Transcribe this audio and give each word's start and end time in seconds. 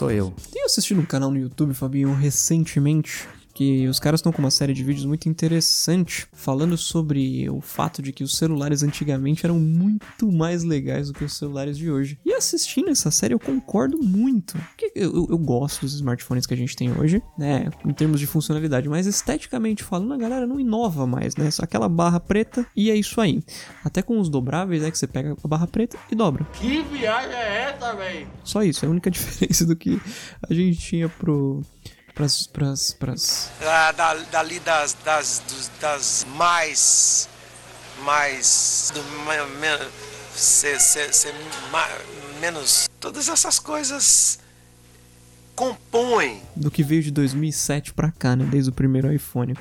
sou 0.00 0.10
eu. 0.10 0.32
Tenho 0.50 0.64
assistido 0.64 0.98
um 0.98 1.04
canal 1.04 1.30
no 1.30 1.38
YouTube, 1.38 1.74
Fabinho, 1.74 2.14
recentemente, 2.14 3.28
que 3.60 3.86
os 3.88 4.00
caras 4.00 4.20
estão 4.20 4.32
com 4.32 4.38
uma 4.38 4.50
série 4.50 4.72
de 4.72 4.82
vídeos 4.82 5.04
muito 5.04 5.28
interessante 5.28 6.26
falando 6.32 6.78
sobre 6.78 7.46
o 7.50 7.60
fato 7.60 8.00
de 8.00 8.10
que 8.10 8.24
os 8.24 8.38
celulares 8.38 8.82
antigamente 8.82 9.44
eram 9.44 9.58
muito 9.60 10.32
mais 10.32 10.64
legais 10.64 11.08
do 11.08 11.12
que 11.12 11.24
os 11.24 11.36
celulares 11.36 11.76
de 11.76 11.90
hoje. 11.90 12.18
E 12.24 12.32
assistindo 12.32 12.88
essa 12.88 13.10
série 13.10 13.34
eu 13.34 13.38
concordo 13.38 14.02
muito. 14.02 14.56
Porque 14.56 14.90
eu, 14.94 15.14
eu, 15.14 15.26
eu 15.32 15.36
gosto 15.36 15.82
dos 15.82 15.92
smartphones 15.92 16.46
que 16.46 16.54
a 16.54 16.56
gente 16.56 16.74
tem 16.74 16.90
hoje, 16.98 17.22
né? 17.36 17.68
Em 17.84 17.92
termos 17.92 18.18
de 18.18 18.26
funcionalidade, 18.26 18.88
mas 18.88 19.06
esteticamente 19.06 19.84
falando, 19.84 20.14
a 20.14 20.16
galera 20.16 20.46
não 20.46 20.58
inova 20.58 21.06
mais, 21.06 21.36
né? 21.36 21.50
Só 21.50 21.64
aquela 21.64 21.86
barra 21.86 22.18
preta 22.18 22.64
e 22.74 22.90
é 22.90 22.96
isso 22.96 23.20
aí. 23.20 23.42
Até 23.84 24.00
com 24.00 24.18
os 24.18 24.30
dobráveis, 24.30 24.80
né? 24.80 24.90
Que 24.90 24.96
você 24.96 25.06
pega 25.06 25.36
a 25.44 25.48
barra 25.48 25.66
preta 25.66 25.98
e 26.10 26.14
dobra. 26.14 26.46
Que 26.54 26.80
viagem 26.84 27.36
é 27.36 27.74
essa, 27.74 27.92
véi? 27.94 28.26
Só 28.42 28.62
isso, 28.62 28.86
é 28.86 28.88
a 28.88 28.90
única 28.90 29.10
diferença 29.12 29.66
do 29.66 29.76
que 29.76 30.00
a 30.48 30.54
gente 30.54 30.78
tinha 30.78 31.10
pro. 31.10 31.60
Pras, 32.20 32.46
pras, 32.46 32.92
pras... 32.92 33.50
Da, 33.60 33.92
da, 33.92 34.14
dali 34.30 34.60
das, 34.60 34.94
das, 35.02 35.42
dos- 35.48 35.70
das 35.80 36.26
mais. 36.36 37.26
mais. 38.04 38.92
Do, 38.94 39.02
me, 39.02 39.58
me, 39.58 39.90
ser, 40.34 40.78
ser, 40.78 41.14
ser 41.14 41.32
ma- 41.72 41.88
menos. 42.38 42.90
Todas 43.00 43.26
essas 43.26 43.58
coisas 43.58 44.38
compõem 45.56 46.42
do 46.54 46.70
que 46.70 46.82
veio 46.82 47.02
de 47.02 47.10
2007 47.10 47.94
pra 47.94 48.10
cá, 48.12 48.36
né? 48.36 48.44
Desde 48.44 48.68
o 48.68 48.72
primeiro 48.74 49.10
iPhone. 49.10 49.54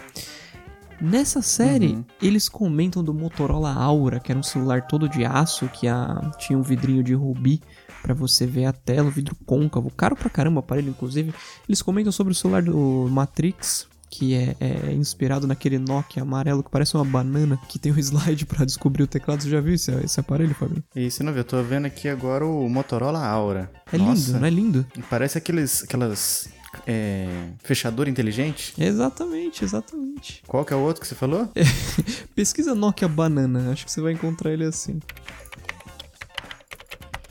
Nessa 0.99 1.41
série, 1.41 2.03
eles 2.21 2.49
comentam 2.49 3.01
do 3.01 3.13
Motorola 3.13 3.71
Aura, 3.73 4.19
que 4.19 4.33
era 4.33 4.39
um 4.39 4.43
celular 4.43 4.85
todo 4.85 5.07
de 5.07 5.23
aço, 5.23 5.69
que 5.69 5.87
a, 5.87 6.29
tinha 6.37 6.59
um 6.59 6.61
vidrinho 6.61 7.01
de 7.01 7.13
rubi 7.13 7.61
pra 8.01 8.13
você 8.13 8.45
ver 8.45 8.65
a 8.65 8.73
tela, 8.73 9.07
o 9.07 9.11
vidro 9.11 9.35
côncavo, 9.45 9.91
caro 9.91 10.15
pra 10.15 10.29
caramba 10.29 10.57
o 10.57 10.59
aparelho, 10.59 10.89
inclusive. 10.89 11.33
Eles 11.67 11.81
comentam 11.81 12.11
sobre 12.11 12.33
o 12.33 12.35
celular 12.35 12.61
do 12.61 13.07
Matrix, 13.09 13.87
que 14.09 14.33
é, 14.33 14.55
é 14.59 14.91
inspirado 14.91 15.45
naquele 15.45 15.77
Nokia 15.77 16.23
amarelo 16.23 16.63
que 16.63 16.69
parece 16.69 16.95
uma 16.95 17.05
banana, 17.05 17.59
que 17.69 17.77
tem 17.77 17.91
um 17.91 17.97
slide 17.99 18.45
pra 18.45 18.65
descobrir 18.65 19.03
o 19.03 19.07
teclado. 19.07 19.43
Você 19.43 19.49
já 19.49 19.61
viu 19.61 19.73
esse, 19.73 19.91
esse 20.03 20.19
aparelho, 20.19 20.55
Fabinho? 20.55 20.83
E 20.95 21.09
você 21.09 21.23
não 21.23 21.31
viu? 21.31 21.41
Eu 21.41 21.45
tô 21.45 21.61
vendo 21.61 21.85
aqui 21.85 22.09
agora 22.09 22.45
o 22.45 22.67
Motorola 22.69 23.23
Aura. 23.23 23.71
É 23.91 23.97
Nossa, 23.97 24.27
lindo, 24.27 24.39
não 24.39 24.47
é 24.47 24.49
lindo? 24.49 24.85
Parece 25.09 25.37
aqueles, 25.37 25.83
aquelas 25.83 26.49
é, 26.85 27.49
fechador 27.63 28.07
inteligente. 28.07 28.73
Exatamente, 28.77 29.63
exatamente. 29.63 30.43
Qual 30.47 30.65
que 30.65 30.73
é 30.73 30.75
o 30.75 30.79
outro 30.79 31.01
que 31.01 31.07
você 31.07 31.15
falou? 31.15 31.51
Pesquisa 32.35 32.75
Nokia 32.75 33.07
Banana, 33.07 33.71
acho 33.71 33.85
que 33.85 33.91
você 33.91 34.01
vai 34.01 34.13
encontrar 34.13 34.51
ele 34.51 34.65
assim. 34.65 34.99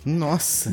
Nossa, 0.04 0.72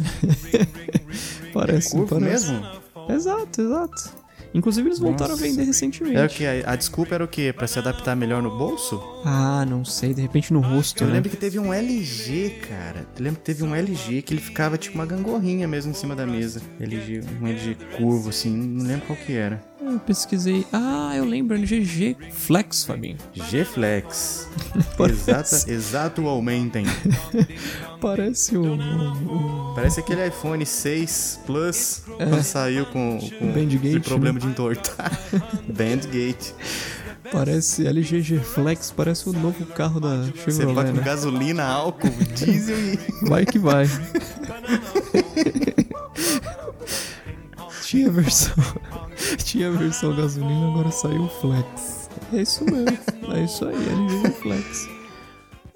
Parece, 1.54 1.92
curvo 1.92 2.20
parece. 2.20 2.52
mesmo? 2.52 2.66
Exato, 3.10 3.62
exato. 3.62 4.26
Inclusive 4.54 4.88
eles 4.88 5.00
voltaram 5.00 5.32
Nossa. 5.32 5.44
a 5.44 5.48
vender 5.50 5.64
recentemente. 5.66 6.16
Era 6.16 6.28
o 6.28 6.30
que? 6.30 6.46
A, 6.46 6.72
a 6.72 6.76
desculpa 6.78 7.14
era 7.16 7.24
o 7.26 7.28
quê? 7.28 7.52
Pra 7.52 7.68
se 7.68 7.78
adaptar 7.78 8.16
melhor 8.16 8.42
no 8.42 8.58
bolso? 8.58 9.02
Ah, 9.26 9.66
não 9.68 9.84
sei, 9.84 10.14
de 10.14 10.22
repente 10.22 10.54
no 10.54 10.62
rosto, 10.62 11.04
Eu 11.04 11.08
né? 11.08 11.16
lembro 11.16 11.30
que 11.30 11.36
teve 11.36 11.60
um 11.60 11.74
LG, 11.74 12.62
cara. 12.70 13.06
Eu 13.18 13.24
lembro 13.24 13.40
que 13.42 13.46
teve 13.46 13.64
um 13.66 13.76
LG 13.76 14.22
que 14.22 14.34
ele 14.34 14.40
ficava 14.40 14.78
tipo 14.78 14.96
uma 14.96 15.06
gangorrinha 15.06 15.68
mesmo 15.68 15.92
em 15.92 15.94
cima 15.94 16.16
da 16.16 16.26
mesa. 16.26 16.62
LG, 16.80 17.22
um 17.42 17.48
LG 17.48 17.76
curvo, 17.98 18.30
assim, 18.30 18.50
não 18.56 18.86
lembro 18.88 19.06
qual 19.08 19.20
que 19.20 19.34
era. 19.34 19.62
Eu 19.82 20.00
pesquisei. 20.00 20.66
Ah, 20.72 21.12
eu 21.18 21.26
lembro, 21.26 21.54
LGG 21.58 22.16
Flex, 22.32 22.86
Fabinho. 22.86 23.18
G-Flex. 23.34 24.48
Parece. 24.98 25.30
Exata, 25.32 25.72
exato 25.72 26.28
aumentem. 26.30 26.86
Parece 28.06 28.56
o. 28.56 29.74
Parece 29.74 30.00
aquele 30.00 30.28
iPhone 30.28 30.64
6 30.64 31.40
Plus 31.44 32.04
quando 32.06 32.44
saiu 32.44 32.86
com, 32.86 33.18
com 33.40 33.52
Bandgate, 33.52 34.00
problema 34.02 34.40
de 34.40 34.46
entortar. 34.46 35.20
Bandgate. 35.68 36.54
parece 37.32 37.88
LGG 37.88 38.38
Flex, 38.42 38.94
parece 38.96 39.28
o 39.28 39.34
novo 39.34 39.66
carro 39.66 40.00
da 40.00 40.18
Você 40.18 40.52
Chevrolet, 40.52 40.76
vai 40.76 40.86
com 40.86 40.98
né? 40.98 41.04
gasolina, 41.04 41.64
álcool, 41.66 42.12
diesel 42.36 42.78
e. 42.78 43.00
Vai 43.28 43.44
que 43.44 43.58
vai. 43.58 43.88
Tinha 47.82 48.12
versão. 48.12 48.54
Tinha 49.44 49.72
versão 49.72 50.16
gasolina, 50.16 50.68
agora 50.68 50.92
saiu 50.92 51.24
o 51.24 51.30
Flex. 51.42 52.08
É 52.32 52.44
isso 52.44 52.64
mesmo. 52.66 53.00
É 53.34 53.44
isso 53.44 53.66
aí, 53.66 53.74
LG 53.76 54.30
Flex. 54.44 54.95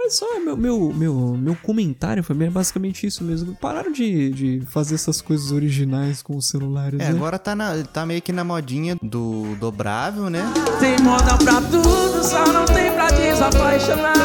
Só 0.10 0.40
meu, 0.40 0.58
meu, 0.58 0.94
meu, 0.94 1.38
meu 1.38 1.56
comentário 1.56 2.24
foi 2.24 2.36
é 2.44 2.50
basicamente 2.50 3.06
isso 3.06 3.24
mesmo. 3.24 3.56
Pararam 3.56 3.92
de, 3.92 4.30
de 4.32 4.62
fazer 4.68 4.96
essas 4.96 5.22
coisas 5.22 5.52
originais 5.52 6.22
com 6.22 6.36
os 6.36 6.48
celulares, 6.48 7.00
É, 7.00 7.06
né? 7.06 7.10
agora 7.12 7.38
tá, 7.38 7.56
na, 7.56 7.84
tá 7.84 8.06
meio 8.06 8.22
que 8.22 8.32
na 8.32 8.44
modinha 8.44 8.98
do 9.02 9.56
dobrável, 9.60 10.30
né? 10.30 10.42
Tem 10.80 10.98
moda 11.00 11.38
pra 11.38 11.62
tudo, 11.62 12.24
só 12.24 12.46
não 12.52 12.66
tem 12.66 12.92
pra 12.92 13.08
desapaixonar. 13.12 14.20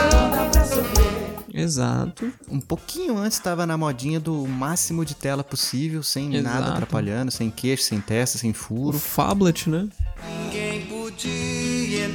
Exato. 1.52 2.32
Um 2.50 2.60
pouquinho 2.60 3.16
antes 3.16 3.38
tava 3.38 3.64
na 3.64 3.76
modinha 3.78 4.18
do 4.18 4.44
máximo 4.46 5.04
de 5.04 5.14
tela 5.14 5.44
possível, 5.44 6.02
sem 6.02 6.34
Exato. 6.34 6.42
nada 6.60 6.72
atrapalhando, 6.72 7.30
sem 7.30 7.48
queixo, 7.48 7.84
sem 7.84 8.00
testa, 8.00 8.38
sem 8.38 8.50
O 8.50 8.54
furo. 8.54 8.98
Fablet, 8.98 9.70
né? 9.70 9.88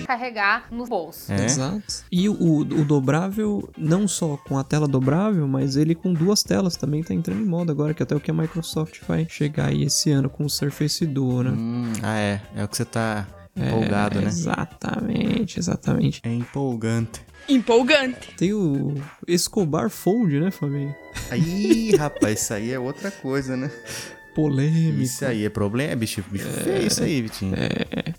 Carregar 0.10 0.66
no 0.72 0.88
bolso. 0.88 1.32
É. 1.32 1.46
Exato. 1.46 2.04
E 2.12 2.28
o, 2.28 2.34
o, 2.34 2.84
dobrável, 2.84 3.70
não 3.78 4.08
só 4.08 4.38
com 4.38 4.58
a 4.58 4.64
tela 4.64 4.88
dobrável, 4.88 5.48
mas 5.48 5.76
ele 5.76 5.94
com 5.94 6.12
duas 6.12 6.42
telas 6.42 6.76
também 6.76 7.04
tá 7.04 7.14
entrando 7.14 7.42
em 7.42 7.46
moda 7.46 7.72
agora, 7.72 7.94
que 7.94 8.02
até 8.02 8.16
o 8.16 8.20
que 8.20 8.32
a 8.32 8.34
Microsoft 8.34 9.02
vai 9.08 9.28
chegar 9.30 9.68
aí 9.68 9.84
esse 9.84 10.10
ano 10.10 10.28
com 10.28 10.46
o 10.46 10.50
Surface 10.50 11.06
Duo, 11.06 11.44
né? 11.44 11.52
Hum, 11.52 11.94
ah, 12.02 12.18
é. 12.18 12.42
É 12.56 12.64
o 12.64 12.68
que 12.68 12.76
você 12.76 12.86
tá 12.86 13.28
empolgado, 13.56 14.18
É, 14.18 14.22
né? 14.22 14.28
Exatamente, 14.30 15.60
exatamente. 15.60 16.22
É 16.24 16.34
empolgante. 16.34 17.22
Empolgante. 17.48 18.34
Tem 18.36 18.52
o 18.52 18.96
Escobar 19.28 19.92
Fold, 19.92 20.40
né, 20.40 20.50
Fabinho? 20.50 20.96
Aí, 21.30 21.96
rapaz, 21.96 22.42
isso 22.42 22.54
aí 22.56 22.72
é 22.72 22.80
outra 22.80 23.12
coisa, 23.12 23.56
né? 23.56 23.70
Polêmico. 24.36 25.02
Isso 25.02 25.26
aí 25.26 25.46
é 25.46 25.50
problema, 25.50 25.92
é 25.92 25.96
bicho, 25.96 26.24
bicho 26.30 26.48
feio 26.48 26.88
isso 26.88 27.04
aí, 27.04 27.22
Vitinho. 27.22 27.54
É. 27.56 28.14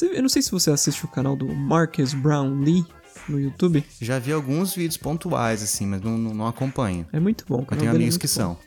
Eu 0.00 0.22
não 0.22 0.28
sei 0.28 0.42
se 0.42 0.50
você 0.50 0.70
assiste 0.70 1.04
o 1.04 1.08
canal 1.08 1.36
do 1.36 1.46
Marcus 1.46 2.14
Brown 2.14 2.60
Lee 2.60 2.84
no 3.28 3.38
YouTube. 3.40 3.84
Já 4.00 4.18
vi 4.18 4.32
alguns 4.32 4.74
vídeos 4.74 4.96
pontuais, 4.96 5.62
assim, 5.62 5.86
mas 5.86 6.00
não, 6.00 6.18
não, 6.18 6.34
não 6.34 6.46
acompanho. 6.46 7.06
É 7.12 7.20
muito 7.20 7.44
bom. 7.48 7.58
o 7.58 7.62
Eu 7.62 7.76
tenho 7.78 7.86
é 7.86 7.94
amigos 7.94 8.14
muito 8.16 8.20
que 8.20 8.26
bom. 8.26 8.32
são. 8.32 8.58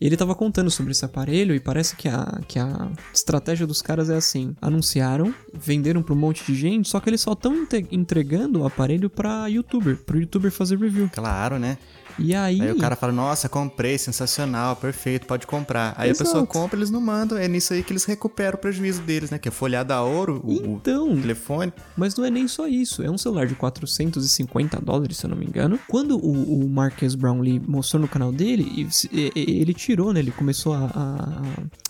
Ele 0.00 0.16
tava 0.16 0.34
contando 0.34 0.70
sobre 0.70 0.92
esse 0.92 1.04
aparelho 1.04 1.54
e 1.54 1.60
parece 1.60 1.94
que 1.94 2.08
a, 2.08 2.40
que 2.48 2.58
a 2.58 2.90
estratégia 3.12 3.66
dos 3.66 3.82
caras 3.82 4.08
é 4.08 4.16
assim: 4.16 4.56
anunciaram, 4.60 5.34
venderam 5.52 6.02
pra 6.02 6.14
um 6.14 6.16
monte 6.18 6.42
de 6.46 6.54
gente, 6.54 6.88
só 6.88 7.00
que 7.00 7.10
eles 7.10 7.20
só 7.20 7.32
estão 7.32 7.66
entregando 7.90 8.62
o 8.62 8.66
aparelho 8.66 9.10
pra 9.10 9.46
youtuber, 9.48 9.98
pro 9.98 10.18
youtuber 10.18 10.50
fazer 10.50 10.78
review. 10.78 11.10
Claro, 11.12 11.58
né? 11.58 11.76
E 12.18 12.34
aí. 12.34 12.60
Aí 12.60 12.72
o 12.72 12.78
cara 12.78 12.96
fala, 12.96 13.12
nossa, 13.12 13.48
comprei, 13.48 13.96
sensacional, 13.98 14.76
perfeito, 14.76 15.26
pode 15.26 15.46
comprar. 15.46 15.94
Aí 15.96 16.10
Exato. 16.10 16.22
a 16.22 16.32
pessoa 16.32 16.46
compra, 16.46 16.78
eles 16.78 16.90
não 16.90 17.00
mandam. 17.00 17.36
É 17.38 17.46
nisso 17.48 17.72
aí 17.72 17.82
que 17.82 17.92
eles 17.92 18.04
recuperam 18.04 18.56
o 18.56 18.60
prejuízo 18.60 19.02
deles, 19.02 19.30
né? 19.30 19.38
Que 19.38 19.48
é 19.48 19.50
folhada 19.52 19.94
a 19.94 20.02
ouro, 20.02 20.40
o, 20.44 20.52
o 20.52 20.76
Então, 20.76 21.14
telefone. 21.20 21.72
mas 21.96 22.14
não 22.16 22.24
é 22.24 22.30
nem 22.30 22.46
só 22.48 22.66
isso. 22.66 23.02
É 23.02 23.10
um 23.10 23.18
celular 23.18 23.46
de 23.46 23.54
450 23.54 24.80
dólares, 24.80 25.16
se 25.18 25.26
eu 25.26 25.30
não 25.30 25.36
me 25.36 25.46
engano. 25.46 25.78
Quando 25.88 26.16
o, 26.18 26.64
o 26.64 26.68
Marcus 26.68 27.14
Brownlee 27.14 27.60
mostrou 27.60 28.00
no 28.00 28.08
canal 28.08 28.32
dele, 28.32 28.88
ele 29.34 29.74
tirou, 29.74 30.12
né? 30.12 30.20
Ele 30.20 30.30
começou 30.32 30.74
a, 30.74 30.84
a- 30.94 31.42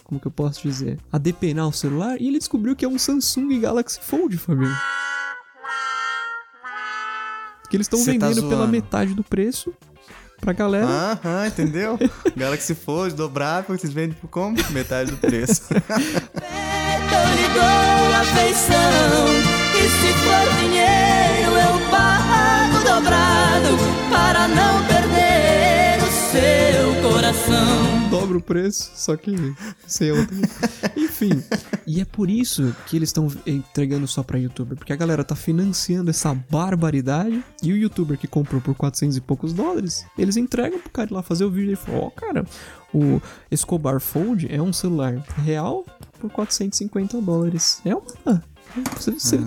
Como 0.04 0.20
que 0.20 0.26
eu 0.26 0.32
posso 0.32 0.62
dizer? 0.62 0.98
A 1.12 1.19
depenar 1.19 1.66
o 1.69 1.72
celular 1.72 2.20
e 2.20 2.26
ele 2.28 2.38
descobriu 2.38 2.75
que 2.76 2.84
é 2.84 2.88
um 2.88 2.98
Samsung 2.98 3.60
Galaxy 3.60 3.98
Fold, 4.02 4.37
Fabinho. 4.38 4.75
Que 7.70 7.76
eles 7.76 7.84
estão 7.84 8.00
tá 8.00 8.11
vendendo 8.11 8.43
pela 8.43 8.56
zoando. 8.56 8.72
metade 8.72 9.14
do 9.14 9.22
preço 9.22 9.72
pra 10.40 10.52
galera. 10.52 10.87
Aham, 10.87 11.46
entendeu? 11.46 11.98
Galaxy 12.37 12.75
Fold, 12.75 13.14
dobrável, 13.14 13.76
vocês 13.76 13.92
vendem 13.92 14.16
por 14.20 14.28
como? 14.28 14.56
Metade 14.70 15.10
do 15.10 15.16
preço. 15.16 15.62
Eu 15.72 17.34
lhe 17.34 17.48
dou 17.54 18.14
afeição. 18.20 19.26
E 19.75 19.82
se 19.88 20.12
for 20.14 20.46
dinheiro, 20.60 21.52
eu 21.52 21.75
pago 21.90 22.78
dobrado 22.84 23.76
para 24.10 24.48
não 24.48 24.84
perder 24.87 25.98
o 26.02 26.10
seu 26.31 26.69
coração. 27.31 28.09
dobra 28.11 28.38
o 28.38 28.43
preço, 28.43 28.91
só 28.94 29.17
que 29.17 29.55
sem 29.87 30.11
outra. 30.11 30.37
Enfim, 30.97 31.43
e 31.87 32.00
é 32.00 32.05
por 32.05 32.29
isso 32.29 32.75
que 32.87 32.97
eles 32.97 33.11
estão 33.11 33.29
entregando 33.47 34.06
só 34.09 34.23
pra 34.23 34.38
youtuber, 34.38 34.77
porque 34.77 34.93
a 34.93 34.97
galera 34.97 35.23
tá 35.23 35.37
financiando 35.37 36.11
essa 36.11 36.35
barbaridade 36.35 37.43
e 37.62 37.73
o 37.73 37.77
youtuber 37.77 38.19
que 38.19 38.27
comprou 38.27 38.61
por 38.61 38.75
400 38.75 39.17
e 39.17 39.21
poucos 39.21 39.53
dólares, 39.53 40.05
eles 40.19 40.37
entregam 40.37 40.81
pro 40.81 40.91
cara 40.91 41.09
ir 41.09 41.15
lá 41.15 41.23
fazer 41.23 41.44
o 41.44 41.50
vídeo 41.50 41.73
e 41.73 41.77
falam: 41.77 42.03
Ó, 42.03 42.11
cara, 42.11 42.44
o 42.93 43.21
Escobar 43.50 44.00
Fold 44.00 44.53
é 44.53 44.61
um 44.61 44.73
celular 44.73 45.15
real 45.44 45.85
por 46.19 46.31
450 46.31 47.21
dólares. 47.21 47.81
É 47.85 47.94
uma. 47.94 48.43
Você, 48.97 49.12
você, 49.12 49.38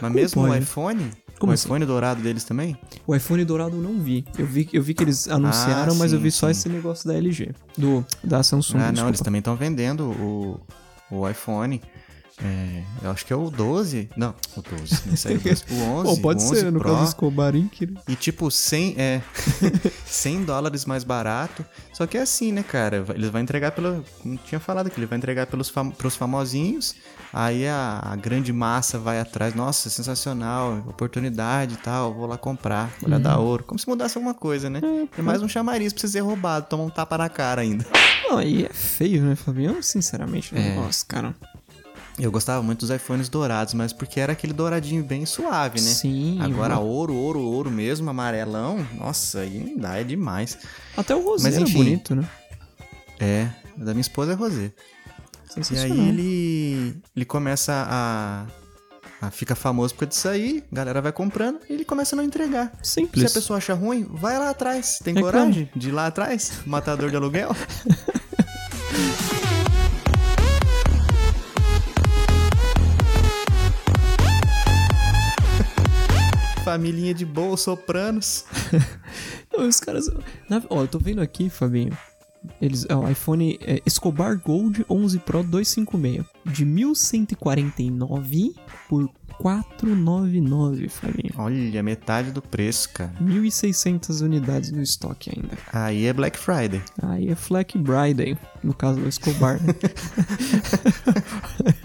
Mas 0.00 0.12
mesmo 0.12 0.42
o 0.42 0.54
iPhone, 0.54 1.10
Como 1.42 1.52
o 1.52 1.54
assim? 1.54 1.66
iPhone 1.66 1.84
dourado 1.84 2.22
deles 2.22 2.44
também? 2.44 2.76
O 3.06 3.14
iPhone 3.14 3.44
dourado 3.44 3.76
eu 3.76 3.82
não 3.82 3.98
vi. 4.00 4.24
Eu 4.38 4.46
vi, 4.46 4.68
eu 4.72 4.82
vi 4.82 4.94
que 4.94 5.02
eles 5.04 5.28
anunciaram, 5.28 5.92
Ah, 5.92 5.96
mas 5.96 6.12
eu 6.12 6.20
vi 6.20 6.30
só 6.30 6.46
sim. 6.46 6.52
esse 6.52 6.68
negócio 6.68 7.06
da 7.08 7.14
LG. 7.14 7.50
Do, 7.76 8.04
da 8.22 8.42
Samsung. 8.42 8.76
ah, 8.78 8.80
não, 8.80 8.90
desculpa. 8.92 9.10
eles 9.10 9.20
também 9.20 9.38
estão 9.40 9.56
vendendo 9.56 10.04
o, 10.10 10.60
o 11.10 11.28
iPhone. 11.28 11.82
É, 12.44 12.82
eu 13.02 13.10
acho 13.10 13.24
que 13.24 13.32
é 13.32 13.36
o 13.36 13.50
12. 13.50 14.10
Não, 14.16 14.34
o 14.56 14.62
12. 14.62 15.02
Não 15.06 15.16
sei, 15.16 15.36
o 15.36 15.40
12. 15.40 15.64
O 15.70 15.74
11. 15.82 16.16
Pô, 16.16 16.22
pode 16.22 16.42
o 16.42 16.46
11 16.46 16.56
ser, 16.56 16.72
no 16.72 16.78
Pro, 16.80 16.88
caso 16.90 17.02
do 17.02 17.08
Escobar 17.08 17.52
né? 17.54 17.68
E 18.08 18.16
tipo, 18.16 18.50
100, 18.50 18.94
é, 18.98 19.22
100 20.04 20.44
dólares 20.44 20.84
mais 20.84 21.04
barato. 21.04 21.64
Só 21.92 22.06
que 22.06 22.18
é 22.18 22.22
assim, 22.22 22.50
né, 22.52 22.62
cara? 22.62 23.04
Eles 23.14 23.30
vão 23.30 23.40
entregar 23.40 23.72
pelo. 23.72 24.04
Não 24.24 24.36
tinha 24.36 24.58
falado 24.60 24.90
que 24.90 24.98
ele 24.98 25.06
vai 25.06 25.18
entregar 25.18 25.46
pelos 25.46 25.68
fam, 25.68 25.90
pros 25.90 26.16
famosinhos. 26.16 26.94
Aí 27.32 27.66
a, 27.66 28.00
a 28.02 28.16
grande 28.16 28.52
massa 28.52 28.98
vai 28.98 29.20
atrás. 29.20 29.54
Nossa, 29.54 29.88
sensacional, 29.88 30.82
oportunidade 30.88 31.74
e 31.74 31.76
tal. 31.78 32.12
Vou 32.12 32.26
lá 32.26 32.36
comprar. 32.36 32.90
Vou 33.00 33.08
lá 33.10 33.18
dar 33.18 33.38
ouro. 33.38 33.64
Como 33.64 33.78
se 33.78 33.88
mudasse 33.88 34.18
alguma 34.18 34.34
coisa, 34.34 34.68
né? 34.68 34.80
É 35.16 35.22
mais 35.22 35.42
um 35.42 35.48
chamariz 35.48 35.92
pra 35.92 36.00
você 36.00 36.08
ser 36.08 36.20
roubado. 36.20 36.66
Tomar 36.68 36.84
um 36.84 36.90
tapa 36.90 37.16
na 37.16 37.28
cara 37.28 37.62
ainda. 37.62 37.86
Não, 38.28 38.38
aí 38.38 38.64
é 38.64 38.72
feio, 38.72 39.22
né, 39.22 39.34
Fabião? 39.36 39.80
Sinceramente, 39.82 40.54
É. 40.56 40.74
nossa, 40.74 41.04
cara. 41.06 41.34
Eu 42.18 42.30
gostava 42.30 42.62
muito 42.62 42.80
dos 42.80 42.90
iPhones 42.94 43.28
dourados, 43.28 43.74
mas 43.74 43.92
porque 43.92 44.20
era 44.20 44.32
aquele 44.32 44.52
douradinho 44.52 45.02
bem 45.02 45.24
suave, 45.24 45.80
né? 45.80 45.90
Sim. 45.90 46.38
Agora, 46.40 46.74
mano. 46.74 46.86
ouro, 46.86 47.14
ouro, 47.14 47.40
ouro 47.40 47.70
mesmo, 47.70 48.10
amarelão. 48.10 48.86
Nossa, 48.94 49.40
aí 49.40 49.58
não 49.58 49.78
dá, 49.78 49.98
é 49.98 50.04
demais. 50.04 50.58
Até 50.96 51.14
o 51.14 51.18
Mas 51.18 51.26
roseiro 51.26 51.68
é 51.68 51.72
bonito, 51.72 52.14
né? 52.14 52.28
É, 53.18 53.48
da 53.76 53.92
minha 53.92 54.00
esposa 54.02 54.32
é 54.32 54.34
Rosé. 54.34 54.72
E 55.70 55.78
aí 55.78 56.08
ele, 56.08 56.96
ele 57.14 57.24
começa 57.24 57.72
a, 57.88 58.46
a 59.26 59.30
fica 59.30 59.54
famoso 59.54 59.94
por 59.94 60.00
causa 60.00 60.10
disso 60.10 60.28
aí, 60.28 60.64
a 60.72 60.74
galera 60.74 61.00
vai 61.02 61.12
comprando 61.12 61.60
e 61.68 61.74
ele 61.74 61.84
começa 61.84 62.14
a 62.14 62.18
não 62.18 62.24
entregar. 62.24 62.72
Se 62.82 62.94
Simples. 62.94 63.30
a 63.30 63.34
pessoa 63.34 63.58
acha 63.58 63.74
ruim, 63.74 64.06
vai 64.10 64.38
lá 64.38 64.50
atrás. 64.50 64.98
Tem 65.02 65.14
Reclama. 65.14 65.38
coragem 65.38 65.70
de 65.76 65.88
ir 65.88 65.92
lá 65.92 66.06
atrás? 66.06 66.60
Matador 66.66 67.10
de 67.10 67.16
aluguel? 67.16 67.54
Família 76.72 77.12
de 77.12 77.26
boa, 77.26 77.54
sopranos. 77.56 78.44
Não, 79.52 79.68
os 79.68 79.78
caras. 79.78 80.08
na- 80.48 80.62
ó, 80.70 80.80
eu 80.82 80.88
tô 80.88 80.98
vendo 80.98 81.20
aqui, 81.20 81.50
Fabinho. 81.50 81.96
Eles, 82.60 82.86
ó, 82.90 83.00
o 83.00 83.08
iPhone 83.10 83.56
é, 83.60 83.80
Escobar 83.86 84.40
Gold 84.42 84.84
11 84.88 85.18
Pro 85.20 85.42
256. 85.44 86.24
De 86.46 86.64
1149 86.64 88.54
por 88.88 89.08
499, 89.38 90.88
Fabinho. 90.88 91.32
Olha, 91.36 91.82
metade 91.82 92.30
do 92.32 92.40
preço, 92.42 92.88
cara. 92.90 93.12
1.600 93.20 94.22
unidades 94.24 94.70
no 94.72 94.82
estoque 94.82 95.30
ainda. 95.34 95.56
Aí 95.72 96.06
é 96.06 96.12
Black 96.12 96.38
Friday. 96.38 96.82
Aí 97.02 97.28
é 97.28 97.36
Black 97.48 97.78
Friday, 97.78 98.36
no 98.62 98.74
caso 98.74 99.00
do 99.00 99.08
Escobar. 99.08 99.60
né? 99.62 99.74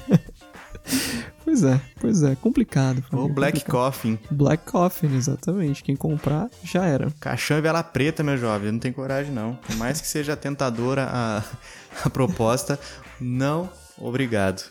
pois 1.58 1.64
é, 1.64 1.82
pois 2.00 2.24
é, 2.24 2.36
complicado. 2.36 2.98
Ou 3.12 3.20
Fabinho, 3.20 3.34
Black 3.34 3.60
complicado. 3.60 3.84
Coffin. 3.86 4.20
Black 4.30 4.72
Coffin, 4.72 5.16
exatamente. 5.16 5.84
Quem 5.84 5.96
comprar, 5.96 6.50
já 6.64 6.86
era. 6.86 7.10
Caixão 7.20 7.58
e 7.58 7.62
vela 7.62 7.84
preta, 7.84 8.24
meu 8.24 8.38
jovem. 8.38 8.72
Não 8.72 8.80
tem 8.80 8.92
coragem, 8.92 9.32
não. 9.34 9.56
Por 9.56 9.76
mais 9.78 10.00
que 10.00 10.08
seja 10.08 10.36
tentadora 10.36 11.08
a, 11.12 11.44
a 12.06 12.10
proposta, 12.10 12.80
não 13.20 13.70
obrigado. 13.98 14.64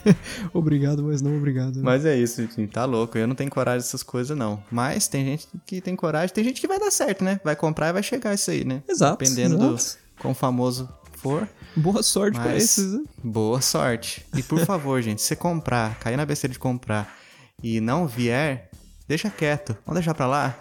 obrigado, 0.54 1.02
mas 1.02 1.20
não 1.20 1.36
obrigado. 1.36 1.76
né? 1.76 1.82
Mas 1.82 2.04
é 2.04 2.16
isso, 2.16 2.40
gente. 2.42 2.68
Tá 2.68 2.84
louco. 2.84 3.18
Eu 3.18 3.26
não 3.26 3.34
tenho 3.34 3.50
coragem 3.50 3.80
dessas 3.80 4.02
coisas, 4.02 4.36
não. 4.36 4.62
Mas 4.70 5.08
tem 5.08 5.24
gente 5.24 5.48
que 5.66 5.80
tem 5.80 5.96
coragem. 5.96 6.32
Tem 6.34 6.44
gente 6.44 6.60
que 6.60 6.68
vai 6.68 6.78
dar 6.78 6.90
certo, 6.90 7.24
né? 7.24 7.40
Vai 7.42 7.56
comprar 7.56 7.88
e 7.88 7.92
vai 7.92 8.02
chegar 8.02 8.34
isso 8.34 8.50
aí, 8.50 8.64
né? 8.64 8.82
Exato, 8.88 9.18
Dependendo 9.18 9.56
exato. 9.56 9.74
do 9.74 10.22
quão 10.22 10.34
famoso 10.34 10.88
for. 11.18 11.48
Boa 11.76 12.02
sorte 12.02 12.38
pra 12.38 12.50
Mas 12.52 12.64
esses, 12.64 13.00
boa 13.22 13.60
sorte. 13.60 14.24
E 14.36 14.42
por 14.42 14.58
favor, 14.64 15.00
gente, 15.02 15.20
se 15.20 15.28
você 15.28 15.36
comprar, 15.36 15.98
cair 15.98 16.16
na 16.16 16.24
besteira 16.26 16.52
de 16.52 16.58
comprar 16.58 17.16
e 17.62 17.80
não 17.80 18.06
vier, 18.06 18.70
deixa 19.06 19.30
quieto. 19.30 19.76
Vamos 19.86 20.00
deixar 20.00 20.14
pra 20.14 20.26
lá. 20.26 20.58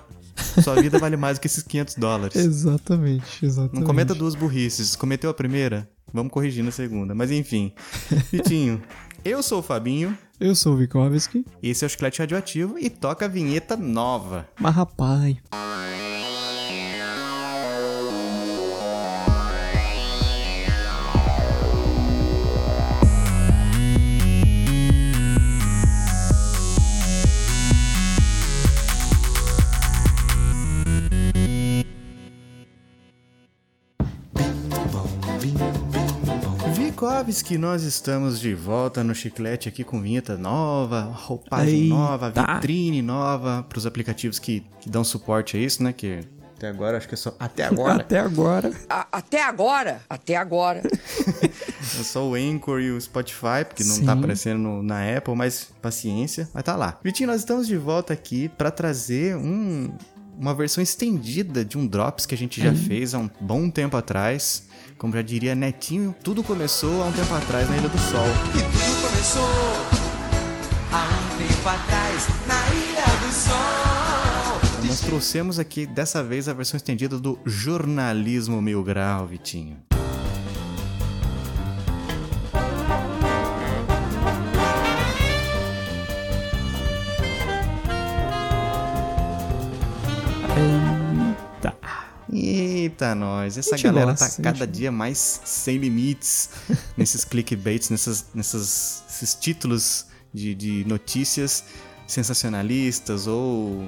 Sua 0.64 0.76
vida 0.82 1.00
vale 1.00 1.18
mais 1.18 1.38
do 1.38 1.42
que 1.42 1.48
esses 1.48 1.64
500 1.64 1.96
dólares. 1.96 2.36
Exatamente, 2.36 3.46
exatamente. 3.46 3.76
Não 3.80 3.84
cometa 3.84 4.14
duas 4.14 4.36
burrices. 4.36 4.96
Cometeu 4.96 5.30
a 5.30 5.34
primeira, 5.34 5.90
vamos 6.14 6.32
corrigir 6.32 6.64
na 6.64 6.72
segunda. 6.72 7.16
Mas 7.16 7.32
enfim. 7.32 7.74
Vitinho, 8.32 8.82
eu 9.26 9.42
sou 9.42 9.60
o 9.60 9.64
Fabinho, 9.64 10.16
Eu 10.40 10.54
sou 10.54 10.74
o 10.74 10.78
Vikovski, 10.78 11.44
esse 11.64 11.84
é 11.84 11.88
o 11.88 11.90
Chiclete 11.90 12.20
Radioativo 12.20 12.78
e 12.78 12.90
toca 12.90 13.26
a 13.26 13.28
vinheta 13.28 13.76
nova. 13.76 14.48
mas 14.60 14.76
rapaz. 14.76 15.38
Vikovski, 37.12 37.58
nós 37.58 37.84
estamos 37.84 38.38
de 38.38 38.54
volta 38.54 39.02
no 39.02 39.16
Chiclete 39.16 39.70
aqui 39.70 39.82
com 39.84 40.02
vinheta 40.02 40.38
nova, 40.38 41.02
roupagem 41.02 41.84
Eita. 41.84 41.96
nova, 41.96 42.30
vitrine 42.32 43.02
nova 43.02 43.66
para 43.68 43.78
os 43.78 43.86
aplicativos 43.86 44.40
que, 44.40 44.66
que 44.82 44.90
dão 44.90 45.06
suporte 45.06 45.56
a 45.56 45.60
isso, 45.60 45.82
né? 45.82 45.94
Que 45.94 46.20
até 46.58 46.68
agora 46.68 46.98
acho 46.98 47.08
que 47.08 47.14
é 47.14 47.18
só 47.18 47.34
até 47.40 47.64
agora 47.66 48.02
Até 48.02 48.20
agora. 48.20 48.72
A- 48.90 49.08
até 49.10 49.42
agora, 49.42 50.02
até 50.10 50.36
agora. 50.36 50.82
é 51.40 52.04
só 52.04 52.28
o 52.28 52.36
Anchor 52.36 52.82
e 52.82 52.92
o 52.92 53.00
Spotify, 53.00 53.64
porque 53.66 53.86
não 53.86 53.96
Sim. 53.96 54.06
tá 54.06 54.12
aparecendo 54.12 54.60
no- 54.60 54.84
na 54.84 55.16
Apple, 55.18 55.34
mas 55.36 55.70
paciência, 55.82 56.50
vai 56.54 56.62
tá 56.62 56.76
lá. 56.76 57.00
Vitinho, 57.02 57.28
nós 57.30 57.40
estamos 57.40 57.68
de 57.68 57.78
volta 57.78 58.12
aqui 58.12 58.50
para 58.50 58.70
trazer 58.70 59.38
um 59.38 59.92
uma 60.38 60.54
versão 60.54 60.82
estendida 60.82 61.66
de 61.66 61.78
um 61.78 61.88
Drops 61.88 62.26
que 62.26 62.36
a 62.36 62.38
gente 62.38 62.62
já 62.62 62.74
fez 62.74 63.14
há 63.14 63.20
um 63.20 63.30
bom 63.42 63.70
tempo 63.70 63.98
atrás. 63.98 64.68
Como 64.98 65.14
já 65.14 65.22
diria 65.22 65.56
Netinho, 65.56 66.16
tudo 66.24 66.44
começou 66.44 67.02
há 67.04 67.06
um 67.06 67.12
tempo 67.12 67.34
atrás 67.34 67.70
na 67.70 67.78
Ilha 67.78 67.90
do 67.90 67.98
Sol. 67.98 68.28
E 68.50 68.62
tudo 68.62 69.10
começou 69.10 69.44
há 70.92 71.06
um 71.06 71.38
tempo 71.38 71.70
atrás 71.70 72.28
na 72.48 72.76
Ilha 72.76 73.28
do 73.28 73.34
Sol. 73.34 74.88
Nós 74.88 75.02
trouxemos 75.02 75.60
aqui 75.60 75.86
dessa 75.86 76.24
vez 76.24 76.48
a 76.48 76.54
versão 76.54 76.78
estendida 76.78 77.20
do 77.20 77.38
Jornalismo 77.46 78.62
Mil 78.62 78.84
Grau, 78.84 79.28
Vitinho. 79.28 79.78
Eita, 92.98 93.14
nós. 93.14 93.58
Essa 93.60 93.78
galera 93.78 94.16
tá 94.16 94.28
cada 94.42 94.66
gente- 94.66 94.72
dia 94.76 94.92
mais 94.92 95.40
sem 95.46 95.78
limites 95.78 96.50
nesses 96.98 97.24
clickbaits, 97.24 97.92
nessas, 97.92 98.26
nessas, 98.34 99.04
esses 99.08 99.36
títulos 99.36 100.08
de, 100.34 100.56
de 100.56 100.84
notícias 100.88 101.64
sensacionalistas 102.08 103.28
ou 103.28 103.88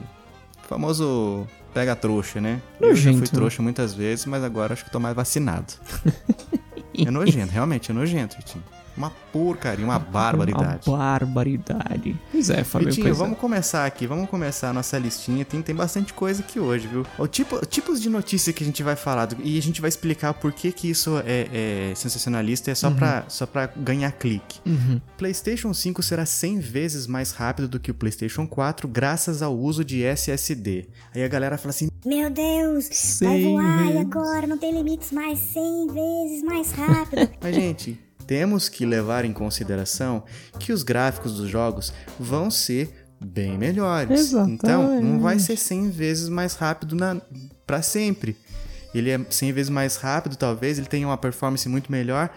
famoso 0.67 1.47
pega 1.73 1.95
trouxa, 1.95 2.39
né? 2.39 2.61
Eu 2.79 2.95
já 2.95 3.09
Nojento, 3.09 3.17
fui 3.17 3.27
né? 3.27 3.31
trouxa 3.33 3.61
muitas 3.63 3.93
vezes, 3.95 4.25
mas 4.27 4.43
agora 4.43 4.73
acho 4.73 4.85
que 4.85 4.91
tô 4.91 4.99
mais 4.99 5.15
vacinado. 5.15 5.73
é 6.95 7.09
nojento, 7.09 7.51
realmente 7.51 7.89
é 7.89 7.93
nojento, 7.93 8.37
Vitinho. 8.37 8.63
Uma 8.99 9.09
porcaria, 9.31 9.85
uma 9.85 9.97
barbaridade. 9.97 10.87
Uma 10.89 10.97
barbaridade. 10.97 12.19
Pois 12.31 12.49
é, 12.49 12.63
Fabio. 12.65 12.89
Vitinho, 12.89 13.05
pois 13.07 13.17
é. 13.17 13.19
vamos 13.19 13.39
começar 13.39 13.85
aqui, 13.85 14.05
vamos 14.05 14.29
começar 14.29 14.69
a 14.69 14.73
nossa 14.73 14.97
listinha. 14.99 15.45
Tem, 15.45 15.61
tem 15.61 15.73
bastante 15.73 16.13
coisa 16.13 16.41
aqui 16.41 16.59
hoje, 16.59 16.87
viu? 16.87 17.05
O 17.17 17.25
tipo, 17.25 17.65
tipos 17.65 18.01
de 18.01 18.09
notícia 18.09 18.51
que 18.51 18.61
a 18.61 18.65
gente 18.65 18.83
vai 18.83 18.97
falar 18.97 19.27
do- 19.27 19.37
e 19.41 19.57
a 19.57 19.61
gente 19.61 19.79
vai 19.79 19.87
explicar 19.87 20.33
por 20.33 20.51
que, 20.51 20.71
que 20.73 20.89
isso 20.89 21.17
é, 21.25 21.89
é 21.91 21.95
sensacionalista, 21.95 22.71
é 22.71 22.75
só, 22.75 22.91
pra, 22.91 23.23
só 23.29 23.45
pra 23.45 23.67
ganhar 23.67 24.11
clique. 24.11 24.59
Uhum. 24.65 24.99
PlayStation 25.17 25.73
5 25.73 26.03
será 26.03 26.25
100 26.25 26.59
vezes 26.59 27.07
mais 27.07 27.31
rápido 27.31 27.67
do 27.69 27.79
que 27.79 27.91
o 27.91 27.93
PlayStation 27.93 28.45
4 28.45 28.85
graças 28.87 29.41
ao 29.41 29.57
uso 29.57 29.85
de 29.85 30.03
SSD. 30.03 30.87
Aí 31.15 31.23
a 31.23 31.27
galera 31.29 31.57
fala 31.57 31.69
assim: 31.69 31.89
Meu 32.05 32.29
Deus, 32.29 33.19
vai 33.21 33.43
voar 33.43 33.77
vezes. 33.83 34.01
agora 34.01 34.45
não 34.47 34.57
tem 34.57 34.73
limites 34.73 35.11
mais 35.13 35.39
100 35.39 35.87
vezes 35.87 36.43
mais 36.43 36.71
rápido. 36.73 37.29
Mas, 37.41 37.55
gente, 37.55 37.97
temos 38.29 38.69
que 38.69 38.86
levar 38.86 39.25
em 39.25 39.33
consideração 39.33 40.24
que 40.59 40.71
os 40.71 40.83
gráficos 40.83 41.38
dos 41.38 41.50
jogos 41.50 41.91
vão 42.19 42.51
ser 42.51 43.07
bem 43.19 43.57
melhores. 43.57 44.19
Exatamente. 44.19 44.53
Então, 44.53 45.01
não 45.01 45.19
vai 45.19 45.39
ser 45.39 45.57
100 45.57 45.89
vezes 45.89 46.29
mais 46.29 46.53
rápido 46.53 46.95
na... 46.95 47.19
para 47.65 47.81
sempre. 47.81 48.38
Ele 48.93 49.09
é 49.09 49.19
100 49.27 49.51
vezes 49.51 49.69
mais 49.71 49.95
rápido, 49.95 50.36
talvez, 50.36 50.77
ele 50.77 50.86
tenha 50.86 51.07
uma 51.07 51.17
performance 51.17 51.67
muito 51.67 51.91
melhor 51.91 52.29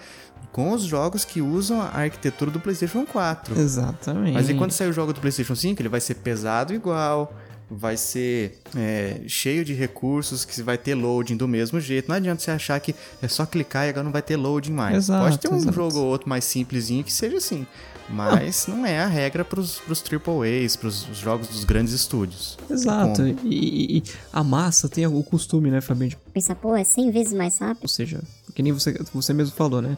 com 0.51 0.73
os 0.73 0.83
jogos 0.83 1.27
que 1.27 1.43
usam 1.43 1.83
a 1.83 1.89
arquitetura 1.89 2.51
do 2.51 2.59
PlayStation 2.59 3.05
4. 3.05 3.61
Exatamente. 3.61 4.33
Mas 4.33 4.49
e 4.49 4.55
quando 4.55 4.71
sair 4.71 4.89
o 4.89 4.95
jogo 4.95 5.13
do 5.13 5.21
PlayStation 5.21 5.55
5, 5.55 5.83
ele 5.83 5.91
vai 5.91 6.01
ser 6.01 6.15
pesado 6.15 6.73
igual, 6.73 7.37
vai 7.79 7.97
ser 7.97 8.59
é, 8.77 9.21
cheio 9.27 9.65
de 9.65 9.73
recursos, 9.75 10.45
que 10.45 10.63
vai 10.63 10.77
ter 10.79 10.95
loading 10.95 11.37
do 11.37 11.49
mesmo 11.49 11.81
jeito. 11.81 12.09
Não 12.09 12.17
adianta 12.17 12.43
você 12.43 12.51
achar 12.51 12.79
que 12.81 12.95
é 13.21 13.29
só 13.29 13.45
clicar 13.47 13.87
e 13.87 13.91
agora 13.91 14.05
não 14.05 14.13
vai 14.13 14.23
ter 14.23 14.37
loading 14.37 14.73
mais. 14.73 14.97
Exato, 14.97 15.25
Pode 15.25 15.39
ter 15.39 15.49
um 15.49 15.57
exato. 15.57 15.73
jogo 15.75 15.99
ou 15.99 16.07
outro 16.07 16.29
mais 16.29 16.45
simplesinho 16.45 17.03
que 17.05 17.13
seja 17.13 17.37
assim. 17.39 17.67
Mas 18.09 18.67
não, 18.67 18.85
é 18.85 18.99
a 18.99 19.07
regra 19.07 19.45
pros, 19.45 19.79
pros 19.79 20.03
AAAs, 20.03 20.77
pros 20.77 21.09
os 21.09 21.17
jogos 21.19 21.49
dos 21.49 21.65
grandes 21.65 21.93
estúdios. 21.95 22.59
Exato. 22.69 23.23
Como? 23.23 23.39
E, 23.45 23.99
e- 23.99 24.03
a 24.33 24.43
massa 24.45 24.89
tem 24.89 25.07
o 25.07 25.23
costume, 25.23 25.71
né, 25.71 25.81
Fabinho? 25.81 26.11
de- 26.11 26.19
Pensa, 26.35 26.55
pô, 26.55 26.77
é 26.77 26.85
100 26.85 27.11
vezes 27.11 27.33
mais 27.33 27.59
rápido. 27.59 27.83
Ou 27.85 27.89
seja, 27.89 28.21
que 28.55 28.63
nem 28.63 28.73
você, 28.73 28.93
você 29.15 29.33
mesmo 29.33 29.55
falou, 29.55 29.81
né? 29.81 29.97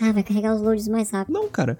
Ah, 0.00 0.12
vai 0.12 0.22
carregar 0.22 0.54
os 0.54 0.60
loads 0.62 0.88
mais 0.88 1.10
rápido. 1.10 1.32
Não, 1.34 1.48
cara. 1.48 1.78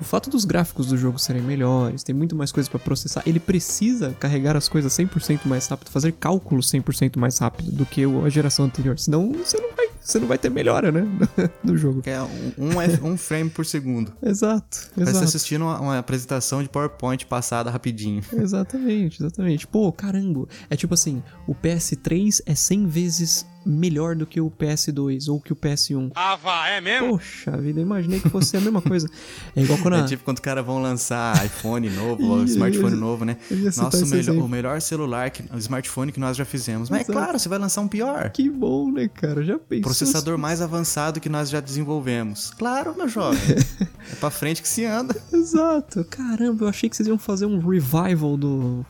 O, 0.00 0.04
fato 0.04 0.30
dos 0.30 0.44
gráficos 0.44 0.86
do 0.86 0.96
jogo 0.96 1.18
serem 1.18 1.42
melhores, 1.42 2.02
tem 2.04 2.14
muito 2.14 2.36
mais 2.36 2.52
coisas 2.52 2.68
pra 2.68 2.78
processar. 2.78 3.22
Ele 3.26 3.40
precisa 3.40 4.14
carregar 4.20 4.56
as 4.56 4.68
coisas 4.68 4.92
100% 4.92 5.40
mais 5.46 5.66
rápido, 5.66 5.90
fazer 5.90 6.12
cálculos 6.12 6.70
100% 6.70 7.16
mais 7.18 7.38
rápido 7.38 7.72
do 7.72 7.84
que 7.84 8.06
o- 8.06 8.24
a 8.24 8.28
geração 8.28 8.64
anterior. 8.64 8.96
Senão 8.98 9.32
você 9.32 9.58
não 9.60 9.74
vai, 9.74 9.88
você 10.00 10.18
não 10.20 10.28
vai 10.28 10.38
ter 10.38 10.50
melhora, 10.50 10.92
né? 10.92 11.04
do 11.64 11.76
jogo. 11.76 12.02
É 12.06 12.22
um, 12.22 12.52
um 12.58 13.08
um 13.12 13.16
frame 13.16 13.50
por 13.50 13.66
segundo. 13.66 14.12
Exato, 14.22 14.88
Parece 14.94 15.10
exato. 15.12 15.24
assistindo 15.24 15.62
uma, 15.62 15.80
uma 15.80 15.98
apresentação 15.98 16.62
de 16.62 16.68
PowerPoint 16.68 17.26
passada 17.26 17.68
rapidinho. 17.70 18.22
Exatamente, 18.32 19.20
exatamente. 19.22 19.66
Pô, 19.66 19.90
caramba. 19.92 20.46
É 20.70 20.76
tipo 20.76 20.94
assim, 20.94 21.22
o 21.46 21.54
PS3 21.54 22.40
é 22.46 22.54
100 22.54 22.86
vezes 22.86 23.46
melhor 23.68 24.16
do 24.16 24.26
que 24.26 24.40
o 24.40 24.50
PS2 24.50 25.28
ou 25.28 25.40
que 25.40 25.52
o 25.52 25.56
PS1. 25.56 26.10
Ah, 26.14 26.36
vá, 26.36 26.68
é 26.68 26.80
mesmo? 26.80 27.10
Poxa 27.10 27.56
vida, 27.58 27.80
imaginei 27.80 28.18
que 28.18 28.28
fosse 28.30 28.56
a 28.56 28.60
mesma 28.60 28.80
coisa. 28.80 29.08
É 29.54 29.62
igual 29.62 29.78
quando 29.80 29.94
a... 29.94 29.98
É 29.98 30.04
tipo 30.04 30.24
quando 30.24 30.38
os 30.38 30.42
caras 30.42 30.64
vão 30.64 30.80
lançar 30.80 31.44
iPhone 31.44 31.90
novo, 31.90 32.42
smartphone 32.44 32.96
novo, 32.96 33.24
né? 33.24 33.36
Nossa, 33.76 34.04
o, 34.04 34.08
melhor- 34.08 34.36
o 34.36 34.48
melhor 34.48 34.80
celular, 34.80 35.30
que, 35.30 35.42
o 35.52 35.58
smartphone 35.58 36.10
que 36.10 36.20
nós 36.20 36.36
já 36.36 36.44
fizemos. 36.44 36.88
Mas 36.88 37.00
Exato. 37.00 37.12
é 37.12 37.14
claro, 37.22 37.38
você 37.38 37.48
vai 37.48 37.58
lançar 37.58 37.82
um 37.82 37.88
pior. 37.88 38.30
Que 38.30 38.48
bom, 38.48 38.90
né, 38.90 39.08
cara? 39.08 39.42
Já 39.44 39.58
pensou? 39.58 39.82
Processador 39.82 40.38
mais 40.38 40.62
avançado 40.62 41.20
que 41.20 41.28
nós 41.28 41.50
já 41.50 41.60
desenvolvemos. 41.60 42.50
Claro, 42.50 42.94
meu 42.96 43.08
jovem. 43.08 43.38
é 44.10 44.14
pra 44.16 44.30
frente 44.30 44.62
que 44.62 44.68
se 44.68 44.84
anda. 44.84 45.14
Exato. 45.32 46.04
Caramba, 46.04 46.64
eu 46.64 46.68
achei 46.68 46.88
que 46.88 46.96
vocês 46.96 47.08
iam 47.08 47.18
fazer 47.18 47.46
um 47.46 47.58
revival 47.58 48.36
do 48.36 48.84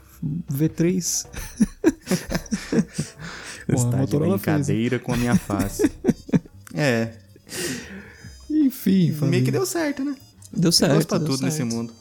V3. 0.53 1.27
Pô, 3.69 3.73
a 3.73 3.77
Está 3.77 3.91
de 3.91 3.97
Motorola 3.97 4.39
fez. 4.39 4.43
brincadeira 4.67 4.99
com 4.99 5.13
a 5.13 5.17
minha 5.17 5.37
face. 5.37 5.91
é, 6.75 7.13
Enfim, 8.51 8.91
meio 9.07 9.15
família. 9.15 9.45
que 9.45 9.51
deu 9.53 9.67
certo, 9.67 10.03
né? 10.05 10.17
Deu 10.53 10.73
certo. 10.73 10.95
Gosto 10.95 11.09
pra 11.09 11.19
deu 11.19 11.27
tudo 11.29 11.43
nesse 11.45 11.59
certo. 11.59 11.75
mundo. 11.75 11.93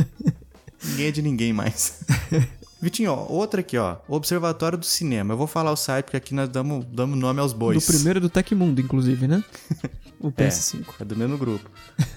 ninguém 0.84 1.06
é 1.06 1.10
de 1.10 1.22
ninguém 1.22 1.52
mais. 1.52 2.00
Vitinho, 2.80 3.10
ó, 3.12 3.26
outra 3.28 3.60
aqui, 3.60 3.76
ó. 3.78 3.96
Observatório 4.08 4.76
do 4.78 4.84
Cinema. 4.86 5.32
Eu 5.32 5.38
vou 5.38 5.46
falar 5.46 5.72
o 5.72 5.76
site 5.76 6.04
porque 6.04 6.16
aqui 6.16 6.34
nós 6.34 6.48
damos, 6.48 6.84
damos 6.86 7.18
nome 7.18 7.40
aos 7.40 7.52
Do 7.52 7.58
bois. 7.58 7.86
primeiro 7.86 8.18
é 8.18 8.20
do 8.20 8.28
Tecmundo, 8.28 8.80
inclusive, 8.80 9.26
né? 9.26 9.42
O 10.20 10.28
É, 10.28 10.48
PS5. 10.48 10.84
é 11.00 11.04
do 11.04 11.16
mesmo 11.16 11.36
grupo. 11.38 11.68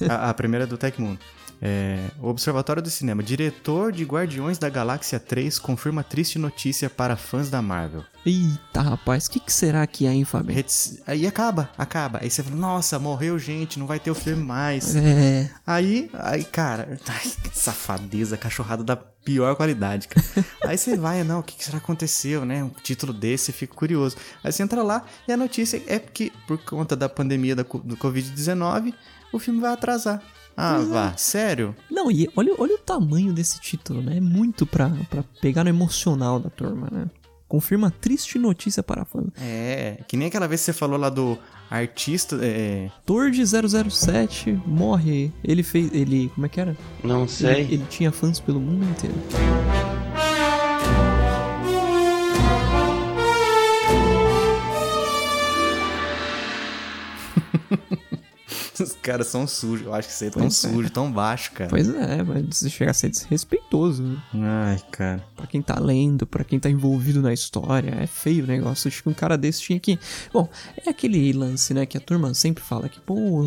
a, 0.08 0.30
a 0.30 0.34
primeira 0.34 0.66
é 0.66 0.68
do 0.68 0.78
Tecmundo. 0.78 1.20
É, 1.62 2.00
o 2.22 2.28
Observatório 2.30 2.82
do 2.82 2.90
Cinema. 2.90 3.22
Diretor 3.22 3.92
de 3.92 4.04
Guardiões 4.06 4.58
da 4.58 4.70
Galáxia 4.70 5.20
3 5.20 5.60
confirma 5.60 6.04
triste 6.04 6.40
notícia 6.40 6.90
para 6.90 7.18
fãs 7.18 7.50
da 7.50 7.62
Marvel. 7.62 8.04
Eita, 8.26 8.82
rapaz, 8.82 9.26
o 9.28 9.32
que, 9.32 9.40
que 9.40 9.52
será 9.52 9.86
que 9.86 10.06
é, 10.08 10.12
hein, 10.14 10.24
Fabinho? 10.24 10.56
Reti- 10.56 11.02
Aí 11.06 11.28
acaba, 11.28 11.70
acaba. 11.78 12.20
Aí 12.22 12.30
você 12.30 12.44
fala, 12.44 12.56
nossa, 12.56 12.98
morreu 13.00 13.38
gente, 13.38 13.78
não 13.78 13.88
vai 13.88 14.00
ter 14.00 14.10
o 14.12 14.16
filme 14.16 14.44
mais. 14.44 14.96
É. 14.96 15.50
Aí, 15.68 16.10
aí, 16.14 16.44
cara, 16.46 16.98
ai, 17.08 17.32
que 17.44 17.58
safadeza, 17.58 18.38
cachorrada 18.38 18.84
da 18.84 18.96
pior 18.96 19.54
qualidade, 19.56 20.08
cara. 20.08 20.26
aí 20.66 20.78
você 20.78 20.96
vai, 20.96 21.24
não, 21.24 21.40
o 21.40 21.44
que, 21.44 21.56
que 21.56 21.64
será 21.66 21.78
que 21.78 21.84
aconteceu, 21.84 22.46
né? 22.46 22.64
Um 22.64 22.70
título 22.70 23.12
desse, 23.12 23.52
fica 23.52 23.74
curioso. 23.76 24.16
Aí 24.44 24.52
você 24.52 24.64
entra 24.64 24.82
lá 24.82 25.04
e 25.28 25.34
a 25.34 25.38
notícia 25.38 25.82
é 25.88 26.00
que, 26.00 26.32
por 26.48 26.58
conta 26.60 26.96
da 26.96 27.10
pandemia 27.10 27.56
da, 27.56 27.64
do 27.64 27.98
Covid-19, 27.98 28.94
o 29.34 29.40
filme 29.40 29.60
vai 29.60 29.74
atrasar. 29.74 30.22
Ah, 30.62 30.80
vá, 30.80 31.14
sério? 31.16 31.74
Não, 31.90 32.12
e 32.12 32.30
olha, 32.36 32.54
olha 32.58 32.76
o 32.76 32.80
tamanho 32.80 33.32
desse 33.32 33.62
título, 33.62 34.02
né? 34.02 34.18
É 34.18 34.20
muito 34.20 34.66
pra, 34.66 34.90
pra 35.10 35.24
pegar 35.42 35.64
no 35.64 35.70
emocional 35.70 36.38
da 36.38 36.50
turma, 36.50 36.90
né? 36.92 37.06
Confirma 37.48 37.90
triste 37.90 38.38
notícia 38.38 38.84
para 38.84 39.06
fãs. 39.06 39.30
É, 39.42 40.04
que 40.08 40.18
nem 40.18 40.28
aquela 40.28 40.48
vez 40.48 40.62
que 40.62 40.66
você 40.66 40.74
falou 40.74 41.00
lá 41.00 41.10
do 41.10 41.38
artista. 41.70 42.38
É, 42.42 42.92
Ator 42.98 43.32
de 43.32 43.42
007 43.46 44.62
morre. 44.68 45.32
Ele 45.44 45.64
fez. 45.64 45.92
Ele. 45.94 46.30
Como 46.36 46.46
é 46.46 46.50
que 46.50 46.60
era? 46.60 46.78
Não 47.04 47.26
Ele, 47.40 47.74
ele 47.74 47.86
tinha 47.90 48.12
fãs 48.12 48.40
pelo 48.40 48.60
mundo 48.60 48.84
inteiro. 48.86 49.79
Os 58.80 58.94
caras 59.02 59.28
são 59.28 59.46
sujos. 59.48 59.86
Eu 59.86 59.94
acho 59.94 60.08
que 60.08 60.14
você 60.14 60.26
é 60.26 60.30
tão 60.30 60.42
Pois 60.44 60.64
é. 60.64 60.70
sujo, 60.70 60.90
tão 60.90 61.12
baixo, 61.12 61.52
cara. 61.52 61.70
Pois 61.70 61.90
é, 61.90 62.24
mas 62.24 62.64
chega 62.72 62.92
a 62.92 62.94
ser 62.94 63.10
desrespeitoso. 63.10 64.04
né? 64.04 64.18
Ai, 64.34 64.82
cara. 64.92 65.24
Pra 65.36 65.48
quem 65.48 65.62
tá 65.62 65.80
lendo, 65.80 66.26
pra 66.28 66.44
quem 66.44 66.60
tá 66.60 66.70
envolvido 66.70 67.22
na 67.22 67.34
história, 67.34 67.96
é 68.00 68.08
feio 68.08 68.44
o 68.44 68.48
negócio. 68.48 68.88
Acho 68.88 69.04
que 69.04 69.10
um 69.10 69.14
cara 69.14 69.38
desse 69.38 69.62
tinha 69.62 69.80
que. 69.80 70.00
Bom, 70.34 70.48
é 70.86 70.90
aquele 70.90 71.32
lance, 71.34 71.74
né, 71.74 71.86
que 71.86 71.98
a 71.98 72.02
turma 72.02 72.34
sempre 72.34 72.64
fala 72.64 72.88
que, 72.90 73.00
pô, 73.00 73.44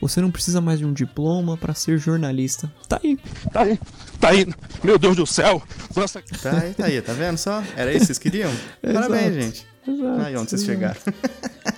você 0.00 0.20
não 0.20 0.30
precisa 0.30 0.60
mais 0.60 0.78
de 0.78 0.84
um 0.84 0.92
diploma 0.92 1.56
pra 1.56 1.74
ser 1.74 1.98
jornalista. 1.98 2.72
Tá 2.88 3.00
aí. 3.02 3.18
Tá 3.52 3.62
aí, 3.62 3.78
tá 4.20 4.28
aí. 4.30 4.46
Meu 4.82 4.98
Deus 4.98 5.16
do 5.16 5.26
céu. 5.26 5.62
Lança 5.94 6.22
Tá 6.42 6.58
aí, 6.60 6.74
tá 6.74 6.86
aí, 6.86 7.02
tá 7.02 7.12
vendo 7.12 7.36
só? 7.38 7.62
Era 7.76 7.90
isso 7.90 8.00
que 8.00 8.06
vocês 8.06 8.18
queriam? 8.18 8.50
Parabéns, 8.82 9.34
gente. 9.34 9.66
Exato, 9.86 10.20
Aí 10.22 10.36
onde 10.36 10.50
vocês 10.50 10.64
chegaram. 10.64 11.00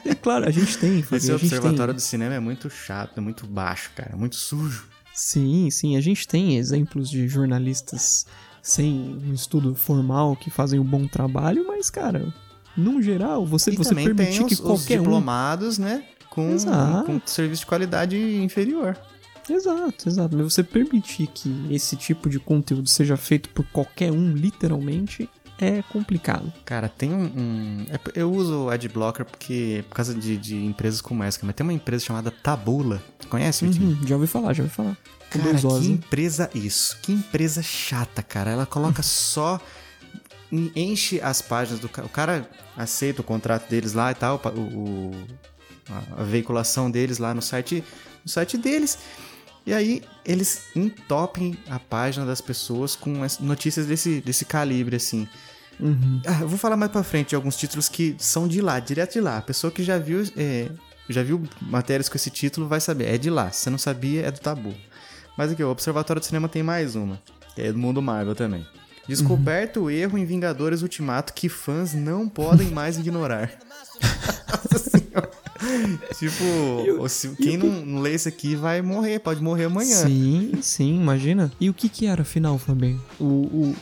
É 0.04 0.14
claro, 0.14 0.46
a 0.46 0.50
gente 0.50 0.78
tem, 0.78 1.02
Fabinho, 1.02 1.16
Esse 1.18 1.32
observatório 1.32 1.92
tem. 1.92 1.94
do 1.96 2.00
cinema 2.00 2.34
é 2.34 2.40
muito 2.40 2.70
chato, 2.70 3.18
é 3.18 3.20
muito 3.20 3.46
baixo, 3.46 3.90
cara, 3.94 4.16
muito 4.16 4.36
sujo. 4.36 4.86
Sim, 5.14 5.68
sim, 5.70 5.96
a 5.96 6.00
gente 6.00 6.26
tem 6.26 6.56
exemplos 6.56 7.10
de 7.10 7.26
jornalistas 7.28 8.24
sem 8.62 9.18
um 9.26 9.32
estudo 9.34 9.74
formal 9.74 10.36
que 10.36 10.50
fazem 10.50 10.78
um 10.78 10.84
bom 10.84 11.06
trabalho, 11.06 11.66
mas, 11.66 11.90
cara, 11.90 12.32
num 12.76 13.02
geral, 13.02 13.44
você, 13.44 13.70
E 13.72 13.76
você 13.76 13.94
permitir 13.94 14.14
tem 14.38 14.46
que 14.46 14.54
os, 14.54 14.60
os 14.60 14.66
qualquer 14.66 15.00
um. 15.00 15.02
diplomados, 15.02 15.76
né? 15.78 16.04
Com, 16.30 16.50
Exato. 16.52 17.04
com 17.06 17.20
serviço 17.26 17.62
de 17.62 17.66
qualidade 17.66 18.16
inferior. 18.16 18.96
Exato, 19.50 20.08
exato. 20.08 20.36
Mas 20.36 20.52
você 20.52 20.62
permitir 20.62 21.26
que 21.28 21.66
esse 21.70 21.96
tipo 21.96 22.28
de 22.28 22.38
conteúdo 22.38 22.88
seja 22.88 23.16
feito 23.16 23.48
por 23.48 23.64
qualquer 23.72 24.12
um, 24.12 24.32
literalmente, 24.34 25.28
é 25.58 25.82
complicado. 25.90 26.52
Cara, 26.64 26.88
tem 26.88 27.12
um. 27.12 27.24
um- 27.24 27.86
é 27.90 27.98
eu 28.14 28.30
uso 28.32 28.64
o 28.64 28.70
Adblocker 28.70 29.24
porque, 29.26 29.84
por 29.88 29.96
causa 29.96 30.14
de, 30.14 30.36
de 30.36 30.56
empresas 30.56 31.00
como 31.00 31.22
essa, 31.22 31.38
mas 31.42 31.54
tem 31.54 31.64
uma 31.64 31.72
empresa 31.72 32.04
chamada 32.04 32.30
Tabula. 32.30 33.02
Conhece, 33.28 33.66
Vitinho? 33.66 33.98
Uhum, 34.00 34.06
já 34.06 34.14
ouvi 34.14 34.26
falar, 34.26 34.52
já 34.54 34.62
ouvi 34.62 34.74
falar. 34.74 34.96
Cara, 35.30 35.54
que 35.58 35.86
empresa 35.90 36.50
isso? 36.54 36.96
Que 37.02 37.12
empresa 37.12 37.62
chata, 37.62 38.22
cara. 38.22 38.50
Ela 38.50 38.64
coloca 38.66 39.02
só. 39.04 39.60
en- 40.50 40.70
Enche 40.74 41.20
as 41.20 41.42
páginas 41.42 41.80
do 41.80 41.88
cara. 41.88 42.06
O 42.06 42.10
cara 42.10 42.48
aceita 42.76 43.20
o 43.20 43.24
contrato 43.24 43.68
deles 43.68 43.92
lá 43.92 44.10
e 44.10 44.14
tal, 44.14 44.40
o, 44.56 44.60
o- 44.60 45.26
a, 45.90 46.20
a 46.22 46.24
veiculação 46.24 46.90
deles 46.90 47.18
lá 47.18 47.34
no 47.34 47.42
site, 47.42 47.82
no 48.24 48.30
site 48.30 48.56
deles. 48.56 48.98
E 49.68 49.74
aí 49.74 50.02
eles 50.24 50.62
entopem 50.74 51.54
a 51.68 51.78
página 51.78 52.24
das 52.24 52.40
pessoas 52.40 52.96
com 52.96 53.22
as 53.22 53.38
notícias 53.38 53.84
desse, 53.84 54.22
desse 54.22 54.46
calibre, 54.46 54.96
assim. 54.96 55.28
Uhum. 55.78 56.22
Ah, 56.24 56.42
vou 56.46 56.56
falar 56.56 56.74
mais 56.74 56.90
pra 56.90 57.02
frente 57.02 57.28
de 57.28 57.34
alguns 57.34 57.54
títulos 57.54 57.86
que 57.86 58.16
são 58.18 58.48
de 58.48 58.62
lá, 58.62 58.80
direto 58.80 59.12
de 59.12 59.20
lá. 59.20 59.36
A 59.36 59.42
pessoa 59.42 59.70
que 59.70 59.82
já 59.82 59.98
viu, 59.98 60.22
é, 60.38 60.70
já 61.06 61.22
viu 61.22 61.46
matérias 61.60 62.08
com 62.08 62.16
esse 62.16 62.30
título 62.30 62.66
vai 62.66 62.80
saber. 62.80 63.14
É 63.14 63.18
de 63.18 63.28
lá. 63.28 63.50
Se 63.50 63.64
você 63.64 63.68
não 63.68 63.76
sabia, 63.76 64.24
é 64.24 64.30
do 64.30 64.40
tabu. 64.40 64.72
Mas 65.36 65.52
aqui, 65.52 65.62
o 65.62 65.68
Observatório 65.68 66.18
do 66.18 66.24
Cinema 66.24 66.48
tem 66.48 66.62
mais 66.62 66.96
uma. 66.96 67.20
É 67.54 67.70
do 67.70 67.78
mundo 67.78 68.00
Marvel 68.00 68.34
também. 68.34 68.66
Descoberto 69.06 69.82
o 69.82 69.90
erro 69.90 70.16
em 70.16 70.24
Vingadores 70.24 70.80
Ultimato 70.80 71.34
que 71.34 71.50
fãs 71.50 71.92
não 71.92 72.26
podem 72.26 72.70
mais 72.70 72.96
ignorar. 72.96 73.50
Nossa 74.48 74.78
senhora. 74.78 75.30
Tipo, 76.18 76.44
o- 77.02 77.08
se- 77.08 77.28
quem 77.36 77.56
não, 77.56 77.68
não 77.84 78.00
lê 78.00 78.14
isso 78.14 78.28
aqui 78.28 78.54
vai 78.54 78.80
morrer, 78.82 79.18
pode 79.18 79.42
morrer 79.42 79.64
amanhã. 79.64 80.06
Sim, 80.06 80.52
sim, 80.62 80.96
imagina. 80.96 81.50
E 81.60 81.68
o 81.68 81.74
que 81.74 81.88
que 81.88 82.06
era 82.06 82.22
afinal, 82.22 82.58
Fabinho? 82.58 83.00
O, 83.18 83.24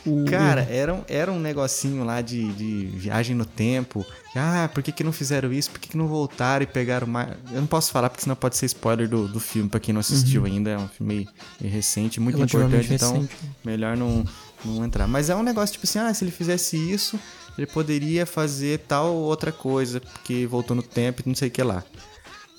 o, 0.05 0.21
o 0.23 0.25
Cara, 0.25 0.61
era 0.69 0.93
um, 0.93 1.01
era 1.07 1.31
um 1.31 1.39
negocinho 1.39 2.03
lá 2.03 2.21
de, 2.21 2.51
de 2.53 2.85
viagem 2.93 3.35
no 3.35 3.45
tempo. 3.45 4.05
Ah, 4.35 4.69
por 4.71 4.83
que, 4.83 4.91
que 4.91 5.03
não 5.03 5.11
fizeram 5.11 5.51
isso? 5.51 5.71
Por 5.71 5.79
que, 5.79 5.89
que 5.89 5.97
não 5.97 6.07
voltaram 6.07 6.61
e 6.63 6.67
pegaram 6.67 7.07
mais. 7.07 7.29
Eu 7.51 7.59
não 7.61 7.67
posso 7.67 7.91
falar 7.91 8.09
porque 8.09 8.21
senão 8.23 8.35
pode 8.35 8.55
ser 8.55 8.67
spoiler 8.67 9.07
do, 9.09 9.27
do 9.27 9.39
filme, 9.39 9.67
pra 9.69 9.79
quem 9.79 9.93
não 9.93 9.99
assistiu 10.01 10.45
ainda. 10.45 10.69
É 10.69 10.77
um 10.77 10.87
filme 10.87 11.15
meio, 11.15 11.27
meio 11.59 11.73
recente, 11.73 12.19
muito 12.19 12.35
importante, 12.39 12.93
então 12.93 13.13
recente. 13.13 13.35
melhor 13.65 13.97
não, 13.97 14.23
não 14.63 14.85
entrar. 14.85 15.07
Mas 15.07 15.29
é 15.31 15.35
um 15.35 15.41
negócio 15.41 15.73
tipo 15.73 15.85
assim: 15.87 15.97
ah, 15.99 16.13
se 16.13 16.23
ele 16.23 16.31
fizesse 16.31 16.77
isso, 16.77 17.19
ele 17.57 17.67
poderia 17.67 18.25
fazer 18.25 18.79
tal 18.87 19.13
outra 19.15 19.51
coisa, 19.51 19.99
porque 20.01 20.45
voltou 20.47 20.75
no 20.75 20.83
tempo 20.83 21.21
e 21.25 21.27
não 21.29 21.35
sei 21.35 21.47
o 21.49 21.51
que 21.51 21.63
lá. 21.63 21.83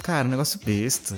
Cara, 0.02 0.26
um 0.26 0.31
negócio 0.31 0.59
besta. 0.64 1.17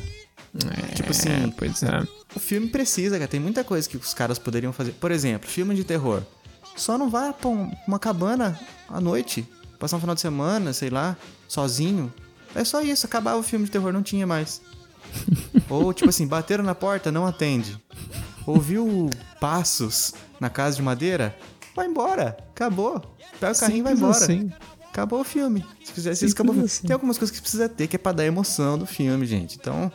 tipo 0.95 1.11
assim, 1.11 1.51
Pois 1.57 1.83
é. 1.83 2.03
o 2.35 2.41
filme 2.41 2.69
precisa, 2.69 3.17
cara. 3.19 3.29
Tem 3.29 3.39
muita 3.41 3.63
coisa 3.65 3.89
que 3.89 3.97
os 3.97 4.13
caras 4.15 4.39
poderiam 4.39 4.73
fazer. 4.73 4.93
Por 4.93 5.11
exemplo, 5.11 5.49
filme 5.49 5.75
de 5.75 5.85
terror. 5.85 6.23
Só 6.77 6.97
não 6.99 7.09
vá 7.11 7.33
pra 7.33 7.49
um- 7.49 7.71
uma 7.87 7.99
cabana 7.99 8.59
à 8.89 9.01
noite, 9.01 9.47
passar 9.79 9.97
um 9.97 10.01
final 10.01 10.15
de 10.15 10.21
semana, 10.21 10.73
sei 10.73 10.89
lá, 10.91 11.17
sozinho. 11.47 12.13
É 12.55 12.65
só 12.65 12.81
isso, 12.81 13.07
acabava 13.07 13.39
o 13.39 13.43
filme 13.43 13.65
de 13.67 13.71
terror, 13.71 13.93
não 13.93 14.03
tinha 14.03 14.27
mais. 14.27 14.61
Ou, 15.69 15.93
tipo 15.93 16.09
assim, 16.11 16.27
bateram 16.27 16.65
na 16.65 16.75
porta, 16.75 17.13
não 17.13 17.27
atende. 17.27 17.79
Ouviu 18.47 19.09
passos 19.41 20.15
na 20.41 20.49
casa 20.51 20.77
de 20.77 20.83
madeira? 20.83 21.37
Vai 21.75 21.87
embora, 21.87 22.37
acabou. 22.51 23.01
Pega 23.39 23.53
o 23.53 23.59
carrinho 23.59 23.79
e 23.81 23.83
vai 23.83 23.93
embora. 23.93 24.17
assim. 24.17 24.51
Acabou 24.91 25.21
o 25.21 25.25
filme. 25.25 25.65
Se 25.85 25.93
fizer 25.93 26.13
isso, 26.13 26.27
acabou 26.27 26.51
o 26.51 26.55
filme. 26.55 26.67
assim. 26.67 26.87
Tem 26.87 26.93
algumas 26.95 27.17
coisas 27.17 27.35
que 27.35 27.41
precisa 27.41 27.69
ter, 27.69 27.87
que 27.87 27.97
é 27.97 27.99
pra 27.99 28.13
dar 28.13 28.25
emoção 28.27 28.77
do 28.77 28.87
filme, 28.87 29.25
gente. 29.25 29.57
Então, 29.57 29.91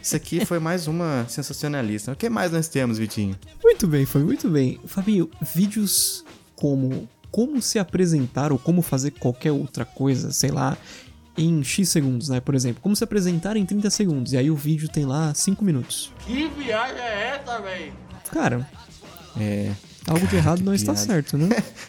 isso 0.00 0.14
aqui 0.14 0.44
foi 0.46 0.58
mais 0.60 0.86
uma 0.86 1.26
sensacionalista. 1.28 2.12
O 2.12 2.16
que 2.16 2.28
mais 2.30 2.52
nós 2.52 2.68
temos, 2.68 2.96
Vitinho? 2.96 3.36
Muito 3.62 3.86
bem, 3.88 4.06
foi 4.06 4.22
muito 4.22 4.48
bem. 4.48 4.80
Fabinho, 4.86 5.28
vídeos 5.40 6.24
como 6.54 7.08
como 7.28 7.60
se 7.60 7.78
apresentar 7.78 8.50
ou 8.50 8.58
como 8.58 8.80
fazer 8.80 9.10
qualquer 9.10 9.52
outra 9.52 9.84
coisa, 9.84 10.32
sei 10.32 10.50
lá, 10.50 10.74
em 11.36 11.62
X 11.62 11.90
segundos, 11.90 12.30
né? 12.30 12.40
Por 12.40 12.54
exemplo, 12.54 12.80
como 12.80 12.96
se 12.96 13.04
apresentar 13.04 13.58
em 13.58 13.66
30 13.66 13.90
segundos. 13.90 14.32
E 14.32 14.38
aí 14.38 14.50
o 14.50 14.56
vídeo 14.56 14.88
tem 14.88 15.04
lá 15.04 15.34
5 15.34 15.62
minutos. 15.62 16.10
Que 16.20 16.48
viagem 16.48 16.98
é 16.98 17.36
essa, 17.38 17.60
velho? 17.60 17.92
Cara, 18.32 18.66
É. 19.38 19.72
algo 20.06 20.26
de 20.26 20.36
errado 20.36 20.62
não 20.62 20.74
está 20.74 20.94
certo, 20.94 21.36
né? 21.36 21.48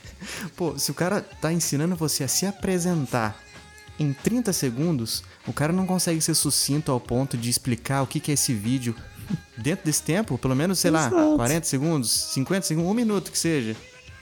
Pô, 0.56 0.78
se 0.78 0.92
o 0.92 0.94
cara 0.94 1.22
tá 1.22 1.52
ensinando 1.54 1.96
você 1.96 2.24
a 2.24 2.28
se 2.28 2.46
apresentar 2.46 3.42
em 4.00 4.14
30 4.14 4.54
segundos, 4.54 5.24
o 5.48 5.54
cara 5.54 5.74
não 5.74 5.86
consegue 5.86 6.22
ser 6.22 6.36
sucinto 6.36 6.92
ao 6.92 7.00
ponto 7.00 7.38
de 7.38 7.50
explicar 7.50 8.02
o 8.02 8.08
que, 8.08 8.20
que 8.20 8.32
é 8.32 8.34
esse 8.34 8.54
vídeo 8.54 8.96
dentro 9.58 9.86
desse 9.86 10.04
tempo, 10.04 10.38
pelo 10.38 10.56
menos, 10.56 10.80
sei 10.80 10.92
lá, 10.92 11.08
Exato. 11.08 11.36
40 11.36 11.66
segundos, 11.66 12.12
50 12.34 12.66
segundos, 12.66 12.92
um 12.92 12.94
minuto 12.94 13.32
que 13.32 13.38
seja. 13.38 13.76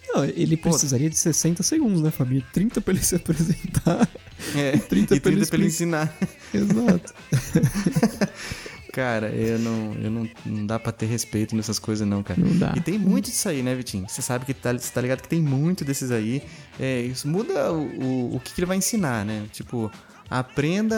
Não, 0.08 0.24
ele 0.24 0.56
precisaria 0.56 1.10
de 1.10 1.18
60 1.18 1.62
segundos, 1.64 2.02
né, 2.02 2.12
Fabinho? 2.12 2.44
30 2.54 2.80
pra 2.80 2.94
ele 2.94 3.04
se 3.04 3.16
apresentar. 3.16 4.08
É, 4.56 4.78
30 4.88 5.16
e 5.16 5.20
pra 5.20 5.32
ele 5.32 5.42
30 5.42 5.48
pra 5.48 5.58
ele 5.58 5.68
ensinar. 5.68 6.16
Exato. 6.54 7.14
Cara, 8.96 9.28
eu 9.28 9.60
não, 9.60 9.94
eu 10.02 10.10
não, 10.10 10.30
não 10.46 10.66
dá 10.66 10.80
pra 10.80 10.90
ter 10.90 11.06
respeito 11.06 11.54
nessas 11.54 11.78
coisas, 11.78 12.08
não, 12.08 12.24
cara. 12.24 12.40
Não 12.40 12.58
dá. 12.58 12.72
E 12.78 12.80
tem 12.80 12.98
muito 12.98 13.26
disso 13.30 13.50
aí, 13.50 13.62
né, 13.62 13.76
Vitinho? 13.76 14.08
Você 14.08 14.22
sabe 14.22 14.46
que 14.46 14.54
tá, 14.54 14.74
tá 14.74 15.02
ligado 15.02 15.22
que 15.22 15.28
tem 15.28 15.42
muito 15.42 15.84
desses 15.84 16.12
aí. 16.12 16.42
É, 16.80 17.02
isso 17.02 17.28
muda 17.28 17.74
o, 17.74 17.82
o, 17.84 18.36
o 18.38 18.40
que, 18.40 18.54
que 18.54 18.62
ele 18.62 18.66
vai 18.66 18.78
ensinar, 18.78 19.26
né? 19.26 19.48
Tipo, 19.52 19.92
aprenda 20.30 20.96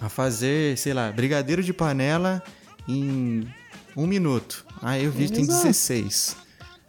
a 0.00 0.08
fazer, 0.08 0.78
sei 0.78 0.94
lá, 0.94 1.10
brigadeiro 1.10 1.60
de 1.60 1.72
panela 1.72 2.40
em 2.86 3.42
um 3.96 4.06
minuto. 4.06 4.64
Aí 4.80 5.08
o 5.08 5.10
vídeo 5.10 5.34
tem 5.34 5.42
Exato. 5.42 5.64
16. 5.66 6.36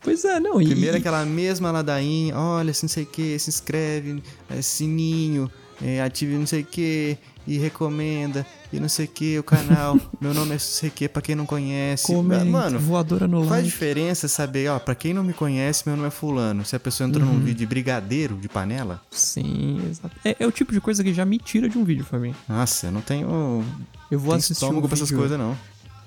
Pois 0.03 0.23
é, 0.25 0.39
não. 0.39 0.61
e- 0.61 0.65
Primeiro 0.67 0.95
aquela 0.97 1.25
mesma 1.25 1.71
ladainha, 1.71 2.37
olha, 2.37 2.71
se 2.71 2.83
não 2.83 2.89
sei 2.89 3.01
o 3.03 3.07
que, 3.07 3.39
se 3.39 3.49
inscreve, 3.49 4.21
é, 4.47 4.61
sininho, 4.61 5.51
é, 5.81 6.01
ative 6.01 6.35
não 6.35 6.45
sei 6.45 6.61
o 6.61 6.65
que, 6.65 7.17
e 7.47 7.57
recomenda, 7.57 8.45
e 8.71 8.79
não 8.79 8.87
sei 8.89 9.05
o 9.05 9.07
que, 9.07 9.39
o 9.39 9.43
canal, 9.43 9.97
meu 10.21 10.33
nome 10.33 10.49
é 10.49 10.53
não 10.53 10.59
sei 10.59 10.89
o 10.89 10.91
que, 10.91 11.07
pra 11.09 11.21
quem 11.21 11.35
não 11.35 11.45
conhece. 11.45 12.05
Comenta, 12.07 12.45
Mano, 12.45 12.79
voadora 12.79 13.27
no 13.27 13.39
faz 13.41 13.49
like. 13.51 13.63
diferença 13.69 14.27
saber, 14.27 14.69
ó, 14.69 14.77
pra 14.79 14.93
quem 14.95 15.13
não 15.13 15.23
me 15.23 15.33
conhece, 15.33 15.83
meu 15.85 15.95
nome 15.95 16.07
é 16.07 16.11
fulano. 16.11 16.63
Se 16.65 16.75
a 16.75 16.79
pessoa 16.79 17.07
entrou 17.07 17.25
Uhum. 17.25 17.33
num 17.33 17.39
vídeo 17.39 17.59
de 17.59 17.65
brigadeiro 17.65 18.35
de 18.35 18.47
panela, 18.47 19.01
Sim, 19.11 19.81
exato. 19.89 20.15
É, 20.23 20.35
é 20.39 20.45
o 20.47 20.51
tipo 20.51 20.71
de 20.71 20.79
coisa 20.81 21.03
que 21.03 21.13
já 21.13 21.25
me 21.25 21.37
tira 21.39 21.67
de 21.67 21.77
um 21.77 21.83
vídeo, 21.83 22.05
Fabinho. 22.05 22.35
nossa, 22.47 22.87
eu 22.87 22.91
não 22.91 23.01
tenho, 23.01 23.63
Eu 24.11 24.19
vou 24.19 24.33
assistir 24.35 24.53
estômago 24.53 24.85
um 24.85 24.89
pra 24.89 24.95
essas 24.95 25.11
coisas, 25.11 25.37
não. 25.37 25.57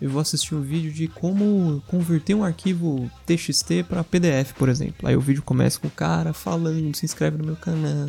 Eu 0.00 0.10
vou 0.10 0.20
assistir 0.20 0.54
um 0.56 0.60
vídeo 0.60 0.90
de 0.92 1.06
como 1.06 1.80
converter 1.86 2.34
um 2.34 2.42
arquivo 2.42 3.08
TXT 3.24 3.84
pra 3.88 4.02
PDF, 4.02 4.52
por 4.58 4.68
exemplo. 4.68 5.08
Aí 5.08 5.14
o 5.16 5.20
vídeo 5.20 5.42
começa 5.44 5.78
com 5.78 5.86
o 5.86 5.90
cara 5.92 6.32
falando, 6.32 6.92
se 6.96 7.04
inscreve 7.04 7.38
no 7.38 7.44
meu 7.44 7.54
canal, 7.54 8.08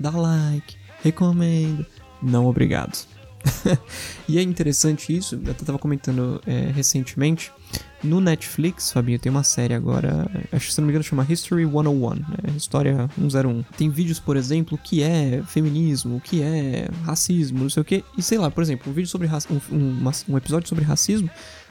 dá 0.00 0.08
like, 0.10 0.76
recomenda. 1.02 1.86
Não, 2.22 2.46
obrigado. 2.46 2.96
e 4.28 4.38
é 4.38 4.42
interessante 4.42 5.16
isso, 5.16 5.40
eu 5.44 5.54
tava 5.54 5.78
comentando 5.78 6.40
é, 6.46 6.70
recentemente, 6.74 7.52
no 8.02 8.20
Netflix, 8.20 8.92
Fabinho, 8.92 9.18
tem 9.18 9.30
uma 9.30 9.42
série 9.42 9.74
agora, 9.74 10.30
acho 10.52 10.66
que 10.66 10.72
se 10.72 10.80
não 10.80 10.86
me 10.86 10.92
engano 10.92 11.02
chama 11.02 11.26
History 11.28 11.64
101, 11.64 12.14
né? 12.14 12.24
História 12.56 13.08
101. 13.18 13.62
Tem 13.76 13.88
vídeos, 13.88 14.20
por 14.20 14.36
exemplo, 14.36 14.78
que 14.78 15.02
é 15.02 15.42
feminismo, 15.46 16.20
que 16.20 16.42
é 16.42 16.88
racismo, 17.04 17.60
não 17.60 17.70
sei 17.70 17.80
o 17.80 17.84
que. 17.84 18.04
E 18.16 18.22
sei 18.22 18.38
lá, 18.38 18.50
por 18.50 18.62
exemplo, 18.62 18.90
um 18.90 18.94
vídeo 18.94 19.08
sobre 19.08 19.26
um, 19.26 19.74
um, 19.74 20.10
um 20.28 20.36
episódio 20.36 20.68
sobre 20.68 20.84
racismo 20.84 21.30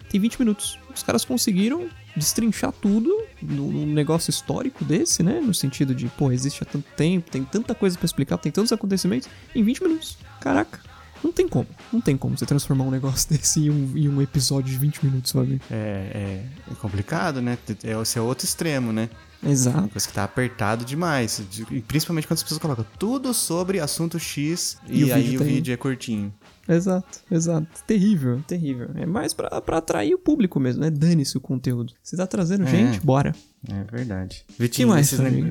tem 0.10 0.20
20 0.20 0.40
minutos. 0.40 0.80
Os 0.94 1.04
caras 1.04 1.26
conseguiram 1.26 1.90
destrinchar 2.16 2.72
tudo 2.72 3.12
num 3.42 3.86
negócio 3.86 4.30
histórico 4.30 4.86
desse, 4.86 5.22
né? 5.22 5.42
No 5.42 5.54
sentido 5.54 5.94
de, 5.94 6.08
pô, 6.08 6.32
existe 6.32 6.64
há 6.64 6.66
tanto 6.66 6.88
tempo, 6.96 7.30
tem 7.30 7.44
tanta 7.44 7.76
coisa 7.76 7.98
pra 7.98 8.06
explicar, 8.06 8.38
tem 8.38 8.52
tantos 8.52 8.72
acontecimentos 8.72 9.28
em 9.54 9.64
20 9.64 9.84
minutos. 9.84 10.18
Caraca. 10.40 10.95
Não 11.26 11.32
tem 11.34 11.48
como, 11.48 11.68
não 11.92 12.00
tem 12.00 12.16
como 12.16 12.38
você 12.38 12.46
transformar 12.46 12.84
um 12.84 12.92
negócio 12.92 13.28
desse 13.36 13.60
em 13.66 13.70
um, 13.72 13.98
em 13.98 14.08
um 14.08 14.22
episódio 14.22 14.72
de 14.72 14.78
20 14.78 15.04
minutos, 15.06 15.32
sabe? 15.32 15.60
É, 15.72 16.46
é, 16.68 16.72
é 16.72 16.76
complicado, 16.76 17.42
né? 17.42 17.58
É, 17.84 18.00
esse 18.00 18.18
é 18.20 18.22
outro 18.22 18.46
extremo, 18.46 18.94
né? 18.94 19.10
Exato. 19.44 19.90
Coisa 19.90 20.08
que 20.08 20.14
tá 20.14 20.24
apertado 20.24 20.86
demais. 20.86 21.42
de- 21.50 21.66
principalmente 21.82 22.28
quando 22.28 22.38
as 22.38 22.44
pessoas 22.44 22.60
colocam 22.60 22.86
tudo 22.98 23.34
sobre 23.34 23.80
assunto 23.80 24.18
X 24.20 24.78
E 24.88 25.00
e, 25.02 25.04
o 25.12 25.14
aí 25.16 25.24
vídeo 25.24 25.42
o 25.42 25.44
vídeo 25.44 25.74
é 25.74 25.78
curtinho. 25.78 26.34
Exato, 26.68 27.20
exato. 27.30 27.68
Terrível, 27.86 28.42
terrível. 28.48 28.90
É 28.96 29.06
mais 29.06 29.34
pra, 29.34 29.62
pra 29.62 29.78
atrair 29.78 30.14
o 30.16 30.18
público 30.20 30.60
mesmo, 30.60 30.82
né? 30.82 30.90
Dane-se 30.90 31.38
o 31.38 31.42
conteúdo. 31.42 31.94
Você 32.02 32.18
tá 32.18 32.26
trazendo 32.26 32.64
É. 32.64 32.68
gente? 32.72 33.00
Bora. 33.02 33.34
É 33.68 33.84
verdade. 33.92 34.46
Vitinho, 34.60 34.90
mais, 34.90 35.10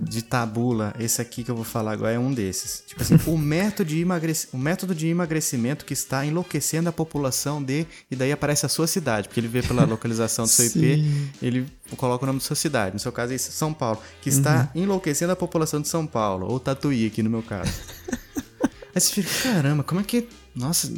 de 0.08 0.22
tabula, 0.22 0.94
esse 1.00 1.20
aqui 1.20 1.42
que 1.42 1.50
eu 1.50 1.56
vou 1.56 1.64
falar 1.64 1.92
agora 1.92 2.12
é 2.12 2.18
um 2.18 2.32
desses. 2.32 2.84
Tipo 2.86 3.02
assim, 3.02 3.18
o 3.26 3.36
método 3.38 3.88
de, 3.90 4.00
emagrec... 4.00 4.46
o 4.52 4.58
método 4.58 4.94
de 4.94 5.08
emagrecimento 5.08 5.84
que 5.84 5.92
está 5.92 6.24
enlouquecendo 6.24 6.88
a 6.88 6.92
população 6.92 7.60
de. 7.62 7.86
E 8.10 8.14
daí 8.14 8.30
aparece 8.30 8.64
a 8.66 8.68
sua 8.68 8.86
cidade, 8.86 9.26
porque 9.28 9.40
ele 9.40 9.48
vê 9.48 9.62
pela 9.62 9.84
localização 9.86 10.44
do 10.44 10.48
seu 10.50 10.66
IP, 10.66 11.04
ele 11.42 11.66
coloca 11.96 12.24
o 12.24 12.26
nome 12.26 12.38
da 12.38 12.44
sua 12.44 12.54
cidade. 12.56 12.92
No 12.94 13.00
seu 13.00 13.10
caso 13.10 13.32
é 13.32 13.36
isso, 13.36 13.50
São 13.52 13.72
Paulo. 13.72 14.00
Que 14.22 14.28
está 14.28 14.70
Uhum. 14.74 14.82
enlouquecendo 14.82 15.32
a 15.32 15.36
população 15.36 15.80
de 15.80 15.88
São 15.88 16.06
Paulo. 16.06 16.46
Ou 16.48 16.60
Tatuí 16.60 17.06
aqui 17.06 17.20
no 17.22 17.30
meu 17.30 17.42
caso. 17.42 17.72
Aí 18.94 19.00
você 19.00 19.22
fica, 19.22 19.28
caramba, 19.54 19.82
como 19.82 20.00
é 20.00 20.04
que. 20.04 20.28
Nossa. 20.54 20.92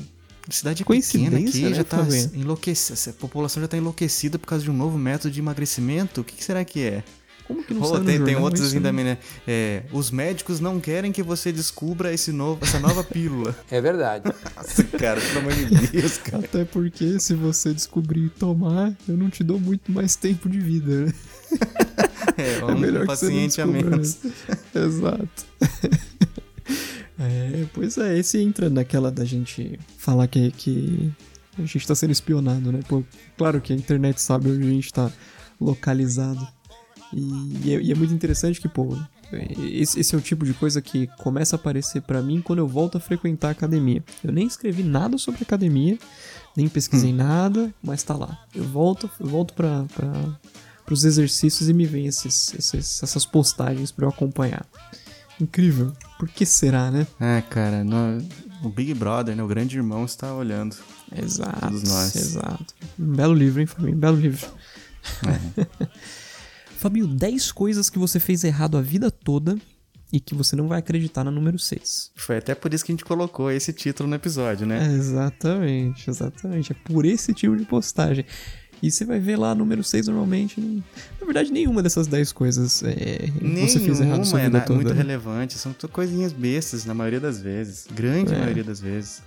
Cidade 0.49 0.85
pequena 0.85 1.01
Coincidência, 1.01 1.49
aqui 1.49 1.71
né, 1.71 1.75
já 1.75 1.83
tá 1.85 2.07
enlouquecida. 2.35 3.11
A 3.11 3.13
população 3.15 3.61
já 3.61 3.67
tá 3.69 3.77
enlouquecida 3.77 4.39
por 4.39 4.47
causa 4.47 4.63
de 4.63 4.71
um 4.71 4.75
novo 4.77 4.97
método 4.97 5.33
de 5.35 5.41
emagrecimento. 5.41 6.21
O 6.21 6.25
que, 6.25 6.37
que 6.37 6.45
será 6.45 6.65
que 6.65 6.81
é? 6.83 7.03
Como 7.47 7.63
que 7.63 7.73
não 7.73 7.81
no 7.81 8.05
tem, 8.05 8.23
tem 8.25 8.37
outros 8.37 8.67
assim 8.67 8.81
né? 8.81 8.89
também, 8.89 9.05
né? 9.05 9.19
É, 9.47 9.83
os 9.93 10.11
médicos 10.11 10.59
não 10.59 10.81
querem 10.81 11.13
que 11.13 11.23
você 11.23 11.53
descubra 11.53 12.13
esse 12.13 12.33
novo, 12.33 12.65
essa 12.65 12.81
nova 12.81 13.05
pílula. 13.05 13.57
É 13.71 13.81
verdade. 13.81 14.33
Nossa, 14.57 14.85
cara, 14.85 15.21
pelo 15.21 15.39
amor 15.41 15.53
de 15.53 15.65
Deus, 15.89 16.19
cara. 16.19 16.45
Até 16.45 16.65
porque 16.65 17.21
se 17.21 17.35
você 17.35 17.73
descobrir 17.73 18.27
e 18.27 18.31
tomar, 18.31 18.93
eu 19.09 19.17
não 19.17 19.31
te 19.31 19.45
dou 19.45 19.61
muito 19.61 19.93
mais 19.93 20.17
tempo 20.17 20.49
de 20.49 20.61
vida, 20.61 21.07
né? 21.07 21.13
É, 22.39 22.59
É 22.59 22.65
um 22.67 22.79
melhor 22.79 23.01
que 23.03 23.07
paciente 23.07 23.55
você 23.55 23.63
a 23.63 23.67
não 23.67 23.73
descubra, 23.73 23.91
menos. 23.97 24.19
né? 24.23 24.33
Exato. 24.75 25.47
É, 27.19 27.67
pois 27.73 27.97
é, 27.99 28.19
esse 28.19 28.39
entra 28.41 28.69
naquela 28.69 29.11
da 29.11 29.25
gente 29.25 29.79
falar 29.99 30.27
que, 30.27 30.51
que 30.53 31.13
a 31.59 31.63
gente 31.63 31.87
tá 31.87 31.95
sendo 31.95 32.11
espionado, 32.13 32.71
né? 32.73 32.81
Pô, 32.89 33.03
claro 33.37 33.61
que 33.61 33.73
a 33.73 33.77
internet 33.77 34.21
sabe 34.21 34.51
onde 34.51 34.67
a 34.67 34.71
gente 34.71 34.93
tá 34.93 35.11
localizado. 35.61 36.47
E, 37.13 37.21
e 37.69 37.75
é, 37.75 37.81
e 37.81 37.93
é 37.93 37.95
muito 37.95 38.13
interessante 38.13 38.61
que, 38.61 38.69
pô, 38.69 38.97
esse, 39.73 39.99
esse 39.99 40.15
é 40.15 40.19
o 40.19 40.21
tipo 40.21 40.45
de 40.45 40.53
coisa 40.55 40.83
que 40.83 41.07
começa 41.19 41.57
a 41.57 41.59
aparecer 41.59 42.03
pra 42.03 42.21
mim 42.21 42.41
quando 42.43 42.59
eu 42.61 42.67
volto 42.69 42.97
a 42.99 43.01
frequentar 43.01 43.49
a 43.49 43.53
academia. 43.53 44.05
Eu 44.23 44.33
nem 44.33 44.47
escrevi 44.47 44.83
nada 44.83 45.17
sobre 45.17 45.43
academia, 45.43 45.99
nem 46.57 46.69
pesquisei 46.69 47.13
nada, 47.13 47.73
mas 47.83 48.03
tá 48.03 48.15
lá. 48.17 48.39
Eu 48.55 48.65
volto, 48.65 49.09
eu 49.19 49.27
volto 49.27 49.55
pra, 49.55 49.85
pra, 49.95 50.13
pros 50.85 51.05
exercícios 51.05 51.69
e 51.69 51.73
me 51.73 51.87
vem 51.87 52.07
esses, 52.07 52.53
esses- 52.55 53.03
essas 53.03 53.25
postagens 53.25 53.91
pra 53.91 54.05
eu 54.05 54.11
acompanhar. 54.11 54.67
Incrível. 55.41 55.93
Por 56.19 56.29
que 56.29 56.47
será, 56.47 56.91
né? 56.91 57.07
É, 57.21 57.43
cara, 57.43 57.85
no- 57.85 58.27
o 58.63 58.69
Big 58.71 58.95
Brother, 58.95 59.37
né? 59.37 59.43
O 59.43 59.47
grande 59.47 59.77
irmão 59.77 60.05
está 60.05 60.33
olhando. 60.35 60.77
Exato. 61.15 61.61
Todos 61.61 61.83
nós. 61.83 62.17
Exato. 62.17 62.75
Um 62.99 63.15
belo 63.15 63.35
livro, 63.35 63.61
hein, 63.61 63.67
Fabinho? 63.67 63.97
Um 63.97 64.01
belo 64.01 64.17
livro. 64.19 64.47
Fabinho, 66.77 67.07
10 67.07 67.53
coisas 67.53 67.89
que 67.91 67.99
você 67.99 68.21
fez 68.21 68.45
errado 68.45 68.77
a 68.77 68.83
vida 68.83 69.11
toda 69.11 69.57
e 70.13 70.21
que 70.21 70.35
você 70.35 70.55
não 70.55 70.69
vai 70.69 70.79
acreditar 70.79 71.25
na 71.25 71.31
número 71.31 71.59
6. 71.59 72.13
Foi 72.15 72.37
até 72.37 72.55
por 72.55 72.73
isso 72.73 72.85
que 72.85 72.93
a 72.93 72.95
gente 72.95 73.05
colocou 73.05 73.51
esse 73.51 73.73
título 73.73 74.09
no 74.09 74.15
episódio, 74.15 74.67
né? 74.67 74.93
Exatamente, 74.95 76.09
exatamente. 76.09 76.73
É 76.73 76.75
por 76.75 77.05
esse 77.05 77.33
tipo 77.35 77.57
de 77.57 77.65
postagem. 77.65 78.25
E 78.83 78.91
você 78.91 79.05
vai 79.05 79.19
ver 79.19 79.37
lá, 79.37 79.55
número 79.55 79.83
6 79.83 80.07
normalmente. 80.07 80.61
não- 80.61 80.83
Na 81.21 81.25
verdade, 81.25 81.51
nenhuma 81.51 81.83
dessas 81.83 82.07
10 82.07 82.31
coisas 82.33 82.83
é, 82.83 83.31
você 83.67 83.81
fez 83.81 84.01
errado 84.01 84.25
sua 84.25 84.39
Nenhuma 84.39 84.41
é 84.41 84.45
vida 84.45 84.59
na- 84.59 84.65
toda. 84.65 84.75
muito 84.77 84.91
né? 84.95 84.97
relevante. 85.03 85.55
São 85.59 85.75
coisinhas 85.91 86.33
bestas, 86.33 86.85
na 86.85 86.93
maioria 86.95 87.21
das 87.21 87.41
vezes. 87.41 87.87
Grande 87.93 88.35
É. 88.35 88.39
maioria 88.39 88.65
das 88.65 88.81
vezes. 88.81 89.23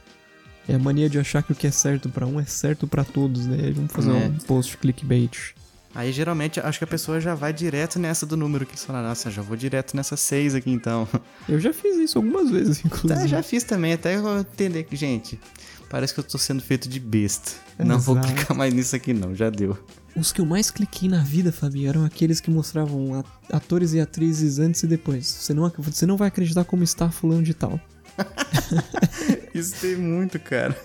É 0.67 0.75
a 0.75 0.79
mania 0.79 1.09
de 1.09 1.17
achar 1.17 1.41
que 1.41 1.51
o 1.51 1.55
que 1.55 1.65
é 1.65 1.71
certo 1.71 2.09
pra 2.09 2.27
um 2.27 2.39
é 2.39 2.45
certo 2.45 2.87
pra 2.87 3.03
todos, 3.03 3.47
né? 3.47 3.71
Vamos 3.75 3.91
fazer 3.91 4.11
É. 4.11 4.13
um 4.27 4.33
post 4.45 4.77
clickbait. 4.77 5.55
Aí 5.95 6.11
geralmente 6.11 6.59
acho 6.59 6.77
que 6.77 6.83
a 6.83 6.87
pessoa 6.87 7.19
já 7.19 7.33
vai 7.33 7.51
direto 7.51 7.97
nessa 7.97 8.23
do 8.23 8.37
número 8.37 8.63
que 8.63 8.73
eles 8.73 8.85
falam, 8.85 9.01
nossa, 9.01 9.31
já 9.31 9.41
vou 9.41 9.57
direto 9.57 9.97
nessa 9.97 10.15
6 10.15 10.53
aqui 10.53 10.69
então. 10.69 11.07
Eu 11.49 11.59
já 11.59 11.73
fiz 11.73 11.95
isso 11.97 12.19
algumas 12.19 12.51
vezes, 12.51 12.85
inclusive. 12.85 13.19
É, 13.23 13.27
já 13.27 13.41
fiz 13.41 13.63
também, 13.63 13.93
até 13.93 14.15
eu 14.15 14.39
entender 14.41 14.83
que, 14.83 14.95
gente, 14.95 15.39
parece 15.89 16.13
que 16.13 16.19
eu 16.19 16.23
tô 16.23 16.37
sendo 16.37 16.61
feito 16.61 16.87
de 16.87 16.99
besta. 16.99 17.51
Não 17.77 17.99
vou 17.99 18.19
clicar 18.19 18.55
mais 18.55 18.73
nisso 18.73 18.95
aqui 18.95 19.13
não, 19.13 19.33
já 19.35 19.49
deu. 19.49 19.77
Os 20.15 20.31
que 20.33 20.41
eu 20.41 20.45
mais 20.45 20.69
cliquei 20.71 21.07
na 21.07 21.23
vida, 21.23 21.51
Fabinho, 21.51 21.87
eram 21.89 22.03
aqueles 22.05 22.39
que 22.39 22.49
mostravam 22.51 23.23
atores 23.51 23.93
e 23.93 23.99
atrizes 23.99 24.59
antes 24.59 24.83
e 24.83 24.87
depois. 24.87 25.25
Você 25.25 25.53
não, 25.53 25.71
você 25.77 26.05
não 26.05 26.17
vai 26.17 26.27
acreditar 26.27 26.63
como 26.65 26.83
está 26.83 27.09
fulano 27.09 27.43
de 27.43 27.53
tal. 27.53 27.79
Isso 29.53 29.75
tem 29.79 29.95
muito, 29.95 30.39
cara. 30.39 30.75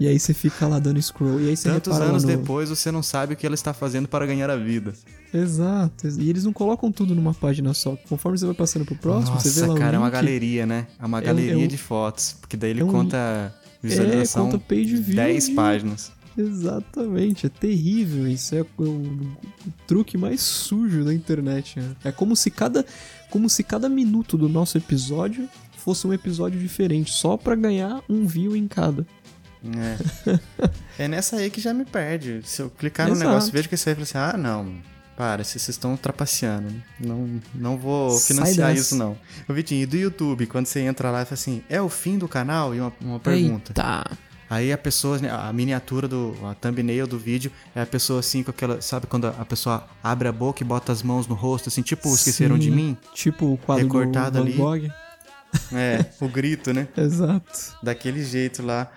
E 0.00 0.08
aí 0.08 0.18
você 0.18 0.32
fica 0.32 0.66
lá 0.66 0.78
dando 0.78 1.00
scroll. 1.00 1.40
E 1.40 1.48
aí 1.50 1.56
você 1.56 1.68
Tantos 1.68 2.00
anos 2.00 2.24
no... 2.24 2.28
depois 2.28 2.68
você 2.70 2.90
não 2.90 3.02
sabe 3.02 3.34
o 3.34 3.36
que 3.36 3.44
ela 3.46 3.54
está 3.54 3.72
fazendo 3.74 4.08
para 4.08 4.24
ganhar 4.26 4.48
a 4.50 4.56
vida. 4.56 4.92
Exato. 5.32 6.08
E 6.18 6.30
eles 6.30 6.44
não 6.44 6.52
colocam 6.52 6.90
tudo 6.90 7.14
numa 7.14 7.34
página 7.34 7.74
só. 7.74 7.96
Conforme 8.08 8.38
você 8.38 8.46
vai 8.46 8.54
passando 8.54 8.84
pro 8.84 8.94
próximo, 8.96 9.34
Nossa, 9.34 9.48
você 9.50 9.60
vê 9.60 9.66
lá 9.66 9.78
cara, 9.78 9.96
é 9.96 9.98
o 9.98 10.02
uma 10.02 10.06
link. 10.08 10.14
galeria, 10.14 10.64
né? 10.66 10.86
É 10.98 11.04
uma 11.04 11.18
É 11.18 11.20
um- 11.20 11.24
galeria 11.24 11.52
é 11.54 11.56
um- 11.64 11.68
de 11.68 11.76
fotos, 11.78 12.36
porque 12.40 12.56
daí 12.56 12.70
ele 12.70 12.80
é 12.80 12.84
um- 12.84 12.90
conta 12.90 13.54
visualização 13.88 14.48
É, 14.48 14.50
conta 14.52 14.64
page 14.66 14.96
view 14.96 15.16
10 15.16 15.48
de- 15.48 15.54
páginas. 15.54 16.12
Exatamente, 16.36 17.46
é 17.46 17.48
terrível. 17.48 18.26
Isso 18.26 18.54
é 18.54 18.62
o, 18.78 18.82
o 18.84 19.36
truque 19.86 20.18
mais 20.18 20.40
sujo 20.40 21.04
da 21.04 21.14
internet. 21.14 21.78
né? 21.78 21.94
É 22.04 22.10
como 22.12 22.34
se 22.34 22.50
cada, 22.50 22.84
como 23.30 23.48
se 23.48 23.62
cada 23.62 23.88
minuto 23.88 24.36
do 24.36 24.48
nosso 24.48 24.76
episódio 24.76 25.48
fosse 25.76 26.06
um 26.06 26.12
episódio 26.12 26.58
diferente, 26.58 27.12
só 27.12 27.36
pra 27.36 27.54
ganhar 27.54 28.02
um 28.08 28.26
view 28.26 28.56
em 28.56 28.66
cada. 28.66 29.06
É. 29.64 30.34
é 31.04 31.08
nessa 31.08 31.36
aí 31.36 31.50
que 31.50 31.60
já 31.60 31.72
me 31.72 31.84
perde. 31.84 32.40
Se 32.44 32.62
eu 32.62 32.70
clicar 32.70 33.06
no 33.06 33.14
Exato. 33.14 33.28
negócio, 33.30 33.52
vejo 33.52 33.68
que 33.68 33.74
isso 33.76 33.88
aí 33.88 33.92
e 33.92 33.96
falo 33.96 34.02
assim: 34.02 34.18
ah, 34.18 34.36
não. 34.36 34.74
Para, 35.16 35.44
vocês 35.44 35.68
estão 35.68 35.96
trapaceando. 35.96 36.72
Não, 36.98 37.40
não 37.54 37.76
vou 37.76 38.18
financiar 38.18 38.74
isso, 38.74 38.96
não. 38.96 39.16
Ô, 39.48 39.52
Vitinho, 39.52 39.82
e 39.82 39.86
do 39.86 39.96
YouTube, 39.96 40.46
quando 40.46 40.66
você 40.66 40.80
entra 40.80 41.10
lá 41.10 41.22
e 41.22 41.24
fala 41.24 41.34
assim, 41.34 41.62
é 41.68 41.80
o 41.80 41.88
fim 41.88 42.18
do 42.18 42.26
canal? 42.26 42.74
E 42.74 42.80
uma, 42.80 42.92
uma 43.00 43.20
pergunta. 43.20 43.70
Eita. 43.70 44.04
Aí 44.50 44.72
a 44.72 44.78
pessoa, 44.78 45.18
né, 45.18 45.30
a 45.30 45.52
miniatura 45.52 46.06
do, 46.06 46.36
a 46.44 46.54
thumbnail 46.54 47.06
do 47.06 47.18
vídeo 47.18 47.50
é 47.74 47.82
a 47.82 47.86
pessoa 47.86 48.20
assim 48.20 48.42
com 48.42 48.50
aquela, 48.50 48.80
sabe 48.80 49.06
quando 49.06 49.26
a 49.26 49.44
pessoa 49.44 49.88
abre 50.02 50.28
a 50.28 50.32
boca 50.32 50.62
e 50.62 50.66
bota 50.66 50.92
as 50.92 51.02
mãos 51.02 51.26
no 51.26 51.34
rosto, 51.34 51.68
assim, 51.68 51.82
tipo, 51.82 52.14
esqueceram 52.14 52.58
de 52.58 52.68
Sim, 52.68 52.76
mim? 52.76 52.96
Tipo 53.14 53.52
o 53.52 53.56
quadro 53.56 53.84
Recortado 53.84 54.38
do 54.38 54.52
Van 54.52 54.72
ali. 54.72 54.88
Gogh. 54.88 54.94
É, 55.72 56.04
o 56.20 56.28
grito, 56.28 56.72
né? 56.72 56.88
Exato. 56.96 57.76
Daquele 57.82 58.24
jeito 58.24 58.62
lá. 58.62 58.90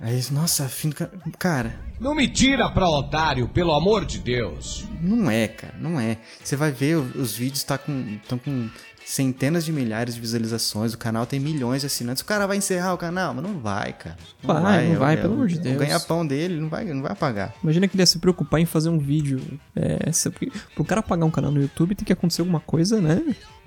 Aí, 0.00 0.18
nossa, 0.30 0.66
fim 0.68 0.88
do 0.88 0.94
ca- 0.96 1.10
Cara, 1.38 1.74
Não 2.00 2.14
me 2.14 2.26
tira 2.26 2.70
pra 2.70 2.88
otário, 2.88 3.46
pelo 3.48 3.72
amor 3.74 4.06
de 4.06 4.18
Deus. 4.18 4.86
não 5.02 5.30
é, 5.30 5.46
cara, 5.46 5.74
não 5.78 6.00
é. 6.00 6.16
Você 6.42 6.56
vai 6.56 6.70
ver, 6.72 6.96
o- 6.96 7.02
os 7.20 7.34
vídeos 7.34 7.62
tá 7.62 7.76
com, 7.76 8.18
estão 8.22 8.38
com 8.38 8.70
centenas 9.04 9.64
de 9.64 9.72
milhares 9.72 10.14
de 10.14 10.20
visualizações, 10.20 10.94
o 10.94 10.98
canal 10.98 11.26
tem 11.26 11.38
milhões 11.40 11.80
de 11.82 11.86
assinantes. 11.88 12.22
O 12.22 12.26
cara 12.26 12.46
vai 12.46 12.56
encerrar 12.56 12.94
o 12.94 12.98
canal? 12.98 13.34
Mas 13.34 13.42
não 13.44 13.58
vai, 13.58 13.92
cara. 13.92 14.16
Vai, 14.42 14.88
não 14.88 14.98
vai, 15.00 15.14
é 15.14 15.16
pelo 15.18 15.32
o- 15.32 15.36
amor 15.36 15.48
de 15.48 15.56
O 15.56 15.60
Deus. 15.60 15.76
ganha-pão 15.76 16.26
dele 16.26 16.58
não 16.60 16.68
vai, 16.70 16.84
não 16.84 17.02
vai 17.02 17.12
apagar. 17.12 17.52
Imagina 17.62 17.86
que 17.88 17.94
ele 17.96 18.02
ia 18.02 18.06
se 18.06 18.18
preocupar 18.18 18.60
em 18.60 18.64
fazer 18.66 18.88
um 18.88 18.98
vídeo. 18.98 19.40
É, 19.76 20.10
se- 20.12 20.30
porque 20.30 20.50
pro 20.74 20.84
cara 20.84 21.02
pagar 21.02 21.26
um 21.26 21.30
canal 21.30 21.50
no 21.50 21.60
YouTube 21.60 21.94
tem 21.94 22.04
que 22.06 22.12
acontecer 22.12 22.40
alguma 22.40 22.60
coisa, 22.60 23.00
né? 23.02 23.20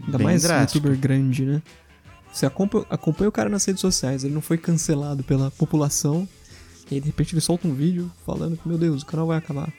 Ainda 0.04 0.18
Bem 0.18 0.26
mais 0.26 0.42
drástico. 0.42 0.78
youtuber 0.80 0.98
grande, 0.98 1.46
né? 1.46 1.62
Você 2.34 2.46
acompanha, 2.48 2.86
acompanha 2.90 3.30
o 3.30 3.32
cara 3.32 3.48
nas 3.48 3.64
redes 3.64 3.80
sociais, 3.80 4.24
ele 4.24 4.34
não 4.34 4.42
foi 4.42 4.58
cancelado 4.58 5.24
pela 5.24 5.52
população. 5.52 6.28
E 6.90 6.96
aí, 6.96 7.00
de 7.00 7.08
repente, 7.08 7.34
ele 7.34 7.42
solta 7.42 7.68
um 7.68 7.74
vídeo 7.74 8.12
falando 8.26 8.58
que, 8.58 8.68
meu 8.68 8.78
Deus, 8.78 9.04
o 9.04 9.06
canal 9.06 9.28
vai 9.28 9.38
acabar. 9.38 9.72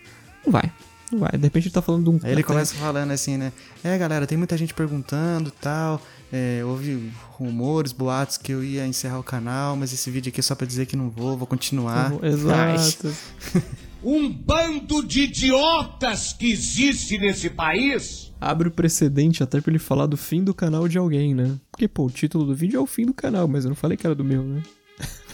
Não 0.44 0.52
vai. 0.52 0.72
Não 1.10 1.18
vai. 1.18 1.32
De 1.32 1.42
repente, 1.42 1.64
ele 1.64 1.74
tá 1.74 1.82
falando 1.82 2.04
de 2.04 2.10
um. 2.10 2.20
Aí 2.22 2.32
ele 2.32 2.42
começa 2.42 2.74
falando 2.74 3.10
assim, 3.10 3.36
né? 3.36 3.52
É, 3.82 3.98
galera, 3.98 4.26
tem 4.26 4.38
muita 4.38 4.56
gente 4.56 4.72
perguntando 4.72 5.50
tal. 5.50 6.00
É, 6.32 6.64
houve 6.64 7.12
rumores, 7.32 7.92
boatos 7.92 8.36
que 8.36 8.52
eu 8.52 8.64
ia 8.64 8.86
encerrar 8.86 9.18
o 9.18 9.22
canal, 9.22 9.76
mas 9.76 9.92
esse 9.92 10.10
vídeo 10.10 10.30
aqui 10.30 10.40
é 10.40 10.42
só 10.42 10.54
pra 10.54 10.66
dizer 10.66 10.86
que 10.86 10.96
não 10.96 11.10
vou, 11.10 11.36
vou 11.36 11.46
continuar. 11.46 12.12
Exato. 12.24 13.14
Um 14.04 14.30
bando 14.30 15.02
de 15.02 15.22
idiotas 15.22 16.32
que 16.34 16.50
existe 16.52 17.16
nesse 17.18 17.48
país. 17.50 18.32
Abre 18.40 18.68
o 18.68 18.70
precedente 18.70 19.42
até 19.42 19.60
pra 19.60 19.70
ele 19.70 19.78
falar 19.78 20.06
do 20.06 20.16
fim 20.16 20.44
do 20.44 20.52
canal 20.52 20.86
de 20.86 20.98
alguém, 20.98 21.34
né? 21.34 21.56
Porque, 21.70 21.88
pô, 21.88 22.06
o 22.06 22.10
título 22.10 22.44
do 22.44 22.54
vídeo 22.54 22.78
é 22.78 22.80
o 22.80 22.86
fim 22.86 23.06
do 23.06 23.14
canal, 23.14 23.48
mas 23.48 23.64
eu 23.64 23.70
não 23.70 23.76
falei 23.76 23.96
que 23.96 24.06
era 24.06 24.14
do 24.14 24.24
meu, 24.24 24.42
né? 24.42 24.62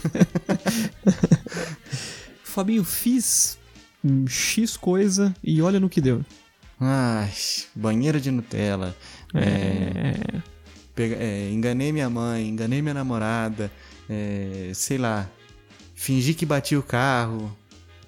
Fabinho, 2.43 2.83
fiz 2.83 3.57
hum, 4.03 4.25
X 4.27 4.75
coisa 4.77 5.33
e 5.43 5.61
olha 5.61 5.79
no 5.79 5.89
que 5.89 6.01
deu. 6.01 6.23
Ai, 6.79 7.29
banheira 7.75 8.19
de 8.19 8.31
Nutella. 8.31 8.95
É. 9.33 10.41
pega- 10.95 11.15
é, 11.17 11.49
enganei 11.51 11.91
minha 11.91 12.09
mãe, 12.09 12.47
enganei 12.49 12.81
minha 12.81 12.93
namorada. 12.93 13.71
é, 14.09 14.71
sei 14.73 14.97
lá. 14.97 15.29
Fingi 15.95 16.33
que 16.33 16.45
bati 16.45 16.75
o 16.75 16.83
carro. 16.83 17.55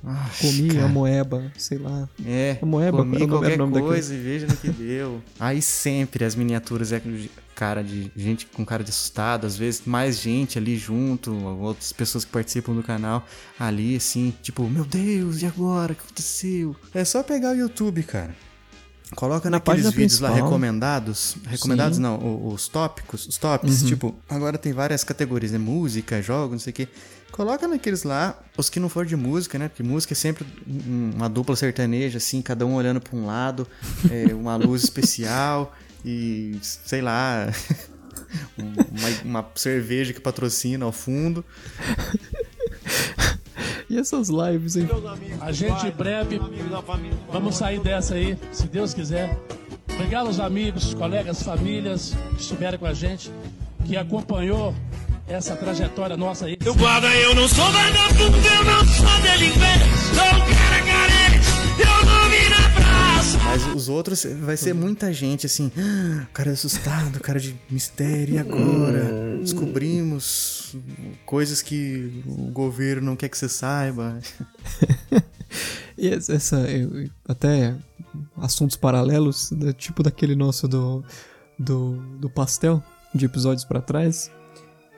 Ai, 0.05 0.29
Comi 0.41 0.67
cara. 0.67 0.85
a 0.85 0.87
moeba, 0.89 1.51
sei 1.57 1.77
lá. 1.77 2.09
É, 2.25 2.57
A 2.61 2.65
moeba, 2.65 2.97
comi 2.97 3.25
qualquer 3.27 3.57
coisa 3.57 4.13
e 4.13 4.17
veja 4.19 4.47
no 4.47 4.55
que 4.57 4.69
deu. 4.69 5.21
Aí 5.39 5.61
sempre 5.61 6.25
as 6.25 6.35
miniaturas 6.35 6.91
é 6.91 6.99
com 6.99 7.17
cara 7.55 7.81
de 7.83 8.11
gente 8.17 8.45
com 8.47 8.65
cara 8.65 8.83
de 8.83 8.89
assustado, 8.89 9.45
às 9.47 9.55
vezes 9.55 9.83
mais 9.85 10.19
gente 10.19 10.57
ali 10.57 10.75
junto, 10.75 11.31
outras 11.33 11.93
pessoas 11.93 12.25
que 12.25 12.31
participam 12.31 12.73
do 12.73 12.83
canal 12.83 13.25
ali 13.57 13.95
assim, 13.95 14.33
tipo, 14.41 14.67
meu 14.67 14.83
Deus, 14.83 15.41
e 15.41 15.45
agora? 15.45 15.93
O 15.93 15.95
que 15.95 16.01
aconteceu? 16.03 16.75
É 16.93 17.05
só 17.05 17.23
pegar 17.23 17.51
o 17.51 17.55
YouTube, 17.55 18.03
cara. 18.03 18.35
Coloca 19.15 19.47
Na 19.49 19.57
naqueles 19.57 19.83
página 19.83 19.91
vídeos 19.91 20.19
lá 20.19 20.29
principal. 20.29 20.49
recomendados. 20.49 21.37
Recomendados 21.47 21.97
Sim. 21.97 22.01
não, 22.03 22.17
o- 22.17 22.51
os 22.53 22.67
tópicos, 22.67 23.27
os 23.27 23.37
tops, 23.37 23.83
Uhum. 23.83 23.87
tipo, 23.87 24.15
agora 24.27 24.57
tem 24.57 24.73
várias 24.73 25.03
categorias, 25.03 25.51
né? 25.51 25.59
Música, 25.59 26.19
jogos, 26.21 26.51
não 26.53 26.59
sei 26.59 26.71
o 26.71 26.73
quê. 26.73 26.87
Coloca 27.33 27.67
naqueles 27.67 28.03
lá, 28.03 28.39
os 28.55 28.69
que 28.69 28.79
não 28.79 28.87
for 28.87 29.05
de 29.07 29.15
música, 29.15 29.57
né? 29.57 29.67
Porque 29.67 29.81
música 29.81 30.13
é 30.13 30.15
sempre 30.15 30.45
um- 30.67 31.11
uma 31.15 31.27
dupla 31.27 31.55
sertaneja, 31.55 32.19
assim, 32.19 32.41
cada 32.43 32.63
um 32.63 32.75
olhando 32.75 33.01
pra 33.01 33.15
um 33.17 33.25
lado, 33.25 33.67
é, 34.09 34.31
uma 34.35 34.55
luz 34.55 34.83
especial 34.85 35.75
e, 36.05 36.55
sei 36.61 37.01
lá, 37.01 37.51
um- 38.57 38.73
uma, 39.25 39.41
uma 39.41 39.49
cerveja 39.55 40.13
que 40.13 40.19
patrocina 40.21 40.85
ao 40.85 40.91
fundo. 40.91 41.43
E 43.89 43.97
essas 43.97 44.29
lives, 44.29 44.75
hein? 44.75 44.87
A 45.41 45.51
gente 45.51 45.87
em 45.87 45.91
breve 45.91 46.39
vamos 47.31 47.57
sair 47.57 47.79
dessa 47.79 48.13
aí, 48.15 48.37
se 48.51 48.67
Deus 48.67 48.93
quiser. 48.93 49.37
Obrigado 49.93 50.27
aos 50.27 50.39
amigos, 50.39 50.93
colegas, 50.93 51.41
famílias 51.43 52.13
que 52.35 52.41
estiveram 52.41 52.77
com 52.77 52.85
a 52.85 52.93
gente, 52.93 53.31
que 53.85 53.95
acompanhou 53.97 54.73
essa 55.33 55.55
trajetória 55.55 56.15
nossa 56.15 56.45
aí. 56.45 56.57
Eu 56.63 56.75
guarda, 56.75 57.07
eu 57.15 57.33
não 57.35 57.47
sou 57.47 57.65
vagabundo, 57.71 58.37
eu 58.37 58.63
não 58.65 58.85
sou 58.85 59.21
delinquente, 59.21 59.97
sou 60.13 60.25
um 60.25 60.53
cara 60.53 60.83
carente, 60.85 61.47
eu 61.79 62.05
dormi 62.05 62.49
na 62.49 62.69
praça. 62.75 63.37
Mas 63.43 63.75
os 63.75 63.89
outros 63.89 64.25
vai 64.41 64.55
ser 64.57 64.73
muita 64.73 65.11
gente, 65.11 65.45
assim, 65.45 65.71
"Ah, 65.77 66.27
cara 66.33 66.51
assustado, 66.51 67.19
cara 67.19 67.39
de 67.39 67.55
mistério, 67.69 68.35
e 68.35 68.37
agora? 68.37 69.37
Descobrimos 69.41 70.75
coisas 71.25 71.61
que 71.61 72.23
o 72.25 72.51
governo 72.51 73.07
não 73.07 73.15
quer 73.15 73.29
que 73.29 73.37
você 73.37 73.49
saiba. 73.49 74.19
E 75.95 76.07
essa, 76.09 76.57
eu- 76.67 77.07
até 77.29 77.75
assuntos 78.37 78.75
paralelos, 78.75 79.51
né, 79.51 79.71
tipo 79.73 80.01
daquele 80.01 80.35
nosso 80.35 80.67
do, 80.67 81.03
do, 81.57 81.97
do 82.19 82.27
pastel, 82.31 82.83
de 83.13 83.25
episódios 83.25 83.63
pra 83.63 83.79
trás. 83.79 84.31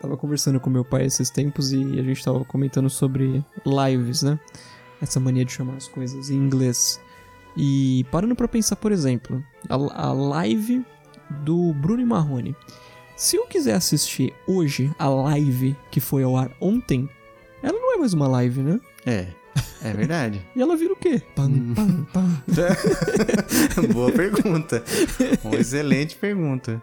Tava 0.02 0.18
conversando 0.18 0.60
com 0.60 0.70
meu 0.70 0.84
pai 0.86 1.06
esses 1.06 1.30
tempos 1.30 1.72
e 1.72 2.00
a 2.00 2.04
gente 2.04 2.24
tava 2.24 2.44
comentando 2.46 2.90
sobre 2.90 3.44
lives, 3.66 4.22
né? 4.22 4.40
Essa 5.02 5.20
mania 5.20 5.46
de 5.46 5.52
chamar 5.52 5.76
as 5.76 5.88
coisas 5.88 6.30
em 6.30 6.36
inglês. 6.36 7.00
E 7.58 8.06
parando 8.12 8.36
pra 8.36 8.48
pensar, 8.48 8.76
por 8.76 8.92
exemplo, 8.92 9.44
a, 9.70 9.76
a 10.08 10.14
live 10.14 10.86
do 11.44 11.74
Bruno 11.74 12.02
e 12.02 12.06
Marrone. 12.06 12.56
Se 13.16 13.38
eu 13.38 13.48
quiser 13.48 13.76
assistir 13.76 14.34
hoje 14.46 14.92
a 15.00 15.08
live 15.08 15.76
que 15.90 16.02
foi 16.02 16.24
ao 16.24 16.36
ar 16.36 16.52
ontem, 16.60 17.10
ela 17.64 17.80
não 17.80 17.94
é 17.96 17.98
mais 17.98 18.14
uma 18.14 18.28
live, 18.28 18.62
né? 18.62 18.80
É, 19.06 19.28
é 19.82 19.94
verdade. 19.94 20.46
E 20.56 20.62
ela 20.62 20.76
vira 20.76 20.94
o 20.94 20.98
quê? 20.98 21.22
Pam, 21.36 21.74
pam, 21.74 22.06
pam. 22.12 22.42
Boa 23.94 24.12
pergunta. 24.12 24.84
Uma 25.44 25.56
excelente 25.56 26.16
pergunta. 26.16 26.82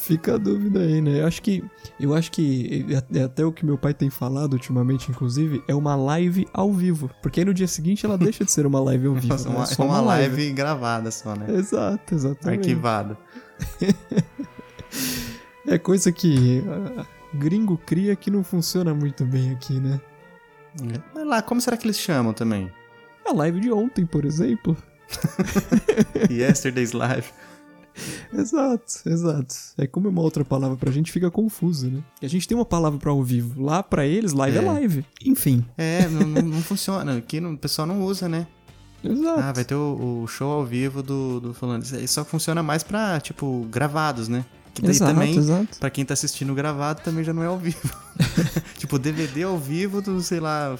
Fica 0.00 0.36
a 0.36 0.38
dúvida 0.38 0.80
aí, 0.80 1.02
né? 1.02 1.20
Eu 1.20 1.26
acho 1.26 1.42
que. 1.42 1.62
Eu 2.00 2.14
acho 2.14 2.32
que. 2.32 2.86
é 3.14 3.22
Até 3.22 3.44
o 3.44 3.52
que 3.52 3.66
meu 3.66 3.76
pai 3.76 3.92
tem 3.92 4.08
falado 4.08 4.54
ultimamente, 4.54 5.10
inclusive, 5.10 5.62
é 5.68 5.74
uma 5.74 5.94
live 5.94 6.48
ao 6.54 6.72
vivo. 6.72 7.10
Porque 7.20 7.40
aí 7.40 7.44
no 7.44 7.52
dia 7.52 7.68
seguinte 7.68 8.06
ela 8.06 8.16
deixa 8.16 8.42
de 8.42 8.50
ser 8.50 8.64
uma 8.64 8.80
live 8.80 9.08
ao 9.08 9.14
vivo. 9.14 9.36
Né? 9.44 9.50
uma, 9.54 9.64
É 9.64 9.66
só 9.66 9.84
uma 9.84 10.00
live 10.00 10.52
gravada 10.52 11.10
só, 11.10 11.36
né? 11.36 11.46
Exato, 11.54 12.14
exatamente. 12.14 12.60
Arquivada. 12.60 13.18
É 15.68 15.78
coisa 15.78 16.10
que. 16.10 16.64
gringo 17.34 17.76
cria 17.76 18.16
que 18.16 18.28
não 18.28 18.42
funciona 18.42 18.92
muito 18.92 19.24
bem 19.24 19.52
aqui, 19.52 19.78
né? 19.78 20.00
Mas 21.14 21.26
lá, 21.26 21.42
como 21.42 21.60
será 21.60 21.76
que 21.76 21.86
eles 21.86 21.98
chamam 21.98 22.32
também? 22.32 22.72
A 23.24 23.32
live 23.32 23.60
de 23.60 23.70
ontem, 23.70 24.04
por 24.04 24.24
exemplo. 24.24 24.76
Yesterday's 26.28 26.92
Live. 26.92 27.28
Exato, 28.32 29.02
exato. 29.06 29.54
É 29.76 29.86
como 29.86 30.06
é 30.06 30.10
uma 30.10 30.22
outra 30.22 30.44
palavra 30.44 30.76
pra 30.76 30.90
gente, 30.90 31.10
fica 31.12 31.30
confuso, 31.30 31.88
né? 31.90 32.00
E 32.22 32.26
a 32.26 32.28
gente 32.28 32.46
tem 32.46 32.56
uma 32.56 32.64
palavra 32.64 32.98
pra 32.98 33.10
ao 33.10 33.22
vivo. 33.22 33.62
Lá 33.62 33.82
pra 33.82 34.06
eles, 34.06 34.32
live 34.32 34.58
é, 34.58 34.62
É. 34.62 34.64
live. 34.66 35.04
Enfim. 35.24 35.64
É, 35.76 36.06
não, 36.08 36.26
não- 36.26 36.42
não 36.42 36.62
funciona. 36.62 37.16
Aqui 37.18 37.40
não- 37.40 37.54
o 37.54 37.58
pessoal 37.58 37.86
não 37.86 38.02
usa, 38.02 38.28
né? 38.28 38.46
Exato. 39.02 39.40
Ah, 39.40 39.52
vai 39.52 39.64
ter 39.64 39.74
o, 39.74 40.22
o 40.22 40.26
show 40.26 40.52
ao 40.52 40.64
vivo 40.64 41.02
do, 41.02 41.40
do 41.40 41.54
fulano. 41.54 41.82
Isso 41.82 42.06
só 42.08 42.24
funciona 42.24 42.62
mais 42.62 42.82
pra, 42.82 43.18
tipo, 43.20 43.66
gravados, 43.70 44.28
né? 44.28 44.44
Que 44.74 44.82
daí 44.82 44.90
Exato, 44.92 45.12
também, 45.12 45.36
exato. 45.36 45.78
pra 45.80 45.90
quem 45.90 46.04
tá 46.04 46.14
assistindo 46.14 46.54
gravado, 46.54 47.00
também 47.02 47.24
já 47.24 47.32
não 47.32 47.42
é 47.42 47.46
ao 47.46 47.58
vivo. 47.58 47.80
tipo, 48.78 48.98
DVD 48.98 49.42
ao 49.42 49.58
vivo 49.58 50.00
do, 50.00 50.20
sei 50.20 50.38
lá, 50.38 50.78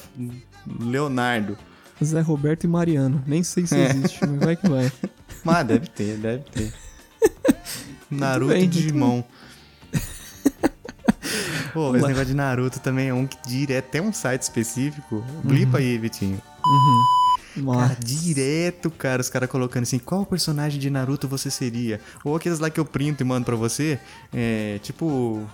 Leonardo. 0.78 1.56
Zé 2.02 2.20
Roberto 2.20 2.64
e 2.64 2.68
Mariano. 2.68 3.22
Nem 3.26 3.42
sei 3.42 3.66
se 3.66 3.74
É. 3.74 3.90
existe, 3.90 4.20
mas 4.26 4.38
vai 4.38 4.56
que 4.56 4.68
vai. 4.68 4.90
Mas 5.44 5.66
deve 5.66 5.86
ter, 5.86 6.18
deve 6.18 6.44
ter. 6.50 6.72
Naruto 8.10 8.56
e 8.56 8.66
Digimon. 8.66 9.22
Pô, 11.72 11.94
esse 11.94 12.06
negócio 12.06 12.26
de 12.26 12.34
Naruto 12.34 12.80
também 12.80 13.08
é 13.08 13.14
um 13.14 13.26
que 13.26 13.36
direto, 13.46 13.90
tem 13.90 14.00
um 14.00 14.12
site 14.12 14.42
específico. 14.42 15.24
Blipa 15.44 15.78
aí, 15.78 15.96
Vitinho. 15.98 16.40
Uhum. 16.66 17.72
Cara, 17.72 17.96
direto, 17.98 18.90
cara, 18.90 19.20
os 19.20 19.28
caras 19.28 19.48
colocando 19.48 19.82
assim, 19.82 19.98
qual 19.98 20.24
personagem 20.24 20.80
de 20.80 20.88
Naruto 20.88 21.26
você 21.28 21.50
seria? 21.50 22.00
Ou 22.24 22.36
aqueles 22.36 22.58
lá 22.58 22.70
que 22.70 22.78
eu 22.78 22.84
printo 22.84 23.22
e 23.22 23.26
mando 23.26 23.44
pra 23.44 23.56
você, 23.56 23.98
é, 24.32 24.78
tipo... 24.82 25.46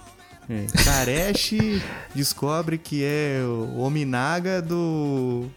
É, 0.49 0.65
Kareshi 0.85 1.83
descobre 2.15 2.79
que 2.79 3.03
é 3.03 3.41
o 3.43 3.81
Ominaga 3.81 4.63
do 4.63 5.51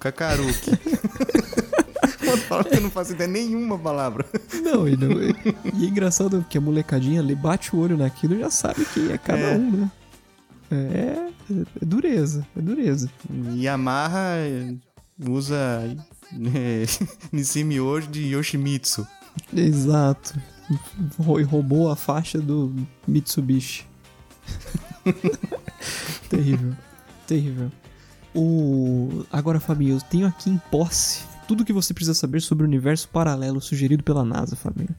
Kakaruki. 0.00 0.72
Fala 2.36 2.64
que 2.64 2.76
eu 2.76 2.80
não 2.80 2.90
faço 2.90 3.12
ideia 3.12 3.28
nenhuma 3.28 3.78
palavra. 3.78 4.24
Não, 4.62 4.86
e, 4.88 4.96
não, 4.96 5.10
e 5.22 5.84
é 5.84 5.88
engraçado 5.88 6.44
que 6.48 6.58
a 6.58 6.60
molecadinha 6.60 7.20
ali 7.20 7.34
bate 7.34 7.74
o 7.74 7.78
olho 7.78 7.96
naquilo 7.96 8.34
e 8.34 8.40
já 8.40 8.50
sabe 8.50 8.84
que 8.84 9.10
é 9.10 9.18
cada 9.18 9.38
É. 9.40 9.56
um, 9.56 9.70
né? 9.70 9.90
É, 10.70 10.76
é 11.80 11.84
dureza, 11.84 12.46
é 12.56 12.60
dureza. 12.60 13.10
Yamaha 13.56 14.36
é, 14.36 14.74
usa 15.26 15.56
é, 16.54 16.84
Nishimi 17.32 17.80
hoje 17.80 18.08
de 18.08 18.34
Yoshimitsu. 18.34 19.06
Exato. 19.54 20.34
E 20.70 21.42
roubou 21.44 21.90
a 21.90 21.96
faixa 21.96 22.38
do 22.38 22.74
Mitsubishi. 23.06 23.86
terrível. 26.28 26.74
Terrível. 27.26 27.70
O... 28.34 29.24
Agora, 29.32 29.58
Fabinho, 29.60 29.96
eu 29.96 30.00
tenho 30.00 30.26
aqui 30.26 30.50
em 30.50 30.60
posse 30.70 31.22
tudo 31.48 31.64
que 31.64 31.72
você 31.72 31.94
precisa 31.94 32.12
saber 32.12 32.42
sobre 32.42 32.64
o 32.64 32.68
universo 32.68 33.08
paralelo 33.08 33.58
sugerido 33.58 34.04
pela 34.04 34.22
NASA, 34.22 34.54
Fabinho. 34.54 34.94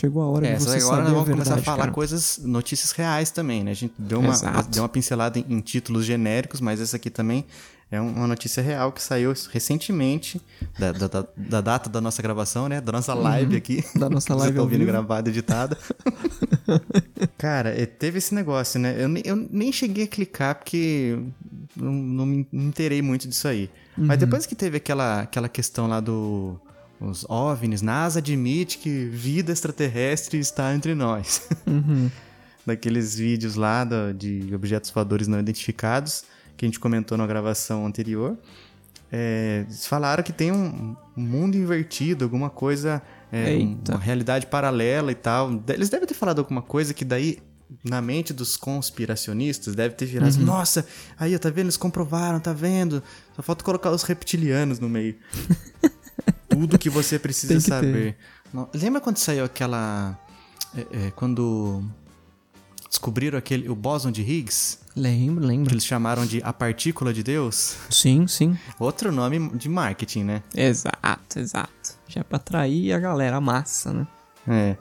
Chegou 0.00 0.22
a 0.22 0.26
hora 0.26 0.46
É, 0.46 0.54
de 0.54 0.62
você 0.64 0.78
agora 0.78 1.02
nós 1.02 1.10
a 1.10 1.12
vamos 1.12 1.26
verdade, 1.26 1.48
começar 1.48 1.54
a 1.60 1.64
falar 1.64 1.78
cara. 1.84 1.92
coisas, 1.92 2.38
notícias 2.42 2.92
reais 2.92 3.30
também, 3.30 3.62
né? 3.62 3.72
A 3.72 3.74
gente 3.74 3.92
deu 3.98 4.18
uma, 4.20 4.32
Exato. 4.32 4.68
deu 4.70 4.82
uma 4.82 4.88
pincelada 4.88 5.38
em, 5.38 5.44
em 5.48 5.60
títulos 5.60 6.04
genéricos, 6.06 6.60
mas 6.60 6.80
essa 6.80 6.96
aqui 6.96 7.10
também 7.10 7.44
é 7.90 8.00
um- 8.00 8.08
uma 8.14 8.26
notícia 8.26 8.62
real 8.62 8.92
que 8.92 9.02
saiu 9.02 9.34
recentemente, 9.50 10.40
da, 10.78 10.92
da- 10.92 11.08
da- 11.08 11.26
da 11.36 11.60
data 11.60 11.90
da 11.90 12.00
nossa 12.00 12.22
gravação, 12.22 12.68
né? 12.68 12.80
Da 12.80 12.92
nossa 12.92 13.12
live 13.12 13.52
Uhum. 13.52 13.58
aqui. 13.58 13.84
Da 13.98 14.08
nossa 14.08 14.32
live 14.34 14.52
Você 14.52 14.56
tá 14.56 14.62
ouvindo 14.62 14.86
gravada, 14.86 15.28
editada. 15.28 15.76
Cara, 17.36 17.70
é, 17.70 17.86
teve 17.86 18.18
esse 18.18 18.34
negócio, 18.34 18.78
né? 18.80 18.94
Eu, 18.98 19.08
eu 19.24 19.36
nem 19.50 19.72
cheguei 19.72 20.04
a 20.04 20.08
clicar 20.08 20.54
porque 20.54 21.18
não, 21.76 21.92
não 21.92 22.26
me 22.26 22.46
inteirei 22.52 23.02
muito 23.02 23.28
disso 23.28 23.48
aí. 23.48 23.68
Mas 23.96 24.10
Uhum. 24.10 24.16
depois 24.16 24.46
que 24.46 24.54
teve 24.54 24.76
aquela, 24.78 25.20
aquela 25.22 25.48
questão 25.48 25.86
lá 25.86 26.00
do... 26.00 26.58
Os 27.00 27.24
OVNIs, 27.28 27.80
NASA 27.82 28.18
admite 28.18 28.76
que 28.78 29.06
vida 29.06 29.52
extraterrestre 29.52 30.38
está 30.38 30.74
entre 30.74 30.94
nós. 30.94 31.48
Uhum. 31.66 32.10
Daqueles 32.66 33.16
vídeos 33.16 33.54
lá 33.54 33.84
do- 33.84 34.12
de 34.12 34.54
objetos 34.54 34.90
voadores 34.90 35.26
não 35.26 35.40
identificados, 35.40 36.24
que 36.56 36.64
a 36.64 36.68
gente 36.68 36.78
comentou 36.78 37.16
na 37.16 37.26
gravação 37.26 37.86
anterior. 37.86 38.36
É, 39.10 39.64
eles 39.66 39.86
falaram 39.86 40.22
que 40.22 40.32
tem 40.32 40.52
um, 40.52 40.94
um 41.16 41.22
mundo 41.22 41.56
invertido, 41.56 42.22
alguma 42.24 42.50
coisa, 42.50 43.00
é, 43.32 43.54
um- 43.56 43.78
uma 43.88 43.98
realidade 43.98 44.46
paralela 44.46 45.10
e 45.10 45.14
tal. 45.14 45.50
Eles 45.68 45.88
devem 45.88 46.06
ter 46.06 46.14
falado 46.14 46.38
alguma 46.40 46.60
coisa 46.62 46.92
que 46.92 47.04
daí, 47.04 47.38
na 47.82 48.02
mente 48.02 48.32
dos 48.34 48.56
conspiracionistas, 48.58 49.74
deve 49.74 49.94
ter 49.94 50.04
virado 50.04 50.28
assim, 50.28 50.40
Uhum. 50.40 50.46
nossa, 50.46 50.86
aí, 51.18 51.36
tá 51.38 51.48
vendo? 51.48 51.64
Eles 51.66 51.76
comprovaram, 51.78 52.38
tá 52.38 52.52
vendo? 52.52 53.02
Só 53.34 53.42
falta 53.42 53.64
colocar 53.64 53.90
os 53.90 54.02
reptilianos 54.02 54.78
no 54.78 54.88
meio. 54.88 55.16
Tudo 56.48 56.78
que 56.78 56.90
você 56.90 57.18
precisa 57.18 57.54
que 57.54 57.60
saber. 57.60 58.16
No- 58.52 58.68
Lembra 58.74 59.00
quando 59.00 59.16
saiu 59.18 59.44
aquela... 59.44 60.18
é, 60.76 60.80
é, 61.06 61.10
quando 61.12 61.82
descobriram 62.88 63.38
aquele, 63.38 63.68
o 63.68 63.74
bóson 63.74 64.10
de 64.10 64.22
Higgs? 64.22 64.78
Lembro, 64.96 65.42
Que 65.42 65.46
lembro. 65.46 65.72
eles 65.74 65.84
chamaram 65.86 66.26
de 66.26 66.42
a 66.42 66.52
partícula 66.52 67.12
de 67.14 67.22
Deus? 67.22 67.76
Sim, 67.88 68.26
sim. 68.26 68.58
Outro 68.78 69.12
nome 69.12 69.50
de 69.56 69.68
marketing, 69.68 70.24
né? 70.24 70.42
Exato, 70.54 71.38
exato. 71.38 71.96
Já 72.08 72.20
é 72.20 72.24
pra 72.24 72.36
atrair 72.36 72.92
a 72.92 72.98
galera, 72.98 73.36
a 73.36 73.40
massa, 73.40 73.92
né? 73.92 74.06
É. 74.48 74.76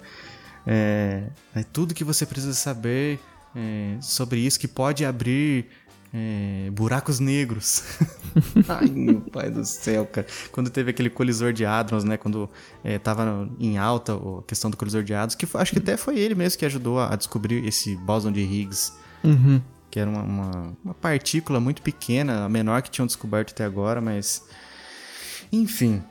É, 0.66 1.24
é 1.56 1.64
tudo 1.64 1.94
que 1.94 2.04
você 2.04 2.26
precisa 2.26 2.54
saber 2.54 3.20
é, 3.56 3.98
sobre 4.02 4.40
isso 4.40 4.60
que 4.60 4.68
pode 4.68 5.06
abrir 5.06 5.68
é, 6.14 6.70
buracos 6.72 7.20
negros. 7.20 7.84
Ai, 8.68 8.88
meu 8.88 9.22
pai 9.22 9.50
do 9.50 9.64
céu, 9.66 10.06
cara. 10.06 10.26
Quando 10.52 10.70
teve 10.70 10.92
aquele 10.92 11.10
colisor 11.10 11.54
de 11.54 11.66
hadrons, 11.66 12.04
né? 12.04 12.18
Quando 12.18 12.50
é, 12.84 12.98
tava 12.98 13.50
em 13.60 13.78
alta 13.78 14.14
a 14.16 14.44
questão 14.48 14.70
do 14.72 14.78
colisor 14.78 15.04
de 15.04 15.14
hadrons, 15.14 15.36
que 15.36 15.46
foi- 15.46 15.62
acho 15.62 15.72
que 15.72 15.80
até 15.80 15.98
foi 15.98 16.18
ele 16.20 16.36
mesmo 16.36 16.58
que 16.60 16.66
ajudou 16.66 17.00
a, 17.00 17.14
a 17.14 17.16
descobrir 17.16 17.66
esse 17.66 17.96
bóson 17.98 18.32
de 18.32 18.42
Higgs. 18.42 18.94
Uhum. 19.24 19.62
que 19.92 20.00
era 20.00 20.10
uma, 20.10 20.22
uma, 20.24 20.78
uma 20.86 20.94
partícula 20.94 21.60
muito 21.60 21.82
pequena, 21.82 22.46
a 22.46 22.50
menor 22.50 22.82
que 22.82 22.90
tinham 22.90 23.06
descoberto 23.06 23.52
até 23.52 23.66
agora, 23.66 24.00
mas. 24.02 24.44
Enfim. 25.52 26.02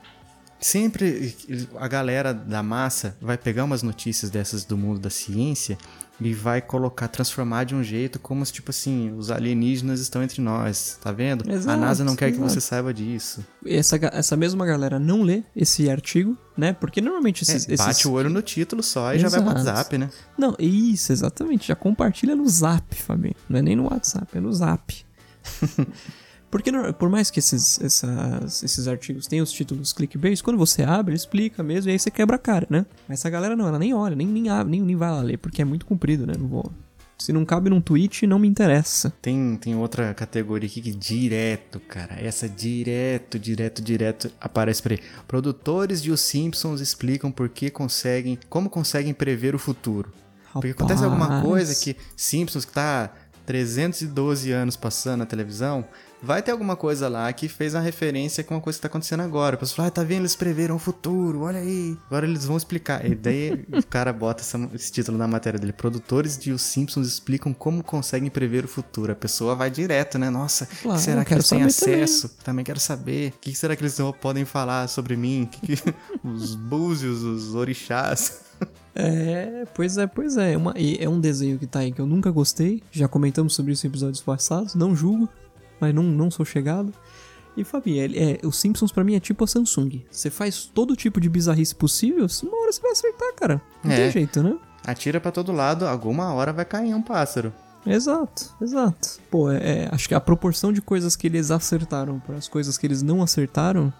Sempre 0.61 1.33
a 1.77 1.87
galera 1.87 2.33
da 2.33 2.61
massa 2.61 3.17
vai 3.21 3.37
pegar 3.37 3.63
umas 3.63 3.81
notícias 3.81 4.29
dessas 4.29 4.65
do 4.65 4.77
mundo 4.77 4.99
da 4.99 5.09
ciência 5.09 5.77
e 6.21 6.33
vai 6.33 6.61
colocar, 6.61 7.07
transformar 7.07 7.63
de 7.63 7.73
um 7.73 7.81
jeito 7.83 8.19
como 8.19 8.45
se, 8.45 8.51
tipo 8.51 8.71
assim, 8.71 9.11
os 9.17 9.31
alienígenas 9.31 9.99
estão 10.01 10.21
entre 10.21 10.41
nós, 10.41 10.97
tá 11.01 11.11
vendo? 11.11 11.49
a 11.49 11.53
Exato, 11.53 11.79
NASA 11.79 12.03
não 12.03 12.15
quer 12.15 12.31
que 12.31 12.37
exato. 12.37 12.51
você 12.51 12.59
saiba 12.61 12.93
disso. 12.93 13.45
Essa, 13.65 13.97
essa 14.11 14.35
mesma 14.35 14.65
galera 14.65 14.99
não 14.99 15.21
lê 15.23 15.43
esse 15.55 15.89
artigo, 15.89 16.37
né? 16.57 16.73
Porque 16.73 16.99
normalmente 16.99 17.43
esses. 17.43 17.67
É, 17.69 17.75
bate 17.77 17.91
esses- 17.91 18.05
o 18.05 18.11
olho 18.11 18.29
no 18.29 18.41
título 18.41 18.83
só 18.83 19.13
e 19.13 19.19
já 19.19 19.29
vai 19.29 19.41
pro 19.41 19.51
Exato. 19.51 19.67
WhatsApp, 19.69 19.97
né? 19.97 20.09
Não, 20.37 20.55
isso, 20.59 21.11
exatamente. 21.11 21.67
Já 21.69 21.75
compartilha 21.75 22.35
no 22.35 22.47
Zap, 22.49 22.95
Fabinho. 22.95 23.35
Não 23.47 23.59
é 23.59 23.61
nem 23.61 23.75
no 23.75 23.83
WhatsApp, 23.83 24.37
é 24.37 24.41
no 24.41 24.51
Zap. 24.51 24.93
Porque 26.51 26.71
por 26.93 27.09
mais 27.09 27.29
que 27.29 27.39
esses, 27.39 27.79
essas- 27.81 28.63
esses 28.63 28.87
artigos 28.87 29.27
tenham 29.27 29.43
os 29.43 29.51
títulos 29.51 29.93
clickbait, 29.93 30.41
quando 30.41 30.57
você 30.57 30.81
abre, 30.83 31.11
ele 31.11 31.17
explica 31.17 31.61
mesmo 31.61 31.89
e 31.89 31.93
aí 31.93 31.99
você 31.99 32.09
quebra 32.09 32.35
a 32.37 32.39
cara, 32.39 32.65
né? 32.69 32.85
Mas 33.07 33.19
essa 33.19 33.29
galera 33.29 33.55
não, 33.55 33.67
ela 33.67 33.77
nem 33.79 33.93
olha, 33.93 34.15
nem, 34.15 34.27
nem 34.27 34.49
abre, 34.49 34.71
nem, 34.71 34.81
nem 34.81 34.95
vai 34.95 35.11
lá 35.11 35.21
ler, 35.21 35.37
porque 35.37 35.61
é 35.61 35.65
muito 35.65 35.85
comprido, 35.85 36.25
né? 36.25 36.33
Não 36.37 36.47
vou. 36.47 36.71
Se 37.19 37.33
não 37.33 37.43
cabe 37.43 37.69
num 37.69 37.81
tweet, 37.81 38.25
não 38.25 38.39
me 38.39 38.47
interessa. 38.47 39.11
Tem, 39.21 39.57
tem 39.57 39.75
outra 39.75 40.13
categoria 40.13 40.69
aqui 40.69 40.81
que 40.81 40.91
direto, 40.93 41.77
cara. 41.81 42.15
Essa 42.17 42.47
direto, 42.47 43.37
direto, 43.37 43.81
direto 43.81 44.31
aparece 44.39 44.81
por 44.81 44.93
aí. 44.93 44.99
Produtores 45.27 46.01
de 46.01 46.11
Os 46.11 46.21
Simpsons 46.21 46.79
explicam 46.81 47.29
por 47.29 47.49
que 47.49 47.69
conseguem, 47.69 48.39
como 48.49 48.69
conseguem 48.69 49.13
prever 49.13 49.53
o 49.53 49.59
futuro. 49.59 50.11
Porque 50.53 50.69
acontece 50.69 51.03
alguma 51.03 51.25
Rapaz. 51.27 51.43
coisa 51.45 51.75
que 51.75 51.95
Simpsons 52.17 52.65
que 52.65 52.71
tá 52.71 53.11
312 53.53 54.51
anos 54.51 54.75
passando 54.75 55.19
na 55.21 55.25
televisão, 55.25 55.83
vai 56.21 56.39
ter 56.43 56.51
alguma 56.51 56.75
coisa 56.75 57.07
lá 57.09 57.33
que 57.33 57.47
fez 57.47 57.73
uma 57.73 57.81
referência 57.81 58.43
com 58.43 58.53
uma 58.53 58.61
coisa 58.61 58.77
que 58.77 58.81
tá 58.83 58.87
acontecendo 58.87 59.21
agora. 59.21 59.55
A 59.55 59.57
pessoa 59.57 59.77
fala, 59.77 59.87
ah, 59.87 59.91
tá 59.91 60.03
vendo? 60.03 60.21
Eles 60.21 60.35
preveram 60.35 60.75
o 60.75 60.79
futuro, 60.79 61.41
olha 61.41 61.57
aí. 61.59 61.97
Agora 62.05 62.27
eles 62.27 62.45
vão 62.45 62.55
explicar. 62.57 63.03
E 63.03 63.15
daí 63.15 63.65
o 63.73 63.83
cara 63.87 64.13
bota 64.13 64.43
essa- 64.43 64.69
esse 64.75 64.91
título 64.91 65.17
na 65.17 65.27
matéria 65.27 65.59
dele. 65.59 65.73
Produtores 65.73 66.37
de 66.37 66.51
Os 66.51 66.61
Simpsons 66.61 67.07
explicam 67.07 67.51
como 67.51 67.83
conseguem 67.83 68.29
prever 68.29 68.65
o 68.65 68.67
futuro. 68.67 69.11
A 69.11 69.15
pessoa 69.15 69.55
vai 69.55 69.71
direto, 69.71 70.19
né? 70.19 70.29
Nossa, 70.29 70.65
o 70.65 70.67
Claro, 70.83 70.99
que 70.99 71.03
será 71.05 71.21
eu 71.21 71.25
que 71.25 71.33
eles 71.33 71.49
têm 71.49 71.67
saber 71.69 71.73
também. 71.73 72.03
acesso? 72.03 72.29
Também 72.43 72.63
quero 72.65 72.79
saber. 72.79 73.29
O 73.35 73.39
que 73.39 73.55
será 73.55 73.75
que 73.75 73.81
eles 73.81 73.97
podem 74.21 74.45
falar 74.45 74.87
sobre 74.87 75.15
mim? 75.17 75.49
Que 75.51 75.75
que- 75.75 75.93
os 76.23 76.53
búzios, 76.53 77.23
os 77.23 77.55
orixás. 77.55 78.41
É, 78.99 79.65
pois 79.73 79.97
é, 79.97 80.07
pois 80.07 80.37
é. 80.37 80.55
Uma, 80.57 80.73
é 80.77 81.07
um 81.07 81.19
desenho 81.19 81.57
que 81.57 81.65
tá 81.67 81.79
aí 81.79 81.91
que 81.91 81.99
eu 82.01 82.05
nunca 82.07 82.29
gostei. 82.31 82.81
Já 82.91 83.07
comentamos 83.07 83.53
sobre 83.55 83.73
isso 83.73 83.85
em 83.85 83.89
episódios 83.89 84.21
passados. 84.21 84.75
Não 84.75 84.95
julgo, 84.95 85.27
mas 85.79 85.93
não, 85.93 86.03
não 86.03 86.29
sou 86.31 86.45
chegado. 86.45 86.93
E 87.57 87.63
Fabi, 87.63 87.97
ele- 87.97 88.17
é, 88.17 88.39
os 88.45 88.57
Simpsons 88.57 88.91
pra 88.91 89.03
mim 89.03 89.15
é 89.15 89.19
tipo 89.19 89.43
a 89.43 89.47
Samsung. 89.47 90.05
Você 90.09 90.29
faz 90.29 90.65
todo 90.65 90.95
tipo 90.95 91.19
de 91.19 91.27
bizarrice 91.29 91.75
possível, 91.75 92.25
uma 92.43 92.61
hora 92.61 92.71
você 92.71 92.81
vai 92.81 92.91
acertar, 92.91 93.33
cara. 93.35 93.61
Não 93.83 93.91
É. 93.91 93.95
tem 93.95 94.11
jeito, 94.11 94.41
né? 94.43 94.57
Atira 94.85 95.19
pra 95.19 95.31
todo 95.31 95.51
lado, 95.51 95.85
alguma 95.85 96.31
hora 96.33 96.53
vai 96.53 96.63
cair 96.63 96.93
um 96.93 97.01
pássaro. 97.01 97.51
Exato, 97.85 98.53
exato. 98.61 99.19
Pô, 99.31 99.51
é, 99.51 99.57
é, 99.83 99.89
acho 99.91 100.07
que 100.07 100.13
a 100.15 100.19
proporção 100.21 100.71
de 100.71 100.81
coisas 100.81 101.15
que 101.15 101.27
eles 101.27 101.49
acertaram 101.51 102.19
para 102.19 102.35
as 102.35 102.47
coisas 102.47 102.77
que 102.77 102.85
eles 102.85 103.01
não 103.01 103.21
acertaram, 103.21 103.91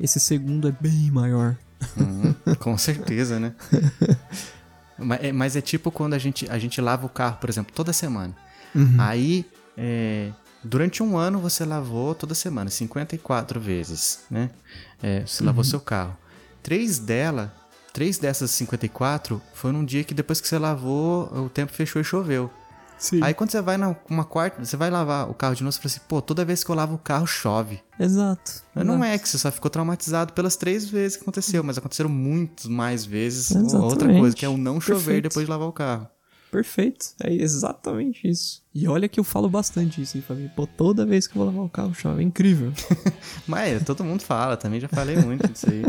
esse 0.00 0.18
segundo 0.18 0.66
é 0.68 0.72
bem 0.80 1.10
maior. 1.10 1.56
Uhum, 1.96 2.34
com 2.58 2.76
certeza, 2.78 3.38
né? 3.38 3.52
mas, 4.98 5.24
é, 5.24 5.32
mas 5.32 5.56
é 5.56 5.60
tipo 5.60 5.90
quando 5.90 6.14
a 6.14 6.18
gente, 6.18 6.48
a 6.50 6.58
gente 6.58 6.80
lava 6.80 7.06
o 7.06 7.08
carro, 7.08 7.36
por 7.40 7.48
exemplo, 7.48 7.72
toda 7.74 7.92
semana. 7.92 8.34
Uhum. 8.74 8.96
Aí, 8.98 9.46
é, 9.76 10.30
durante 10.62 11.02
um 11.02 11.16
ano 11.16 11.38
você 11.40 11.64
lavou 11.64 12.14
toda 12.14 12.34
semana, 12.34 12.68
54 12.70 13.60
vezes, 13.60 14.20
né? 14.30 14.50
É, 15.02 15.24
você 15.26 15.42
lavou 15.44 15.64
Uhum. 15.64 15.70
seu 15.70 15.80
carro. 15.80 16.16
Três 16.62 16.98
dela, 16.98 17.54
três 17.92 18.18
dessas 18.18 18.50
54 18.50 19.40
foi 19.54 19.72
num 19.72 19.84
dia 19.84 20.04
que 20.04 20.12
depois 20.14 20.40
que 20.40 20.48
você 20.48 20.58
lavou, 20.58 21.32
o 21.44 21.48
tempo 21.48 21.72
fechou 21.72 22.00
e 22.02 22.04
choveu. 22.04 22.50
Sim. 22.98 23.20
Aí 23.22 23.32
quando 23.32 23.50
você 23.50 23.62
vai 23.62 23.76
na 23.76 23.94
uma 24.10 24.24
quarta, 24.24 24.64
você 24.64 24.76
vai 24.76 24.90
lavar 24.90 25.30
o 25.30 25.34
carro 25.34 25.54
de 25.54 25.62
novo, 25.62 25.72
você 25.72 25.78
fala 25.78 25.92
assim, 25.92 26.00
pô, 26.08 26.20
toda 26.20 26.44
vez 26.44 26.64
que 26.64 26.70
eu 26.70 26.74
lavo 26.74 26.94
o 26.96 26.98
carro 26.98 27.26
chove. 27.26 27.80
Exato. 27.98 28.62
Não 28.74 28.96
exato. 28.96 29.04
é 29.04 29.18
que 29.18 29.28
você 29.28 29.38
só 29.38 29.50
ficou 29.50 29.70
traumatizado 29.70 30.32
pelas 30.32 30.56
três 30.56 30.88
vezes 30.88 31.16
que 31.16 31.22
aconteceu, 31.22 31.62
mas 31.62 31.78
aconteceram 31.78 32.10
muitas 32.10 32.66
mais 32.66 33.04
vezes 33.04 33.50
outra 33.52 33.86
Exatamente. 33.86 34.20
coisa, 34.20 34.36
que 34.36 34.44
é 34.44 34.48
o 34.48 34.56
não 34.56 34.80
chover 34.80 35.04
Perfeito. 35.04 35.28
depois 35.28 35.46
de 35.46 35.50
lavar 35.50 35.68
o 35.68 35.72
carro. 35.72 36.08
Perfeito. 36.50 37.06
É 37.22 37.32
exatamente 37.32 38.26
isso. 38.26 38.62
E 38.74 38.88
olha 38.88 39.08
que 39.08 39.20
eu 39.20 39.24
falo 39.24 39.50
bastante 39.50 40.00
isso, 40.00 40.16
hein, 40.16 40.24
Fabinho? 40.26 40.50
Pô, 40.56 40.66
toda 40.66 41.04
vez 41.04 41.26
que 41.26 41.36
eu 41.36 41.44
vou 41.44 41.46
lavar 41.46 41.64
o 41.66 41.68
carro 41.68 41.94
chove. 41.94 42.22
É 42.22 42.24
incrível. 42.24 42.72
Mas 43.46 43.82
é, 43.82 43.84
todo 43.84 44.02
mundo 44.02 44.22
fala, 44.22 44.56
também 44.56 44.80
já 44.80 44.88
falei 44.88 45.16
muito 45.16 45.46
disso 45.46 45.66
aí. 45.68 45.84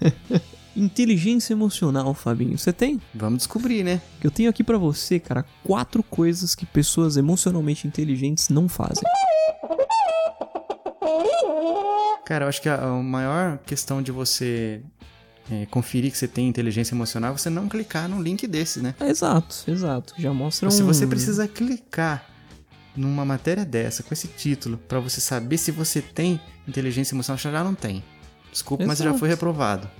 Inteligência 0.76 1.52
emocional, 1.52 2.14
Fabinho. 2.14 2.56
Você 2.56 2.72
tem? 2.72 3.00
Vamos 3.14 3.38
descobrir, 3.38 3.82
né? 3.82 4.00
Eu 4.22 4.30
tenho 4.30 4.48
aqui 4.48 4.62
pra 4.62 4.78
você, 4.78 5.18
cara, 5.18 5.44
quatro 5.64 6.02
coisas 6.02 6.54
que 6.54 6.64
pessoas 6.64 7.16
emocionalmente 7.16 7.86
inteligentes 7.86 8.48
não 8.48 8.68
fazem. 8.68 9.02
Cara, 12.24 12.44
eu 12.44 12.48
acho 12.48 12.62
que 12.62 12.68
a, 12.68 12.80
a 12.80 13.02
maior 13.02 13.58
questão 13.58 14.00
de 14.00 14.12
você 14.12 14.80
é, 15.50 15.66
conferir 15.66 16.12
que 16.12 16.18
você 16.18 16.28
tem 16.28 16.46
inteligência 16.46 16.94
emocional 16.94 17.32
é 17.32 17.36
você 17.36 17.50
não 17.50 17.68
clicar 17.68 18.08
num 18.08 18.22
link 18.22 18.46
desse, 18.46 18.80
né? 18.80 18.94
Exato, 19.00 19.64
exato. 19.66 20.14
Já 20.16 20.32
mostra 20.32 20.68
um... 20.68 20.70
Se 20.70 20.82
você 20.82 21.06
precisa 21.06 21.48
clicar 21.48 22.24
numa 22.96 23.24
matéria 23.24 23.64
dessa, 23.64 24.04
com 24.04 24.14
esse 24.14 24.28
título, 24.28 24.78
pra 24.78 25.00
você 25.00 25.20
saber 25.20 25.58
se 25.58 25.72
você 25.72 26.00
tem 26.00 26.40
inteligência 26.68 27.14
emocional, 27.14 27.38
já 27.38 27.64
não 27.64 27.74
tem. 27.74 28.04
Desculpa, 28.52 28.86
mas 28.86 28.98
você 28.98 29.04
já 29.04 29.10
Exato. 29.10 29.18
foi 29.18 29.28
reprovado. 29.28 29.90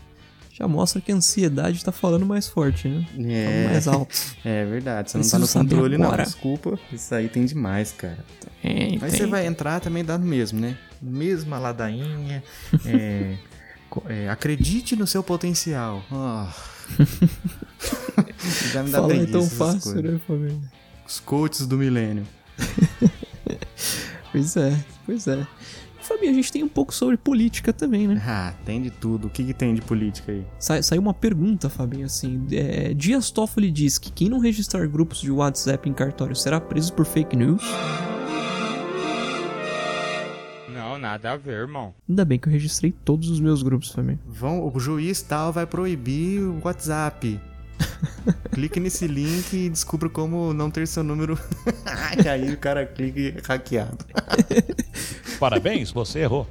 Já 0.60 0.68
mostra 0.68 1.00
que 1.00 1.10
a 1.10 1.14
ansiedade 1.14 1.82
tá 1.82 1.90
falando 1.90 2.26
mais 2.26 2.46
forte, 2.46 2.86
né? 2.86 3.06
É. 3.30 3.44
Falando 3.46 3.72
mais 3.72 3.88
alto. 3.88 4.14
É 4.44 4.64
verdade, 4.66 5.10
você 5.10 5.16
Preciso 5.16 5.38
não 5.38 5.46
tá 5.46 5.58
no 5.62 5.64
controle, 5.64 5.96
não. 5.96 6.14
Desculpa, 6.14 6.78
isso 6.92 7.14
aí 7.14 7.30
tem 7.30 7.46
demais, 7.46 7.92
cara. 7.92 8.18
Tem, 8.60 8.98
Mas 9.00 9.12
tem. 9.12 9.20
você 9.22 9.26
vai 9.26 9.46
entrar 9.46 9.80
também 9.80 10.04
dá 10.04 10.18
no 10.18 10.26
mesmo, 10.26 10.60
né? 10.60 10.76
Mesma 11.00 11.58
ladainha. 11.58 12.44
é, 12.84 13.36
é, 14.10 14.28
acredite 14.28 14.94
no 14.96 15.06
seu 15.06 15.22
potencial. 15.22 16.04
Ah. 16.12 16.52
Já 18.74 18.82
me 18.82 18.90
dá 18.90 19.00
Fala 19.00 19.14
é 19.14 19.24
tão 19.24 19.48
fácil, 19.48 19.94
coisas. 19.94 20.12
né, 20.12 20.20
Fabinho? 20.26 20.62
Os 21.06 21.20
coaches 21.20 21.66
do 21.66 21.78
milênio. 21.78 22.26
Pois 24.30 24.56
é, 24.58 24.78
pois 25.06 25.26
é. 25.26 25.46
Fabinho, 26.10 26.32
a 26.32 26.34
gente 26.34 26.50
tem 26.50 26.64
um 26.64 26.68
pouco 26.68 26.92
sobre 26.92 27.16
política 27.16 27.72
também, 27.72 28.08
né? 28.08 28.20
Ah, 28.26 28.52
tem 28.64 28.82
de 28.82 28.90
tudo. 28.90 29.28
O 29.28 29.30
que, 29.30 29.44
que 29.44 29.54
tem 29.54 29.72
de 29.72 29.80
política 29.80 30.32
aí? 30.32 30.44
Sa 30.58 30.82
saiu 30.82 31.00
uma 31.00 31.14
pergunta, 31.14 31.70
Fabinho, 31.70 32.04
assim. 32.04 32.48
É, 32.50 32.92
Dias 32.92 33.30
Toffoli 33.30 33.70
diz 33.70 33.96
que 33.96 34.10
quem 34.10 34.28
não 34.28 34.40
registrar 34.40 34.84
grupos 34.88 35.20
de 35.20 35.30
WhatsApp 35.30 35.88
em 35.88 35.92
cartório 35.92 36.34
será 36.34 36.60
preso 36.60 36.92
por 36.94 37.06
fake 37.06 37.36
news. 37.36 37.62
Não, 40.74 40.98
nada 40.98 41.30
a 41.30 41.36
ver, 41.36 41.60
irmão. 41.60 41.94
Ainda 42.08 42.24
bem 42.24 42.40
que 42.40 42.48
eu 42.48 42.52
registrei 42.52 42.90
todos 42.90 43.30
os 43.30 43.38
meus 43.38 43.62
grupos, 43.62 43.90
Fabinho. 43.92 44.18
Vão, 44.26 44.68
o 44.68 44.80
juiz 44.80 45.22
tal 45.22 45.52
vai 45.52 45.64
proibir 45.64 46.40
o 46.40 46.60
WhatsApp. 46.64 47.40
Clique 48.50 48.80
nesse 48.80 49.06
link 49.06 49.52
e 49.54 49.70
descubra 49.70 50.08
como 50.08 50.52
não 50.52 50.72
ter 50.72 50.88
seu 50.88 51.04
número. 51.04 51.38
e 52.24 52.28
aí 52.28 52.52
o 52.52 52.58
cara 52.58 52.84
clica 52.84 53.40
hackeado. 53.46 54.04
Parabéns, 55.40 55.90
você 55.90 56.20
errou. 56.20 56.46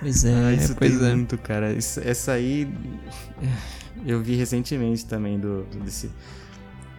Pois 0.00 0.24
é, 0.24 0.34
Ah, 0.34 0.52
isso 0.52 0.74
pois 0.76 0.98
tem 0.98 1.08
é. 1.10 1.14
muito, 1.14 1.36
cara. 1.38 1.72
Isso- 1.72 2.00
essa 2.00 2.32
aí 2.32 2.68
eu 4.06 4.20
vi 4.22 4.34
recentemente 4.34 5.04
também 5.04 5.38
do, 5.38 5.62
do- 5.64 5.80
desse 5.80 6.10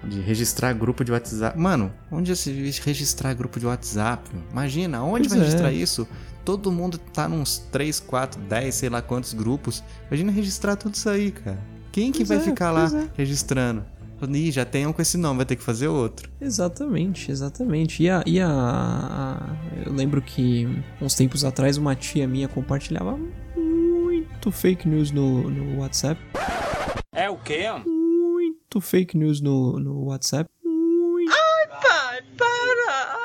de 0.04 0.20
registrar 0.20 0.74
grupo 0.74 1.04
de 1.04 1.12
WhatsApp. 1.12 1.58
Mano, 1.60 1.92
onde 2.12 2.30
já 2.30 2.36
se 2.36 2.52
viu 2.52 2.72
registrar 2.84 3.34
grupo 3.36 3.60
de 3.60 3.66
WhatsApp? 3.68 4.30
Imagina, 4.52 5.04
onde 5.04 5.28
Pois 5.30 5.32
vai 5.40 5.40
registrar 5.48 5.72
é. 5.72 5.74
isso? 5.76 6.08
Todo 6.44 6.72
mundo 6.72 6.98
tá 6.98 7.28
nos 7.30 7.60
3, 7.72 8.00
4, 8.00 8.42
10, 8.42 8.74
sei 8.74 8.90
lá 8.90 9.00
quantos 9.02 9.34
grupos. 9.34 9.84
Imagina 10.08 10.32
registrar 10.32 10.76
tudo 10.76 10.96
isso 10.96 11.08
aí, 11.08 11.32
cara. 11.32 11.60
Quem 11.92 12.12
que 12.12 12.20
Pois 12.20 12.30
vai 12.30 12.38
é, 12.38 12.42
ficar 12.42 12.72
lá 12.72 12.86
é. 12.86 13.08
registrando? 13.16 13.86
Ih, 14.30 14.52
já 14.52 14.66
tem 14.66 14.86
um 14.88 14.94
com 14.94 15.02
esse 15.02 15.18
nome, 15.18 15.38
vai 15.38 15.46
ter 15.46 15.56
que 15.56 15.64
fazer 15.64 15.88
outro. 15.88 16.30
Exatamente, 16.40 17.32
exatamente. 17.32 18.04
E 18.04 18.10
a, 18.10 18.24
e 18.26 18.40
a, 18.40 18.48
a- 18.50 19.56
Eu 19.86 19.94
lembro 19.94 20.22
que 20.22 20.68
uns 21.02 21.16
tempos 21.16 21.44
atrás 21.44 21.78
uma 21.78 21.96
tia 21.96 22.28
minha 22.28 22.48
compartilhava 22.48 23.18
muito 23.56 24.52
fake 24.52 24.88
news 24.88 25.12
no, 25.12 25.50
no 25.50 25.80
WhatsApp. 25.80 26.20
É 27.14 27.30
o 27.30 27.38
quê? 27.38 27.66
Muito 27.86 28.80
fake 28.82 29.18
news 29.18 29.42
no, 29.42 29.80
no 29.80 30.06
WhatsApp. 30.06 30.50
Ai, 30.66 31.68
pai, 31.82 32.22
para! 32.38 33.18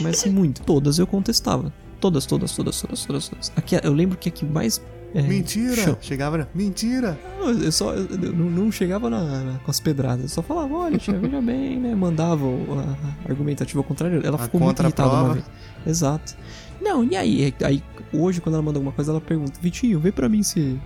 Mas 0.00 0.24
muito. 0.26 0.62
Todas 0.62 0.98
eu 0.98 1.06
contestava. 1.06 1.72
Todas, 2.00 2.26
todas, 2.26 2.54
todas, 2.54 2.80
todas, 2.80 3.04
todas. 3.06 3.28
todas. 3.28 3.52
Aqui, 3.56 3.76
eu 3.82 3.92
lembro 3.92 4.16
que 4.18 4.28
a 4.28 4.32
que 4.32 4.44
mais. 4.44 4.80
É, 5.14 5.22
Mentira! 5.22 5.76
cham- 5.76 5.96
Chegava, 6.00 6.48
mentira! 6.54 7.18
Não, 7.38 7.50
Eu 7.50 7.72
só 7.72 7.92
eu, 7.94 8.06
eu 8.10 8.32
não, 8.32 8.70
chegava 8.70 9.08
na, 9.08 9.22
na- 9.44 9.58
com 9.60 9.70
as 9.70 9.80
pedradas, 9.80 10.22
eu 10.22 10.28
só 10.28 10.42
falava, 10.42 10.74
olha, 10.74 10.98
tia, 10.98 11.18
veja 11.18 11.40
bem, 11.40 11.78
né? 11.80 11.94
Mandava 11.94 12.44
a, 12.44 13.26
a 13.26 13.30
argumentativa 13.30 13.80
ao 13.80 13.84
contrário. 13.84 14.20
Ela 14.24 14.36
A 14.36 14.40
ficou 14.40 14.60
muito 14.60 14.82
irritada 14.82 15.08
uma 15.10 15.34
vez. 15.34 15.44
Exato. 15.86 16.36
Não, 16.80 17.02
e 17.04 17.16
aí? 17.16 17.54
Aí, 17.64 17.82
hoje, 18.12 18.40
quando 18.40 18.54
ela 18.56 18.62
manda 18.62 18.78
alguma 18.78 18.92
coisa, 18.92 19.10
ela 19.12 19.20
pergunta, 19.20 19.58
Vitinho, 19.60 19.98
vê 19.98 20.12
pra 20.12 20.28
mim 20.28 20.42
se 20.42 20.78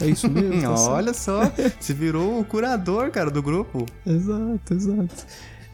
é 0.00 0.06
isso 0.06 0.28
mesmo. 0.30 0.60
tá 0.62 0.76
certo?" 0.76 0.90
Olha 0.92 1.14
só, 1.14 1.40
você 1.80 1.94
virou 1.94 2.40
o 2.40 2.44
curador, 2.44 3.10
cara, 3.10 3.30
do 3.30 3.42
grupo. 3.42 3.86
Exato, 4.06 4.74
exato. 4.74 5.26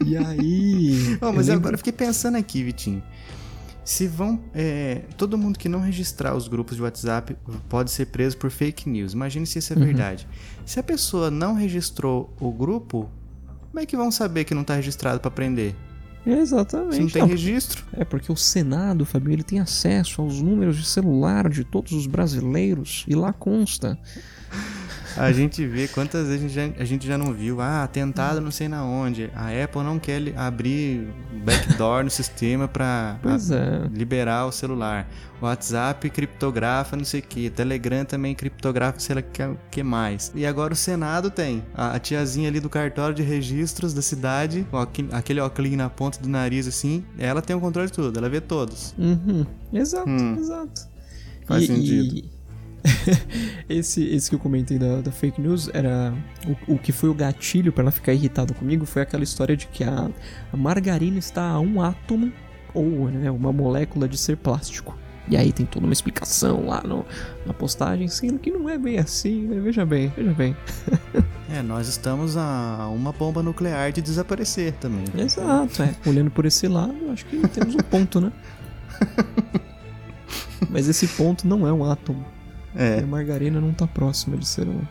E 0.05 0.15
aí. 0.17 1.17
Oh, 1.21 1.27
eu 1.27 1.33
mas 1.33 1.47
lembro- 1.47 1.59
agora 1.61 1.73
eu 1.75 1.77
fiquei 1.77 1.93
pensando 1.93 2.35
aqui, 2.37 2.63
Vitinho. 2.63 3.01
Se 3.85 4.07
vão. 4.07 4.41
é, 4.53 5.03
todo 5.15 5.37
mundo 5.37 5.57
que 5.59 5.69
não 5.69 5.79
registrar 5.79 6.35
os 6.35 6.47
grupos 6.47 6.75
de 6.75 6.81
WhatsApp 6.81 7.37
pode 7.69 7.91
ser 7.91 8.07
preso 8.07 8.35
por 8.37 8.49
fake 8.51 8.89
news. 8.89 9.13
Imagine 9.13 9.45
se 9.45 9.59
isso 9.59 9.71
é 9.71 9.75
Uhum. 9.77 9.85
verdade. 9.85 10.27
Se 10.65 10.79
a 10.79 10.83
pessoa 10.83 11.29
não 11.31 11.53
registrou 11.53 12.33
o 12.39 12.51
grupo, 12.51 13.07
como 13.69 13.79
é 13.79 13.85
que 13.85 13.95
vão 13.95 14.09
saber 14.11 14.43
que 14.43 14.55
não 14.55 14.63
tá 14.63 14.75
registrado 14.75 15.19
pra 15.19 15.29
prender? 15.29 15.75
Exatamente. 16.25 16.95
Se 16.95 17.01
não 17.01 17.09
tem 17.09 17.25
registro. 17.27 17.85
É 17.93 18.03
porque 18.03 18.31
o 18.31 18.35
Senado, 18.35 19.05
Fabio, 19.05 19.31
ele 19.31 19.43
tem 19.43 19.59
acesso 19.59 20.23
aos 20.23 20.41
números 20.41 20.75
de 20.77 20.85
celular 20.85 21.47
de 21.47 21.63
todos 21.63 21.91
os 21.91 22.07
brasileiros 22.07 23.05
e 23.07 23.13
lá 23.13 23.31
consta. 23.31 23.99
A 25.17 25.31
gente 25.31 25.65
vê 25.65 25.87
quantas 25.87 26.27
vezes 26.27 26.43
a 26.43 26.47
gente 26.47 26.53
já, 26.77 26.81
a 26.81 26.85
gente 26.85 27.07
já 27.07 27.17
não 27.17 27.33
viu. 27.33 27.61
Ah, 27.61 27.83
atentado 27.83 28.41
não 28.41 28.51
sei 28.51 28.67
na 28.67 28.83
onde. 28.83 29.29
A 29.35 29.47
Apple 29.63 29.81
não 29.83 29.97
quer 29.97 30.21
abrir 30.37 31.07
backdoor 31.43 32.03
no 32.03 32.09
sistema 32.09 32.67
pra 32.67 33.17
Pois 33.21 33.51
a- 33.51 33.55
é. 33.57 33.87
liberar 33.93 34.45
o 34.45 34.51
celular. 34.51 35.07
O 35.41 35.45
WhatsApp 35.45 36.09
criptografa 36.09 36.95
não 36.97 37.03
sei 37.05 37.19
o 37.19 37.23
que. 37.23 37.49
Telegram 37.49 38.03
também 38.05 38.33
criptografa 38.35 38.99
sei 38.99 39.15
lá 39.15 39.21
o 39.21 39.57
que, 39.69 39.83
mais. 39.83 40.31
E 40.35 40.45
agora 40.45 40.73
o 40.73 40.75
Senado 40.75 41.29
tem. 41.29 41.63
A, 41.73 41.95
a 41.95 41.99
tiazinha 41.99 42.47
ali 42.49 42.59
do 42.59 42.69
cartório 42.69 43.15
de 43.15 43.21
registros 43.23 43.93
da 43.93 44.01
cidade, 44.01 44.65
aquele 45.11 45.39
óculos 45.39 45.71
na 45.73 45.89
ponta 45.89 46.19
do 46.21 46.27
nariz 46.29 46.67
assim, 46.67 47.03
ela 47.17 47.41
tem 47.41 47.55
o 47.55 47.59
controle 47.59 47.87
de 47.87 47.93
tudo. 47.93 48.17
Ela 48.17 48.29
vê 48.29 48.41
todos. 48.41 48.93
Uhum. 48.97 49.45
Exato, 49.73 50.09
Hum. 50.09 50.35
exato. 50.37 50.87
Faz 51.45 51.63
E- 51.63 51.67
sentido. 51.67 52.15
e- 52.17 52.34
esse, 53.67 54.03
esse 54.03 54.29
que 54.29 54.35
eu 54.35 54.39
comentei 54.39 54.77
da, 54.77 55.01
da 55.01 55.11
fake 55.11 55.41
news 55.41 55.69
era. 55.73 56.13
O, 56.67 56.75
o 56.75 56.77
que 56.77 56.91
foi 56.91 57.09
o 57.09 57.13
gatilho 57.13 57.71
pra 57.71 57.83
ela 57.83 57.91
ficar 57.91 58.13
irritada 58.13 58.53
comigo 58.53 58.85
foi 58.85 59.01
aquela 59.01 59.23
história 59.23 59.55
de 59.55 59.67
que 59.67 59.83
a, 59.83 60.09
a 60.51 60.57
margarina 60.57 61.17
está 61.17 61.49
a 61.49 61.59
um 61.59 61.81
átomo 61.81 62.31
ou 62.73 63.09
né, 63.09 63.31
uma 63.31 63.51
molécula 63.51 64.07
de 64.07 64.17
ser 64.17 64.37
plástico. 64.37 64.97
E 65.27 65.35
aí 65.35 65.51
tem 65.51 65.65
toda 65.65 65.85
uma 65.85 65.93
explicação 65.93 66.67
lá 66.67 66.81
no, 66.83 67.03
na 67.45 67.53
postagem, 67.53 68.07
sendo 68.07 68.37
que 68.37 68.51
não 68.51 68.69
é 68.69 68.77
bem 68.77 68.99
assim, 68.99 69.47
né? 69.47 69.59
Veja 69.59 69.85
bem, 69.85 70.11
veja 70.15 70.33
bem. 70.33 70.55
É, 71.47 71.61
nós 71.61 71.87
estamos 71.87 72.35
a 72.35 72.89
uma 72.91 73.13
bomba 73.13 73.43
nuclear 73.43 73.91
de 73.91 74.01
desaparecer 74.01 74.73
também. 74.73 75.05
Exato, 75.15 75.83
é. 75.83 75.95
Olhando 76.05 76.31
por 76.31 76.43
esse 76.43 76.67
lado, 76.67 76.93
acho 77.13 77.23
que 77.27 77.47
temos 77.47 77.75
um 77.75 77.79
ponto, 77.79 78.19
né? 78.19 78.31
Mas 80.69 80.89
esse 80.89 81.07
ponto 81.07 81.47
não 81.47 81.65
é 81.67 81.71
um 81.71 81.89
átomo. 81.89 82.25
É. 82.75 82.99
E 82.99 83.03
a 83.03 83.07
margarina 83.07 83.59
não 83.61 83.73
tá 83.73 83.87
próxima 83.87 84.37
de 84.37 84.47
ser 84.47 84.67
um. 84.67 84.81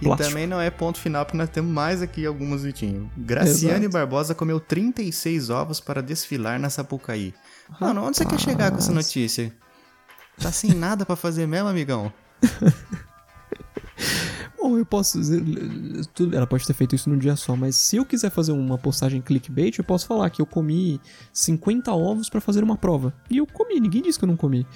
E 0.00 0.04
plástico. 0.04 0.28
também 0.28 0.46
não 0.46 0.60
é 0.60 0.70
ponto 0.70 0.98
final, 0.98 1.24
porque 1.24 1.38
nós 1.38 1.48
temos 1.48 1.72
mais 1.72 2.02
aqui 2.02 2.26
algumas, 2.26 2.62
Vitinho. 2.62 3.10
Graciane 3.16 3.86
Exato. 3.86 3.92
Barbosa 3.92 4.34
comeu 4.34 4.60
36 4.60 5.48
ovos 5.48 5.80
para 5.80 6.02
desfilar 6.02 6.60
na 6.60 6.68
Sapucaí. 6.68 7.32
Mano, 7.80 8.04
onde 8.04 8.16
você 8.18 8.26
quer 8.26 8.38
chegar 8.38 8.70
com 8.70 8.78
essa 8.78 8.92
notícia? 8.92 9.52
Tá 10.38 10.52
sem 10.52 10.74
nada 10.74 11.06
pra 11.06 11.16
fazer 11.16 11.46
mesmo, 11.46 11.68
amigão? 11.68 12.12
Bom, 14.58 14.78
eu 14.78 14.86
posso 14.86 15.18
dizer. 15.18 15.42
Ela 16.32 16.46
pode 16.46 16.66
ter 16.66 16.74
feito 16.74 16.94
isso 16.94 17.10
num 17.10 17.18
dia 17.18 17.34
só, 17.34 17.56
mas 17.56 17.74
se 17.74 17.96
eu 17.96 18.04
quiser 18.04 18.30
fazer 18.30 18.52
uma 18.52 18.78
postagem 18.78 19.20
clickbait, 19.20 19.76
eu 19.76 19.84
posso 19.84 20.06
falar 20.06 20.30
que 20.30 20.40
eu 20.40 20.46
comi 20.46 21.00
50 21.32 21.92
ovos 21.92 22.28
pra 22.28 22.40
fazer 22.40 22.62
uma 22.62 22.76
prova. 22.76 23.12
E 23.28 23.38
eu 23.38 23.46
comi, 23.46 23.80
ninguém 23.80 24.02
disse 24.02 24.18
que 24.18 24.24
eu 24.24 24.28
não 24.28 24.36
comi. 24.36 24.66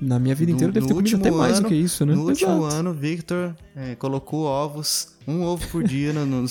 Na 0.00 0.18
minha 0.18 0.34
vida 0.34 0.52
inteira 0.52 0.68
eu 0.70 0.72
devo 0.74 0.86
ter 0.88 0.94
comido 0.94 1.16
até 1.16 1.30
mais 1.30 1.60
do 1.60 1.68
que 1.68 1.74
isso, 1.74 2.04
né? 2.04 2.14
No 2.14 2.26
último 2.28 2.50
Exato. 2.66 2.74
ano, 2.74 2.92
Victor 2.94 3.54
é, 3.74 3.94
colocou 3.94 4.44
ovos, 4.44 5.14
um 5.26 5.42
ovo 5.42 5.66
por 5.68 5.82
dia 5.88 6.12
no, 6.12 6.26
no- 6.26 6.46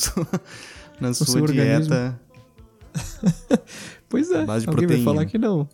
na 1.00 1.14
sua 1.14 1.42
organismo. 1.42 1.90
dieta. 1.90 2.20
Pois 4.10 4.32
é, 4.32 4.46
base 4.46 4.66
de 4.66 4.70
alguém 4.70 4.88
vai 4.88 4.96
proteína. 4.98 5.04
falar 5.04 5.26
que 5.26 5.38
não. 5.38 5.68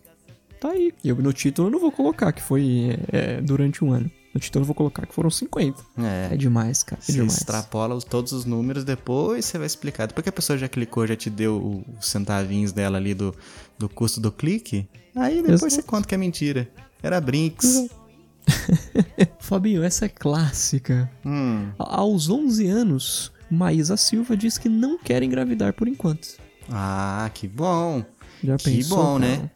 Tá 0.59 0.69
aí. 0.71 0.93
Eu, 1.03 1.15
no 1.17 1.33
título 1.33 1.67
eu 1.67 1.71
não 1.71 1.79
vou 1.79 1.91
colocar 1.91 2.31
que 2.31 2.41
foi 2.41 2.97
é, 3.11 3.41
durante 3.41 3.83
um 3.83 3.91
ano. 3.91 4.09
No 4.33 4.39
título 4.39 4.63
eu 4.63 4.67
vou 4.67 4.73
colocar 4.75 5.05
que 5.05 5.13
foram 5.13 5.29
50. 5.29 5.81
É. 5.97 6.29
É 6.33 6.37
demais, 6.37 6.81
cara. 6.83 7.01
É 7.01 7.05
Você 7.05 7.11
demais. 7.13 7.37
extrapola 7.37 7.93
os- 7.95 8.03
todos 8.05 8.31
os 8.31 8.45
números, 8.45 8.83
depois 8.83 9.45
você 9.45 9.57
vai 9.57 9.67
explicar. 9.67 10.07
Depois 10.07 10.23
que 10.23 10.29
a 10.29 10.31
pessoa 10.31 10.57
já 10.57 10.67
clicou, 10.69 11.05
já 11.05 11.15
te 11.15 11.29
deu 11.29 11.83
os 11.99 12.07
centavinhos 12.07 12.71
dela 12.71 12.97
ali 12.97 13.13
do, 13.13 13.35
do 13.77 13.89
custo 13.89 14.19
do 14.21 14.31
clique, 14.31 14.87
aí 15.15 15.35
depois 15.41 15.61
Exato. 15.61 15.73
você 15.75 15.83
conta 15.83 16.07
que 16.07 16.15
é 16.15 16.17
mentira. 16.17 16.69
Era 17.03 17.19
Brinks. 17.19 17.89
Fabinho, 19.39 19.83
essa 19.83 20.05
é 20.05 20.09
clássica. 20.09 21.09
Hum. 21.25 21.71
Aos 21.77 22.29
11 22.29 22.67
anos, 22.67 23.31
Maísa 23.49 23.97
Silva 23.97 24.37
diz 24.37 24.57
que 24.57 24.69
não 24.69 24.97
quer 24.97 25.23
engravidar 25.23 25.73
por 25.73 25.87
enquanto. 25.87 26.37
Ah, 26.69 27.29
que 27.33 27.47
bom. 27.47 28.03
Já 28.43 28.57
que 28.57 28.63
pensou, 28.63 28.97
bom, 28.97 29.19
cara? 29.19 29.27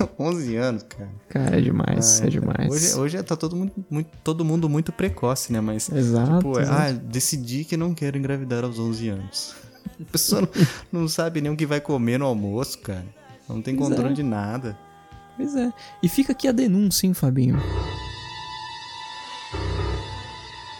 né? 0.00 0.08
11 0.18 0.56
anos, 0.56 0.82
cara. 0.84 1.10
Cara, 1.28 1.58
é 1.58 1.60
demais, 1.60 2.20
Ah, 2.20 2.26
é 2.26 2.30
demais. 2.30 2.70
Hoje, 2.70 2.94
hoje 2.94 3.22
tá 3.22 3.36
todo 3.36 3.54
mundo, 3.54 3.72
muito, 3.88 4.10
todo 4.24 4.44
mundo 4.44 4.68
muito 4.68 4.92
precoce, 4.92 5.52
né? 5.52 5.60
Mas, 5.60 5.88
Exato, 5.88 6.38
tipo, 6.38 6.58
é, 6.58 6.62
exato. 6.62 6.80
ah, 6.80 6.92
decidi 6.92 7.64
que 7.64 7.76
não 7.76 7.94
quero 7.94 8.18
engravidar 8.18 8.64
aos 8.64 8.78
11 8.78 9.08
anos. 9.08 9.54
A 10.00 10.04
pessoa 10.10 10.42
não, 10.42 11.00
não 11.00 11.08
sabe 11.08 11.40
nem 11.40 11.52
o 11.52 11.56
que 11.56 11.66
vai 11.66 11.80
comer 11.80 12.18
no 12.18 12.26
almoço, 12.26 12.78
cara. 12.78 13.06
Não 13.48 13.62
tem 13.62 13.76
controle 13.76 14.10
é. 14.10 14.14
de 14.14 14.22
nada. 14.24 14.76
Pois 15.36 15.54
é. 15.54 15.72
E 16.02 16.08
fica 16.08 16.32
aqui 16.32 16.48
a 16.48 16.52
denúncia, 16.52 17.06
hein, 17.06 17.14
Fabinho? 17.14 17.56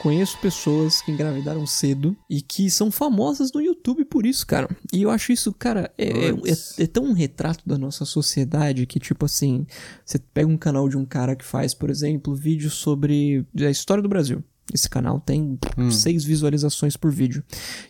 Conheço 0.00 0.38
pessoas 0.38 1.00
que 1.02 1.10
engravidaram 1.10 1.66
cedo 1.66 2.16
e 2.30 2.40
que 2.40 2.70
são 2.70 2.92
famosas 2.92 3.50
no 3.52 3.60
YouTube 3.60 4.04
por 4.04 4.24
isso, 4.24 4.46
cara. 4.46 4.68
E 4.92 5.02
eu 5.02 5.10
acho 5.10 5.32
isso, 5.32 5.52
cara, 5.52 5.90
é, 5.98 6.06
é, 6.06 6.28
é- 6.30 6.84
é 6.84 6.86
tão 6.86 7.04
um 7.06 7.12
retrato 7.12 7.68
da 7.68 7.76
nossa 7.76 8.04
sociedade 8.04 8.86
que, 8.86 9.00
tipo 9.00 9.24
assim, 9.24 9.66
você 10.04 10.18
pega 10.18 10.48
um 10.48 10.56
canal 10.56 10.88
de 10.88 10.96
um 10.96 11.04
cara 11.04 11.34
que 11.34 11.44
faz, 11.44 11.74
por 11.74 11.90
exemplo, 11.90 12.34
vídeos 12.36 12.74
sobre 12.74 13.44
a 13.58 13.70
história 13.70 14.02
do 14.02 14.08
Brasil. 14.08 14.44
Esse 14.72 14.88
canal 14.88 15.18
tem 15.20 15.58
seis 15.90 16.24
visualizações 16.24 16.96
por 16.96 17.10
vídeo. 17.10 17.42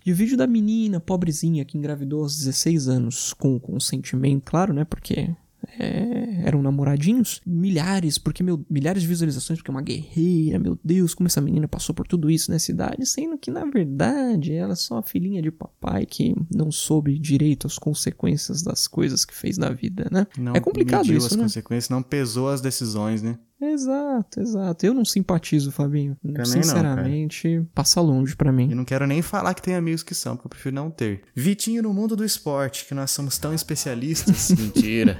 E 0.05 0.12
o 0.12 0.14
vídeo 0.14 0.37
da 0.39 0.47
menina 0.47 1.01
pobrezinha 1.01 1.64
que 1.64 1.77
engravidou 1.77 2.23
aos 2.23 2.37
16 2.39 2.87
anos, 2.89 3.35
com 3.35 3.59
consentimento, 3.59 4.43
claro, 4.45 4.73
né? 4.73 4.85
Porque 4.85 5.31
é, 5.79 6.43
eram 6.45 6.62
namoradinhos. 6.62 7.41
Milhares, 7.47 8.18
porque, 8.18 8.43
meu, 8.43 8.64
milhares 8.68 9.03
de 9.03 9.09
visualizações, 9.09 9.59
porque 9.59 9.70
é 9.70 9.74
uma 9.74 9.83
guerreira, 9.83 10.59
meu 10.59 10.79
Deus, 10.83 11.14
como 11.14 11.27
essa 11.27 11.41
menina 11.41 11.68
passou 11.68 11.95
por 11.95 12.07
tudo 12.07 12.31
isso 12.31 12.51
nessa 12.51 12.70
idade, 12.70 13.05
sendo 13.07 13.39
que, 13.39 13.51
na 13.51 13.64
verdade, 13.64 14.53
ela 14.53 14.72
é 14.72 14.77
só 14.77 14.99
a 14.99 15.03
filhinha 15.03 15.43
de 15.43 15.51
papai 15.51 16.07
que 16.07 16.35
não 16.55 16.70
soube 16.70 17.18
direito 17.18 17.66
as 17.66 17.79
consequências 17.79 18.62
das 18.62 18.87
coisas 18.87 19.24
que 19.24 19.35
fez 19.35 19.59
na 19.59 19.70
vida, 19.70 20.09
né? 20.11 20.27
Não 20.39 20.55
é 20.55 20.61
complicado 20.61 21.05
mediu 21.05 21.18
isso, 21.18 21.27
as 21.29 21.37
né? 21.37 21.43
consequências, 21.45 21.89
não 21.89 22.03
pesou 22.03 22.49
as 22.49 22.61
decisões, 22.61 23.22
né? 23.22 23.39
Exato, 23.61 24.40
exato. 24.40 24.84
Eu 24.84 24.92
não 24.92 25.04
simpatizo, 25.04 25.72
Fabinho. 25.72 26.16
não, 26.22 26.44
Sinceramente, 26.44 27.66
passa 27.74 28.00
longe 28.00 28.36
pra 28.36 28.52
mim. 28.52 28.70
E 28.70 28.74
não 28.74 28.84
quero 28.84 29.07
nem 29.07 29.22
falar 29.22 29.54
que 29.54 29.62
tem 29.62 29.74
amigos 29.74 30.02
que 30.02 30.14
são, 30.14 30.36
porque 30.36 30.46
eu 30.46 30.50
prefiro 30.50 30.74
não 30.74 30.90
ter. 30.90 31.22
Vitinho 31.34 31.82
no 31.82 31.92
mundo 31.94 32.14
do 32.14 32.24
esporte, 32.24 32.84
que 32.84 32.94
nós 32.94 33.11
somos 33.11 33.38
tão 33.38 33.54
especialistas. 33.54 34.50
Mentira. 34.57 35.16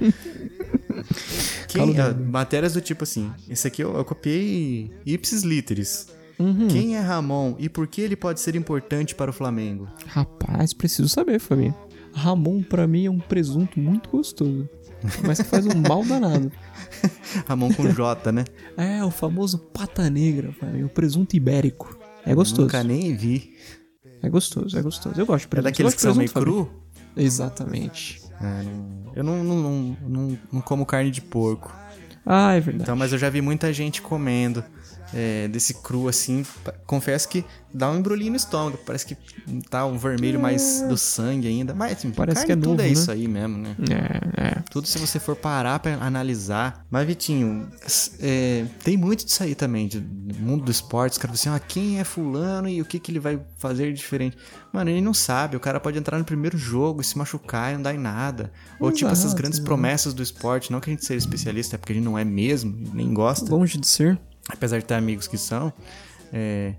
Quem, 1.67 1.93
dele. 1.93 2.13
matérias 2.25 2.73
do 2.73 2.81
tipo 2.81 3.03
assim, 3.03 3.31
esse 3.49 3.67
aqui 3.67 3.83
eu, 3.83 3.95
eu 3.95 4.05
copiei 4.05 4.91
ipsis 5.05 5.43
literis. 5.43 6.07
Uhum. 6.39 6.67
Quem 6.67 6.95
é 6.95 6.99
Ramon 6.99 7.55
e 7.57 7.67
por 7.67 7.87
que 7.87 8.01
ele 8.01 8.15
pode 8.15 8.39
ser 8.39 8.55
importante 8.55 9.15
para 9.15 9.31
o 9.31 9.33
Flamengo? 9.33 9.89
Rapaz, 10.05 10.71
preciso 10.73 11.09
saber, 11.09 11.39
Fabinho. 11.39 11.75
Ramon, 12.17 12.63
pra 12.63 12.87
mim, 12.87 13.05
é 13.05 13.11
um 13.11 13.19
presunto 13.19 13.79
muito 13.79 14.09
gostoso. 14.09 14.67
Mas 15.25 15.37
que 15.39 15.43
faz 15.47 15.65
um 15.67 15.75
mal 15.75 16.03
danado. 16.03 16.51
Ramon 17.47 17.71
com 17.73 17.87
J, 17.91 18.31
né? 18.31 18.43
É, 18.75 19.03
o 19.03 19.11
famoso 19.11 19.59
pata 19.59 20.09
negra, 20.09 20.51
Fabinho. 20.59 20.87
O 20.87 20.89
presunto 20.89 21.35
ibérico. 21.35 21.97
É 22.25 22.33
gostoso. 22.33 22.63
Nunca 22.63 22.83
nem 22.83 23.15
vi. 23.15 23.55
É 24.23 24.29
gostoso, 24.29 24.77
é 24.77 24.81
gostoso. 24.81 25.19
Eu 25.19 25.25
gosto 25.25 25.41
de 25.43 25.47
É 25.47 25.49
presunto. 25.49 25.71
daqueles 25.71 25.93
Eu 25.93 25.95
que 25.95 26.01
são 26.01 26.15
meio 26.15 26.31
cru? 26.31 26.69
Exatamente. 27.15 28.21
É, 28.41 29.19
eu 29.19 29.23
não, 29.23 29.43
não, 29.43 29.55
não, 29.61 29.97
não, 30.07 30.39
não 30.53 30.61
como 30.61 30.85
carne 30.85 31.11
de 31.11 31.21
porco. 31.21 31.73
Ah, 32.25 32.53
é 32.53 32.59
verdade. 32.59 32.83
Então, 32.83 32.95
mas 32.95 33.13
eu 33.13 33.17
já 33.19 33.29
vi 33.29 33.41
muita 33.41 33.71
gente 33.71 34.01
comendo 34.01 34.63
é, 35.13 35.47
desse 35.47 35.75
cru 35.75 36.07
assim. 36.07 36.45
Confesso 36.85 37.27
que 37.29 37.45
dá 37.73 37.91
um 37.91 37.97
embrulhinho 37.97 38.31
no 38.31 38.37
estômago. 38.37 38.77
Parece 38.85 39.05
que 39.05 39.17
tá 39.69 39.85
um 39.85 39.97
vermelho 39.97 40.39
mais 40.39 40.81
do 40.81 40.97
sangue 40.97 41.47
ainda. 41.47 41.73
Mas 41.73 41.93
assim, 41.93 42.11
Parece 42.11 42.45
que 42.45 42.51
é 42.51 42.55
tudo 42.55 42.69
novo, 42.69 42.81
é 42.81 42.85
né? 42.85 42.91
isso 42.91 43.11
aí 43.11 43.27
mesmo, 43.27 43.57
né? 43.57 43.75
É, 43.89 44.41
é. 44.47 44.63
Tudo 44.71 44.87
se 44.87 44.97
você 44.97 45.19
for 45.19 45.35
parar 45.35 45.79
pra 45.79 45.93
analisar. 45.95 46.85
Mas, 46.89 47.05
Vitinho, 47.05 47.69
é, 48.19 48.65
tem 48.83 48.97
muito 48.97 49.25
disso 49.25 49.43
aí 49.43 49.55
também, 49.55 49.87
de, 49.87 49.99
do 49.99 50.39
mundo 50.39 50.65
do 50.65 50.71
esporte. 50.71 51.13
Os 51.13 51.17
caras 51.17 51.39
assim, 51.39 51.49
ah, 51.49 51.59
quem 51.59 51.99
é 51.99 52.03
fulano 52.03 52.67
e 52.67 52.81
o 52.81 52.85
que, 52.85 52.99
que 52.99 53.11
ele 53.11 53.19
vai 53.19 53.39
fazer 53.57 53.93
diferente? 53.93 54.37
Mano, 54.73 54.89
ele 54.89 55.01
não 55.01 55.13
sabe. 55.13 55.55
O 55.55 55.59
cara 55.59 55.79
pode 55.79 55.97
entrar 55.97 56.17
no 56.17 56.25
primeiro 56.25 56.57
jogo 56.57 57.01
e 57.01 57.03
se 57.03 57.17
machucar 57.17 57.71
e 57.71 57.75
não 57.75 57.81
dar 57.81 57.93
em 57.93 57.99
nada. 57.99 58.51
Ou 58.79 58.91
tipo 58.91 59.09
essas 59.09 59.25
Exato, 59.25 59.37
grandes 59.37 59.59
exato. 59.59 59.65
promessas 59.65 60.13
do 60.13 60.23
esporte. 60.23 60.71
Não 60.71 60.79
que 60.79 60.89
a 60.89 60.93
gente 60.93 61.05
seja 61.05 61.19
especialista, 61.19 61.75
é 61.75 61.77
porque 61.77 61.93
a 61.93 61.95
gente 61.95 62.05
não 62.05 62.17
é 62.17 62.25
mesmo, 62.25 62.75
nem 62.93 63.13
gosta. 63.13 63.49
Longe 63.53 63.77
de 63.77 63.87
ser. 63.87 64.19
Apesar 64.49 64.79
de 64.79 64.85
ter 64.85 64.95
amigos 64.95 65.27
que 65.27 65.37
são. 65.37 65.73
É, 66.31 66.73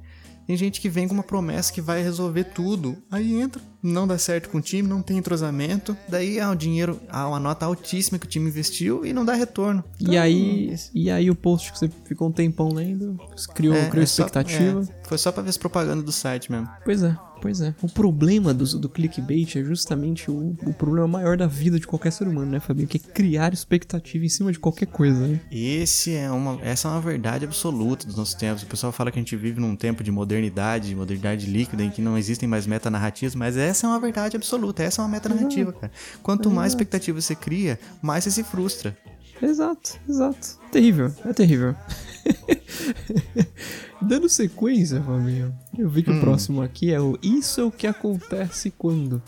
tem 0.46 0.56
gente 0.56 0.80
que 0.80 0.88
vem 0.88 1.06
com 1.06 1.14
uma 1.14 1.22
promessa 1.22 1.72
que 1.72 1.80
vai 1.80 2.02
resolver 2.02 2.44
tudo. 2.44 2.96
Aí 3.10 3.38
entra, 3.40 3.60
não 3.82 4.06
dá 4.06 4.18
certo 4.18 4.48
com 4.48 4.58
o 4.58 4.60
time, 4.60 4.88
não 4.88 5.02
tem 5.02 5.18
entrosamento. 5.18 5.96
Daí 6.08 6.40
há 6.40 6.50
o 6.50 6.54
dinheiro, 6.56 7.00
há 7.08 7.28
uma 7.28 7.38
nota 7.40 7.66
altíssima 7.66 8.18
que 8.18 8.26
o 8.26 8.28
time 8.28 8.48
investiu 8.48 9.04
e 9.06 9.12
não 9.12 9.24
dá 9.24 9.34
retorno. 9.34 9.84
E 10.00 10.04
Então, 10.04 10.20
aí, 10.22 10.74
e 10.94 11.10
aí 11.10 11.30
o 11.30 11.34
post 11.34 11.72
que 11.72 11.78
você 11.78 11.90
ficou 12.04 12.28
um 12.28 12.32
tempão 12.32 12.72
lendo, 12.72 13.16
criou, 13.54 13.74
é, 13.74 13.88
criou 13.88 14.02
é 14.02 14.06
só- 14.06 14.24
expectativa. 14.26 14.82
é, 14.82 15.08
foi 15.08 15.18
só 15.18 15.30
pra 15.32 15.42
ver 15.42 15.50
as 15.50 15.56
propagandas 15.56 16.04
do 16.04 16.12
site 16.12 16.50
mesmo. 16.50 16.68
Pois 16.84 17.02
é, 17.02 17.16
pois 17.40 17.60
é. 17.60 17.74
O 17.80 17.88
problema 17.88 18.52
do, 18.52 18.64
do 18.78 18.88
clickbait 18.88 19.56
é 19.56 19.62
justamente 19.64 20.30
o, 20.30 20.56
o 20.66 20.72
problema 20.74 21.06
maior 21.08 21.36
da 21.36 21.46
vida 21.46 21.78
de 21.78 21.86
qualquer 21.86 22.10
ser 22.12 22.26
humano, 22.28 22.50
né, 22.50 22.60
Fabinho? 22.60 22.88
Que 22.88 22.96
é 22.98 23.00
criar 23.00 23.52
expectativa 23.52 24.24
em 24.24 24.28
cima 24.28 24.52
de 24.52 24.58
qualquer 24.58 24.86
coisa, 24.86 25.26
né? 25.26 25.40
Esse 25.50 26.14
é 26.14 26.30
uma, 26.30 26.58
essa 26.62 26.88
é 26.88 26.90
uma 26.90 27.00
verdade 27.00 27.44
absoluta 27.44 28.06
dos 28.06 28.16
nossos 28.16 28.34
tempos. 28.34 28.62
O 28.62 28.66
pessoal 28.66 28.92
fala 28.92 29.10
que 29.10 29.18
a 29.18 29.22
gente 29.22 29.36
vive 29.36 29.60
num 29.60 29.76
tempo 29.76 30.02
de 30.04 30.10
modernidade, 30.10 30.88
de 30.88 30.94
modernidade 30.96 31.46
líquida, 31.46 31.82
em 31.82 31.90
que 31.90 32.02
não 32.02 32.18
existem 32.18 32.48
mais 32.48 32.66
metanarrativas, 32.66 33.34
mas 33.34 33.56
essa 33.68 33.86
é 33.86 33.90
uma 33.90 34.00
verdade 34.00 34.36
absoluta. 34.36 34.82
Essa 34.82 35.00
é 35.00 35.04
uma 35.04 35.10
metanarrativa, 35.10 35.72
cara. 35.72 35.92
Quanto 36.22 36.50
mais 36.50 36.72
expectativa 36.72 37.20
você 37.20 37.34
cria, 37.34 37.78
mais 38.02 38.24
você 38.24 38.30
se 38.30 38.42
frustra. 38.44 38.96
Exato, 39.40 40.00
exato. 40.08 40.58
Terrível, 40.72 41.12
é 41.24 41.32
terrível. 41.32 41.74
Dando 44.02 44.28
sequência, 44.28 45.00
Fabinho, 45.02 45.54
eu 45.76 45.88
vi 45.88 46.02
que 46.02 46.10
Hum. 46.10 46.18
o 46.18 46.20
próximo 46.20 46.62
aqui 46.62 46.92
é 46.92 47.00
o 47.00 47.18
Isso 47.22 47.60
é 47.60 47.64
o 47.64 47.70
que 47.70 47.86
acontece 47.86 48.70
quando. 48.70 49.22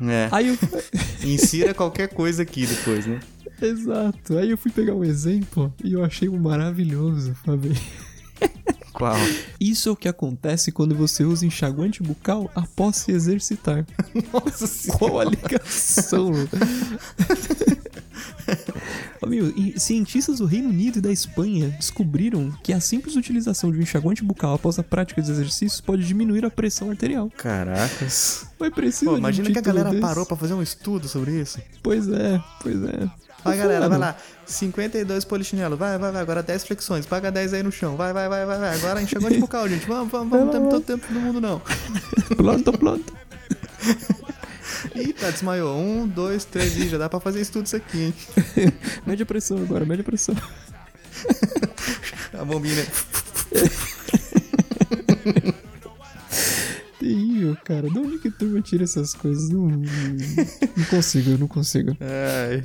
É. 0.00 0.28
Aí 0.30 0.48
eu. 0.48 0.56
Insira 1.28 1.74
qualquer 1.74 2.08
coisa 2.08 2.42
aqui 2.42 2.66
depois, 2.66 3.06
né? 3.06 3.20
Exato. 3.60 4.38
Aí 4.38 4.50
eu 4.50 4.56
fui 4.58 4.70
pegar 4.70 4.94
um 4.94 5.02
exemplo 5.04 5.74
e 5.82 5.92
eu 5.92 6.04
achei 6.04 6.28
um 6.28 6.38
maravilhoso, 6.38 7.34
Fabinho. 7.44 7.74
Qual? 8.98 9.14
Isso 9.60 9.88
é 9.88 9.92
o 9.92 9.96
que 9.96 10.08
acontece 10.08 10.72
quando 10.72 10.92
você 10.92 11.22
usa 11.22 11.46
enxaguante 11.46 12.02
bucal 12.02 12.50
após 12.52 12.96
se 12.96 13.12
exercitar. 13.12 13.86
Nossa 14.32 14.66
senhora. 14.66 14.98
Qual 14.98 15.20
a 15.20 15.24
ligação? 15.24 16.32
Amigo, 19.22 19.52
cientistas 19.78 20.38
do 20.38 20.46
Reino 20.46 20.70
Unido 20.70 20.98
e 20.98 21.00
da 21.00 21.12
Espanha 21.12 21.68
descobriram 21.70 22.50
que 22.62 22.72
a 22.72 22.80
simples 22.80 23.14
utilização 23.14 23.70
de 23.70 23.78
um 23.78 23.82
enxaguante 23.82 24.24
bucal 24.24 24.54
após 24.54 24.78
a 24.80 24.82
prática 24.82 25.22
de 25.22 25.30
exercícios 25.30 25.80
pode 25.80 26.04
diminuir 26.04 26.44
a 26.44 26.50
pressão 26.50 26.90
arterial. 26.90 27.30
Caracas. 27.36 28.46
Mas 28.58 28.74
precisa 28.74 29.04
Pô, 29.04 29.10
de 29.12 29.16
um 29.16 29.18
imagina 29.18 29.52
que 29.52 29.58
a 29.58 29.62
galera 29.62 29.90
desse? 29.90 30.02
parou 30.02 30.26
pra 30.26 30.36
fazer 30.36 30.54
um 30.54 30.62
estudo 30.62 31.06
sobre 31.06 31.40
isso. 31.40 31.60
Pois 31.82 32.08
é, 32.08 32.42
pois 32.62 32.82
é. 32.82 33.08
Vai, 33.44 33.56
galera, 33.56 33.88
vai 33.88 33.98
lá. 33.98 34.16
52 34.46 35.24
polichinelos. 35.24 35.78
Vai, 35.78 35.96
vai, 35.98 36.12
vai. 36.12 36.22
Agora 36.22 36.42
10 36.42 36.64
flexões. 36.64 37.06
Paga 37.06 37.30
10 37.30 37.54
aí 37.54 37.62
no 37.62 37.70
chão. 37.70 37.96
Vai, 37.96 38.12
vai, 38.12 38.28
vai, 38.28 38.44
vai, 38.44 38.58
vai. 38.58 38.74
Agora 38.74 39.00
enxergou 39.00 39.30
de 39.30 39.38
bucal, 39.38 39.68
gente. 39.68 39.86
Vamos, 39.86 40.10
vamos, 40.10 40.30
vamos. 40.30 40.46
Não 40.46 40.52
temos 40.52 40.70
todo 40.70 40.84
tempo 40.84 41.12
do 41.12 41.20
mundo, 41.20 41.40
não. 41.40 41.62
Pronto, 42.36 42.72
pronto. 42.78 43.14
Tá, 45.20 45.30
desmaiou. 45.30 45.76
Um, 45.76 46.06
dois, 46.06 46.44
três. 46.44 46.76
Ih, 46.76 46.88
já 46.88 46.98
dá 46.98 47.08
pra 47.08 47.18
fazer 47.18 47.40
estudo 47.40 47.66
isso 47.66 47.76
aqui, 47.76 48.04
hein? 48.04 48.14
Mede 49.04 49.24
a 49.24 49.26
pressão 49.26 49.58
agora, 49.58 49.84
mede 49.84 50.02
a 50.02 50.04
pressão. 50.04 50.36
A 52.38 52.44
bombinha, 52.44 52.76
né? 52.76 52.86
Terrível, 57.00 57.56
cara. 57.64 57.90
De 57.90 57.98
onde 57.98 58.18
que 58.18 58.30
turma 58.30 58.60
tira 58.60 58.84
essas 58.84 59.14
coisas? 59.14 59.48
Não, 59.48 59.66
não 59.66 60.84
consigo, 60.88 61.30
eu 61.30 61.38
não 61.38 61.48
consigo. 61.48 61.96
Ai. 62.00 62.62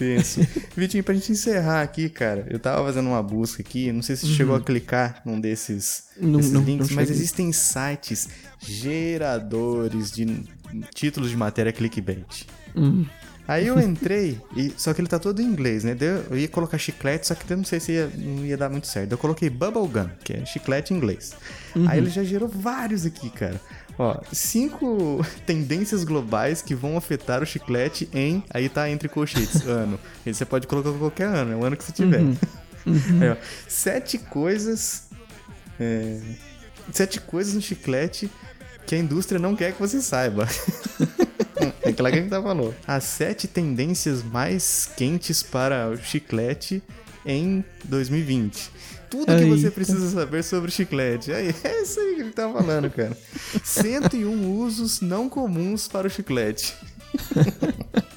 Tenso. 0.00 0.40
Vitinho, 0.74 1.04
pra 1.04 1.14
gente 1.14 1.30
encerrar 1.30 1.82
aqui, 1.82 2.08
cara, 2.08 2.46
eu 2.50 2.58
tava 2.58 2.82
fazendo 2.86 3.08
uma 3.10 3.22
busca 3.22 3.60
aqui, 3.62 3.92
não 3.92 4.00
sei 4.02 4.16
se 4.16 4.22
você 4.22 4.28
Uhum. 4.32 4.36
chegou 4.36 4.56
a 4.56 4.60
clicar 4.60 5.20
num 5.24 5.38
desses, 5.38 6.04
Não- 6.18 6.38
desses 6.38 6.52
não- 6.52 6.62
links, 6.62 6.88
não 6.88 6.96
mas 6.96 7.10
existem 7.10 7.52
sites 7.52 8.28
geradores 8.60 10.10
de 10.10 10.44
títulos 10.94 11.30
de 11.30 11.36
matéria 11.36 11.72
clickbait. 11.72 12.46
Hum. 12.74 13.04
Aí 13.48 13.66
eu 13.66 13.78
entrei, 13.80 14.40
e, 14.56 14.72
só 14.76 14.94
que 14.94 15.00
ele 15.00 15.08
tá 15.08 15.18
todo 15.18 15.42
em 15.42 15.44
inglês, 15.44 15.82
né? 15.84 15.96
Eu 16.30 16.38
ia 16.38 16.48
colocar 16.48 16.78
chiclete, 16.78 17.26
só 17.26 17.34
que 17.34 17.50
eu 17.52 17.56
não 17.56 17.64
sei 17.64 17.80
se 17.80 17.92
ia, 17.92 18.10
não 18.16 18.44
ia 18.46 18.56
dar 18.56 18.68
muito 18.70 18.86
certo. 18.86 19.12
Eu 19.12 19.18
coloquei 19.18 19.50
bubblegum, 19.50 20.08
que 20.24 20.32
é 20.34 20.46
chiclete 20.46 20.94
em 20.94 20.96
inglês. 20.96 21.32
Uhum. 21.74 21.88
Aí 21.88 21.98
ele 21.98 22.10
já 22.10 22.22
gerou 22.22 22.48
vários 22.48 23.04
aqui, 23.04 23.28
cara. 23.30 23.60
Ó, 24.00 24.16
cinco 24.32 25.22
tendências 25.44 26.04
globais 26.04 26.62
que 26.62 26.74
vão 26.74 26.96
afetar 26.96 27.42
o 27.42 27.46
chiclete 27.46 28.08
em. 28.14 28.42
Aí 28.48 28.66
tá 28.66 28.88
entre 28.88 29.10
colchetes, 29.10 29.60
ano. 29.68 30.00
Você 30.24 30.46
pode 30.46 30.66
colocar 30.66 30.90
qualquer 30.92 31.26
ano, 31.26 31.52
é 31.52 31.56
o 31.56 31.62
ano 31.62 31.76
que 31.76 31.84
você 31.84 31.92
tiver. 31.92 32.22
Uhum. 32.22 32.36
Uhum. 32.86 32.96
Aí, 33.20 33.28
ó, 33.28 33.36
sete 33.68 34.16
coisas. 34.16 35.08
é, 35.78 36.18
sete 36.90 37.20
coisas 37.20 37.52
no 37.52 37.60
chiclete 37.60 38.30
que 38.86 38.94
a 38.94 38.98
indústria 38.98 39.38
não 39.38 39.54
quer 39.54 39.74
que 39.74 39.78
você 39.78 40.00
saiba. 40.00 40.48
É 41.82 41.90
aquela 41.90 42.10
que 42.10 42.16
a 42.16 42.20
gente 42.22 42.30
tá 42.30 42.42
falando. 42.42 42.74
As 42.86 43.04
sete 43.04 43.46
tendências 43.46 44.22
mais 44.22 44.90
quentes 44.96 45.42
para 45.42 45.90
o 45.90 45.96
chiclete 45.98 46.82
em 47.26 47.62
2020. 47.84 48.70
Tudo 49.10 49.26
que 49.26 49.44
você 49.44 49.64
Eita. 49.66 49.70
precisa 49.72 50.08
saber 50.08 50.44
sobre 50.44 50.70
chiclete. 50.70 51.32
Aí, 51.32 51.52
é 51.64 51.82
isso 51.82 51.98
aí 51.98 52.14
que 52.14 52.20
ele 52.20 52.30
tá 52.30 52.50
falando, 52.50 52.88
cara. 52.88 53.16
101 53.64 54.56
usos 54.56 55.00
não 55.00 55.28
comuns 55.28 55.88
para 55.88 56.06
o 56.06 56.10
chiclete. 56.10 56.74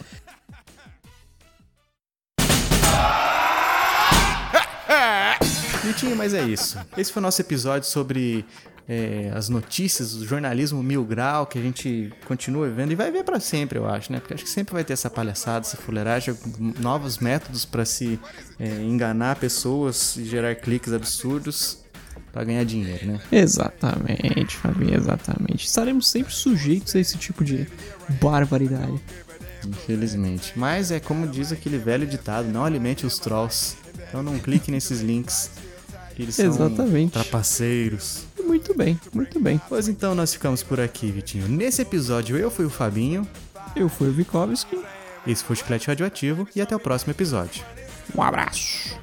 Vitinho, 5.83 6.15
mas 6.15 6.33
é 6.33 6.43
isso. 6.43 6.79
Esse 6.95 7.11
foi 7.11 7.19
o 7.19 7.23
nosso 7.23 7.41
episódio 7.41 7.89
sobre 7.89 8.45
é, 8.87 9.31
as 9.33 9.47
notícias 9.49 10.13
do 10.13 10.25
jornalismo 10.25 10.83
mil 10.83 11.03
grau, 11.05 11.45
que 11.45 11.57
a 11.57 11.61
gente 11.61 12.11
continua 12.27 12.69
vendo 12.69 12.91
e 12.91 12.95
vai 12.95 13.11
ver 13.11 13.23
pra 13.23 13.39
sempre, 13.39 13.79
eu 13.79 13.87
acho, 13.87 14.11
né? 14.11 14.19
Porque 14.19 14.33
acho 14.33 14.43
que 14.43 14.49
sempre 14.49 14.73
vai 14.73 14.83
ter 14.83 14.93
essa 14.93 15.09
palhaçada, 15.09 15.65
essa 15.65 15.77
fuleiragem, 15.77 16.35
novos 16.79 17.17
métodos 17.19 17.65
pra 17.65 17.85
se 17.85 18.19
é, 18.59 18.81
enganar 18.81 19.37
pessoas 19.37 20.17
e 20.17 20.25
gerar 20.25 20.55
cliques 20.55 20.91
absurdos 20.91 21.79
pra 22.31 22.43
ganhar 22.43 22.65
dinheiro, 22.65 23.05
né? 23.05 23.21
Exatamente, 23.31 24.57
Fabinho, 24.57 24.95
exatamente. 24.95 25.65
Estaremos 25.65 26.07
sempre 26.07 26.33
sujeitos 26.33 26.95
a 26.95 26.99
esse 26.99 27.17
tipo 27.17 27.43
de 27.43 27.67
barbaridade. 28.21 28.99
Infelizmente. 29.65 30.51
Mas 30.57 30.91
é 30.91 30.99
como 30.99 31.25
diz 31.25 31.51
aquele 31.51 31.77
velho 31.77 32.05
ditado: 32.05 32.49
não 32.49 32.65
alimente 32.65 33.05
os 33.05 33.17
trolls. 33.17 33.77
Então 34.09 34.21
não 34.21 34.37
clique 34.37 34.69
nesses 34.69 34.99
links. 34.99 35.51
Que 36.15 36.23
eles 36.23 36.35
são 36.35 36.45
Exatamente. 36.45 37.13
trapaceiros. 37.13 38.25
Muito 38.53 38.77
bem, 38.77 38.99
muito 39.11 39.39
bem. 39.39 39.59
Pois 39.67 39.87
então 39.87 40.13
nós 40.13 40.31
ficamos 40.31 40.61
por 40.61 40.79
aqui, 40.79 41.11
Vitinho. 41.11 41.47
Nesse 41.47 41.81
episódio 41.81 42.37
eu 42.37 42.51
fui 42.51 42.65
o 42.65 42.69
Fabinho. 42.69 43.27
Eu 43.75 43.89
fui 43.89 44.09
o 44.09 44.13
Vikovski. 44.13 44.79
Esse 45.25 45.43
foi 45.43 45.55
o 45.55 45.57
Chiclete 45.57 45.87
Radioativo 45.87 46.47
e 46.55 46.61
até 46.61 46.75
o 46.75 46.79
próximo 46.79 47.11
episódio. 47.11 47.65
Um 48.15 48.21
abraço. 48.21 48.95